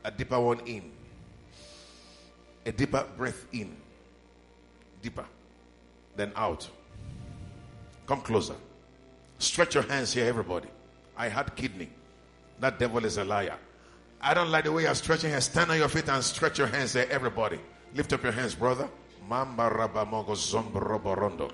A 0.04 0.10
deeper 0.10 0.40
one 0.40 0.60
in. 0.60 0.92
A 2.66 2.72
deeper 2.72 3.04
breath 3.16 3.44
in. 3.52 3.76
Deeper. 5.02 5.26
Then 6.16 6.32
out. 6.36 6.68
Come 8.06 8.22
closer. 8.22 8.54
Stretch 9.38 9.74
your 9.74 9.84
hands 9.84 10.12
here, 10.12 10.24
everybody. 10.26 10.68
I 11.18 11.28
had 11.28 11.54
kidney. 11.56 11.88
That 12.60 12.78
devil 12.78 13.04
is 13.04 13.18
a 13.18 13.24
liar. 13.24 13.56
I 14.20 14.34
don't 14.34 14.50
like 14.50 14.64
the 14.64 14.72
way 14.72 14.82
you're 14.82 14.94
stretching 14.94 15.30
hands. 15.30 15.44
Stand 15.44 15.70
on 15.70 15.76
your 15.76 15.88
feet 15.88 16.08
and 16.08 16.22
stretch 16.22 16.58
your 16.58 16.68
hands 16.68 16.92
there, 16.92 17.10
everybody. 17.10 17.58
Lift 17.94 18.12
up 18.12 18.22
your 18.22 18.32
hands, 18.32 18.54
brother. 18.54 18.88
Mamba 19.28 19.68
raba 19.68 20.06
mogo 20.06 20.34
zombo 20.34 20.80
robo 20.80 21.14
rondo. 21.14 21.50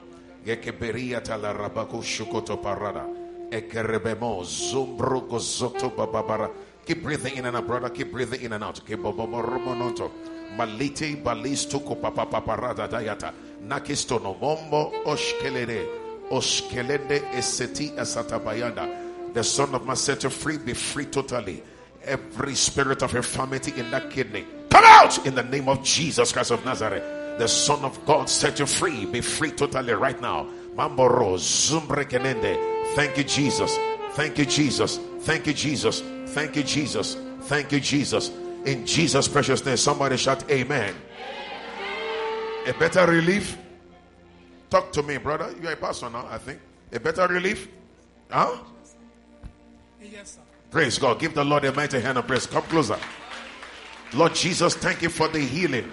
Yekeberia 0.46 1.22
tala 1.22 1.54
rabaku 1.54 2.02
shukoto 2.02 2.62
parada. 2.62 3.06
Ekerebemo 3.50 4.44
zombro 4.44 5.26
gozoto 5.28 5.90
bababara. 5.90 6.50
Keep 6.86 7.02
breathing 7.02 7.36
in 7.36 7.46
and 7.46 7.56
out, 7.56 7.66
brother. 7.66 7.88
Keep 7.88 8.12
breathing 8.12 8.42
in 8.42 8.52
and 8.52 8.64
out. 8.64 8.80
Keep 8.86 9.00
bobobo 9.00 9.42
romononto. 9.42 10.10
Malite 10.56 11.22
balisto 11.22 11.80
kopapaparada 11.80 12.88
dayata. 12.88 13.32
Nakisto 13.66 14.22
no 14.22 14.34
mombo 14.34 14.92
oshkelede. 15.04 15.86
Oshkelende 16.30 17.22
eseti 17.32 17.92
asatabayanda. 17.96 19.03
The 19.34 19.44
son 19.44 19.74
of 19.74 19.86
man 19.86 19.96
set 19.96 20.22
you 20.22 20.30
free, 20.30 20.58
be 20.58 20.72
free 20.72 21.06
totally. 21.06 21.62
Every 22.04 22.54
spirit 22.54 23.02
of 23.02 23.14
infirmity 23.14 23.78
in 23.78 23.90
that 23.90 24.10
kidney, 24.10 24.46
come 24.70 24.84
out 24.84 25.26
in 25.26 25.34
the 25.34 25.42
name 25.42 25.68
of 25.68 25.82
Jesus 25.82 26.32
Christ 26.32 26.50
of 26.50 26.64
Nazareth. 26.64 27.02
The 27.38 27.48
Son 27.48 27.84
of 27.84 28.04
God 28.06 28.30
set 28.30 28.60
you 28.60 28.66
free, 28.66 29.06
be 29.06 29.20
free 29.20 29.50
totally 29.50 29.92
right 29.92 30.20
now. 30.20 30.46
Zumbrekenende. 30.76 32.94
Thank 32.94 33.18
you, 33.18 33.24
Jesus. 33.24 33.76
Thank 34.12 34.38
you, 34.38 34.44
Jesus. 34.44 35.00
Thank 35.20 35.46
you, 35.46 35.52
Jesus. 35.52 36.02
Thank 36.26 36.54
you, 36.54 36.62
Jesus. 36.62 37.16
Thank 37.42 37.72
you, 37.72 37.80
Jesus. 37.80 38.30
In 38.64 38.86
Jesus' 38.86 39.26
precious 39.26 39.64
name, 39.64 39.76
somebody 39.76 40.16
shout, 40.16 40.48
Amen. 40.50 40.94
A 42.66 42.72
better 42.74 43.06
relief? 43.06 43.58
Talk 44.70 44.92
to 44.92 45.02
me, 45.02 45.18
brother. 45.18 45.52
You 45.60 45.68
are 45.68 45.72
a 45.72 45.76
pastor 45.76 46.10
now, 46.10 46.26
I 46.30 46.38
think. 46.38 46.60
A 46.92 47.00
better 47.00 47.26
relief? 47.26 47.68
Huh? 48.30 48.58
Yes, 50.12 50.32
sir. 50.32 50.40
Praise 50.70 50.98
God. 50.98 51.20
Give 51.20 51.34
the 51.34 51.44
Lord 51.44 51.64
a 51.64 51.72
mighty 51.72 52.00
hand 52.00 52.18
of 52.18 52.26
praise. 52.26 52.46
Come 52.46 52.62
closer. 52.64 52.98
Lord 54.12 54.34
Jesus, 54.34 54.74
thank 54.74 55.02
you 55.02 55.08
for 55.08 55.28
the 55.28 55.40
healing 55.40 55.90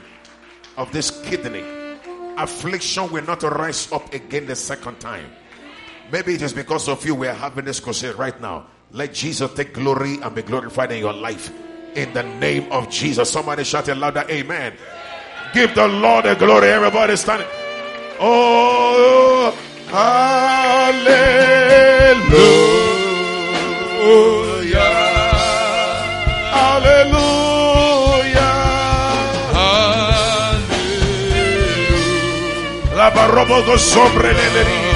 of 0.78 0.92
this 0.92 1.12
kidney. 1.22 1.64
Affliction 2.38 3.12
will 3.12 3.24
not 3.24 3.44
rise 3.44 3.92
up 3.92 4.14
again 4.14 4.48
the 4.48 4.56
second 4.56 5.00
time. 5.00 5.30
Maybe 6.12 6.34
it 6.34 6.42
is 6.42 6.54
because 6.54 6.90
of 6.90 7.06
you 7.06 7.16
we 7.16 7.28
are 7.28 7.34
having 7.34 7.66
this 7.66 7.80
crusade 7.80 8.16
right 8.16 8.40
now. 8.42 8.68
Let 8.92 9.14
Jesus 9.14 9.54
take 9.54 9.74
glory 9.74 10.20
and 10.22 10.36
be 10.36 10.42
glorified 10.42 10.92
in 10.92 11.00
your 11.00 11.14
life. 11.14 11.52
In 11.96 12.14
the 12.14 12.24
name 12.24 12.72
of 12.72 12.90
Jesus. 12.90 13.30
Somebody 13.30 13.64
shout 13.64 13.88
it 13.88 13.96
louder. 13.96 14.26
Amen. 14.30 14.74
Give 15.54 15.74
the 15.74 15.88
Lord 15.88 16.26
the 16.26 16.36
glory. 16.36 16.70
Everybody 16.70 17.16
standing. 17.16 17.48
Oh, 18.20 19.56
hallelujah. 19.88 21.42
Hallelujah. 26.52 27.22
La 32.96 33.12
barrobo 33.12 33.64
go 33.64 33.78
sobre 33.78 34.34
le 34.34 34.91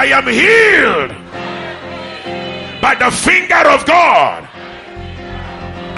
I 0.00 0.04
am 0.14 0.28
healed 0.28 1.10
by 2.80 2.94
the 2.94 3.10
finger 3.10 3.68
of 3.68 3.84
God. 3.84 4.48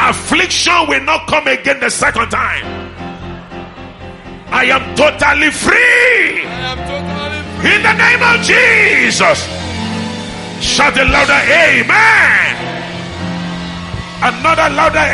Affliction 0.01 0.89
will 0.89 1.03
not 1.05 1.29
come 1.29 1.47
again 1.47 1.81
the 1.81 1.91
second 1.91 2.31
time. 2.31 2.65
I 4.49 4.65
am 4.73 4.97
totally 4.97 5.51
free. 5.51 6.41
In 7.69 7.83
the 7.85 7.93
name 7.93 8.23
of 8.25 8.41
Jesus. 8.41 9.45
Shout 10.65 10.97
it 10.97 11.05
louder, 11.05 11.43
Amen. 11.53 12.57
Another 14.23 14.75
louder, 14.75 15.07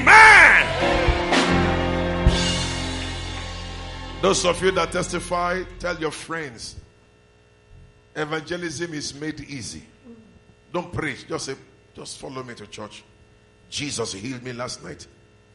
Amen. 0.00 0.66
Those 4.22 4.46
of 4.46 4.62
you 4.62 4.70
that 4.70 4.90
testify, 4.90 5.64
tell 5.78 5.98
your 5.98 6.12
friends. 6.12 6.79
Evangelism 8.14 8.92
is 8.94 9.14
made 9.14 9.40
easy. 9.40 9.82
Don't 10.72 10.92
preach. 10.92 11.26
Just 11.28 11.46
say, 11.46 11.54
just 11.94 12.18
follow 12.18 12.42
me 12.42 12.54
to 12.54 12.66
church. 12.66 13.04
Jesus 13.68 14.12
healed 14.12 14.42
me 14.42 14.52
last 14.52 14.82
night. 14.82 15.06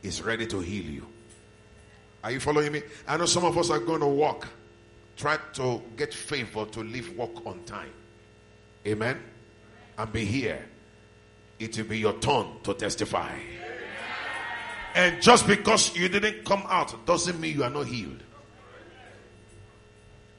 He's 0.01 0.21
ready 0.21 0.45
to 0.47 0.59
heal 0.59 0.85
you. 0.85 1.05
Are 2.23 2.31
you 2.31 2.39
following 2.39 2.71
me? 2.71 2.81
I 3.07 3.17
know 3.17 3.25
some 3.25 3.45
of 3.45 3.57
us 3.57 3.69
are 3.69 3.79
going 3.79 3.99
to 3.99 4.07
walk. 4.07 4.47
Try 5.17 5.37
to 5.53 5.81
get 5.95 6.13
favor 6.13 6.65
to 6.65 6.79
leave 6.81 7.15
work 7.17 7.45
on 7.45 7.63
time. 7.65 7.91
Amen. 8.87 9.21
And 9.97 10.11
be 10.11 10.25
here. 10.25 10.65
It 11.59 11.77
will 11.77 11.85
be 11.85 11.99
your 11.99 12.13
turn 12.13 12.47
to 12.63 12.73
testify. 12.73 13.31
And 14.95 15.21
just 15.21 15.45
because 15.45 15.95
you 15.95 16.07
didn't 16.09 16.45
come 16.45 16.63
out 16.67 17.05
doesn't 17.05 17.39
mean 17.39 17.55
you 17.55 17.63
are 17.63 17.69
not 17.69 17.87
healed. 17.87 18.23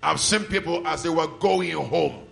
I've 0.03 0.21
seen 0.21 0.45
people 0.45 0.87
as 0.87 1.03
they 1.03 1.09
were 1.09 1.27
going 1.27 1.73
home, 1.73 2.27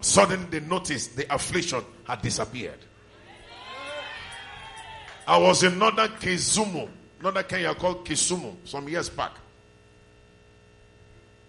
suddenly 0.00 0.46
they 0.46 0.66
noticed 0.66 1.16
the 1.16 1.32
affliction 1.34 1.82
had 2.04 2.22
disappeared. 2.22 2.78
I 5.26 5.36
was 5.36 5.62
in 5.62 5.78
northern 5.78 6.08
Kisumu, 6.08 6.88
northern 7.22 7.44
Kenya 7.44 7.74
called 7.74 8.06
Kisumu, 8.06 8.54
some 8.64 8.88
years 8.88 9.10
back. 9.10 9.32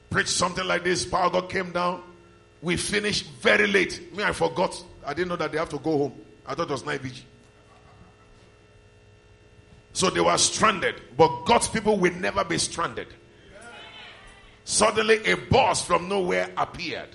Preached 0.09 0.29
something 0.29 0.65
like 0.65 0.83
this. 0.83 1.05
Power 1.05 1.29
God 1.29 1.49
came 1.49 1.71
down. 1.71 2.01
We 2.61 2.75
finished 2.75 3.27
very 3.41 3.67
late. 3.67 4.13
Me, 4.15 4.23
I 4.23 4.33
forgot. 4.33 4.83
I 5.05 5.13
didn't 5.13 5.29
know 5.29 5.35
that 5.37 5.51
they 5.51 5.57
have 5.57 5.69
to 5.69 5.77
go 5.77 5.97
home. 5.97 6.13
I 6.45 6.55
thought 6.55 6.67
it 6.69 6.71
was 6.71 6.85
night 6.85 7.01
vigil. 7.01 7.23
So 9.93 10.09
they 10.09 10.19
were 10.19 10.37
stranded. 10.37 10.95
But 11.15 11.45
God's 11.45 11.67
people 11.67 11.97
will 11.97 12.13
never 12.15 12.43
be 12.43 12.57
stranded. 12.57 13.07
Suddenly, 14.65 15.25
a 15.25 15.35
boss 15.35 15.83
from 15.85 16.07
nowhere 16.07 16.49
appeared 16.57 17.09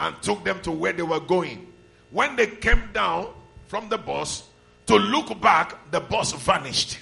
and 0.00 0.14
took 0.22 0.44
them 0.44 0.60
to 0.62 0.70
where 0.70 0.92
they 0.92 1.02
were 1.02 1.20
going. 1.20 1.66
When 2.10 2.36
they 2.36 2.46
came 2.46 2.82
down 2.92 3.28
from 3.66 3.88
the 3.88 3.98
bus 3.98 4.44
to 4.86 4.96
look 4.96 5.38
back, 5.40 5.90
the 5.90 6.00
bus 6.00 6.32
vanished. 6.32 6.98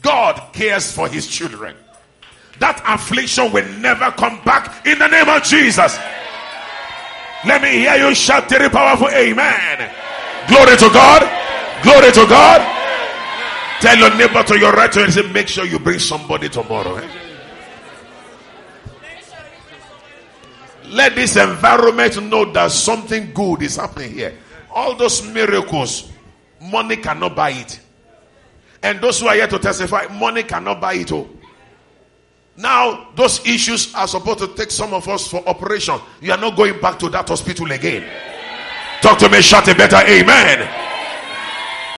God 0.00 0.52
cares 0.52 0.90
for 0.92 1.08
his 1.08 1.26
children. 1.26 1.76
That 2.58 2.82
affliction 2.86 3.52
will 3.52 3.68
never 3.78 4.10
come 4.12 4.42
back 4.44 4.86
in 4.86 4.98
the 4.98 5.06
name 5.08 5.28
of 5.28 5.42
Jesus. 5.42 5.96
Let 7.44 7.60
me 7.62 7.70
hear 7.70 7.96
you 7.96 8.14
shout 8.14 8.48
very 8.48 8.68
powerful 8.68 9.08
amen. 9.08 9.90
Glory 10.48 10.76
to 10.76 10.88
God. 10.92 11.22
Glory 11.82 12.12
to 12.12 12.26
God. 12.28 12.60
Tell 13.80 13.98
your 13.98 14.14
neighbor 14.16 14.42
to 14.44 14.58
your 14.58 14.72
right 14.72 14.94
and 14.96 15.12
say, 15.12 15.22
make 15.32 15.48
sure 15.48 15.64
you 15.64 15.78
bring 15.80 15.98
somebody 15.98 16.48
tomorrow. 16.48 16.96
eh? 16.96 17.08
Let 20.92 21.14
this 21.14 21.36
environment 21.36 22.22
know 22.22 22.52
that 22.52 22.70
something 22.70 23.32
good 23.32 23.62
is 23.62 23.76
happening 23.76 24.12
here. 24.12 24.34
All 24.70 24.94
those 24.94 25.26
miracles, 25.26 26.12
money 26.60 26.96
cannot 26.96 27.34
buy 27.34 27.50
it. 27.50 27.80
And 28.82 29.00
those 29.00 29.20
who 29.20 29.26
are 29.26 29.34
here 29.34 29.46
to 29.48 29.58
testify, 29.58 30.06
money 30.08 30.42
cannot 30.42 30.82
buy 30.82 30.94
it 30.94 31.10
all. 31.10 31.28
Now, 32.58 33.08
those 33.16 33.40
issues 33.46 33.94
are 33.94 34.06
supposed 34.06 34.40
to 34.40 34.48
take 34.48 34.70
some 34.70 34.92
of 34.92 35.08
us 35.08 35.26
for 35.26 35.42
operation. 35.48 35.98
You 36.20 36.32
are 36.32 36.38
not 36.38 36.56
going 36.56 36.78
back 36.78 36.98
to 36.98 37.08
that 37.08 37.26
hospital 37.26 37.72
again. 37.72 38.06
Talk 39.00 39.18
to 39.20 39.30
me, 39.30 39.40
shout 39.40 39.68
a 39.68 39.74
better 39.74 39.96
amen. 39.96 40.91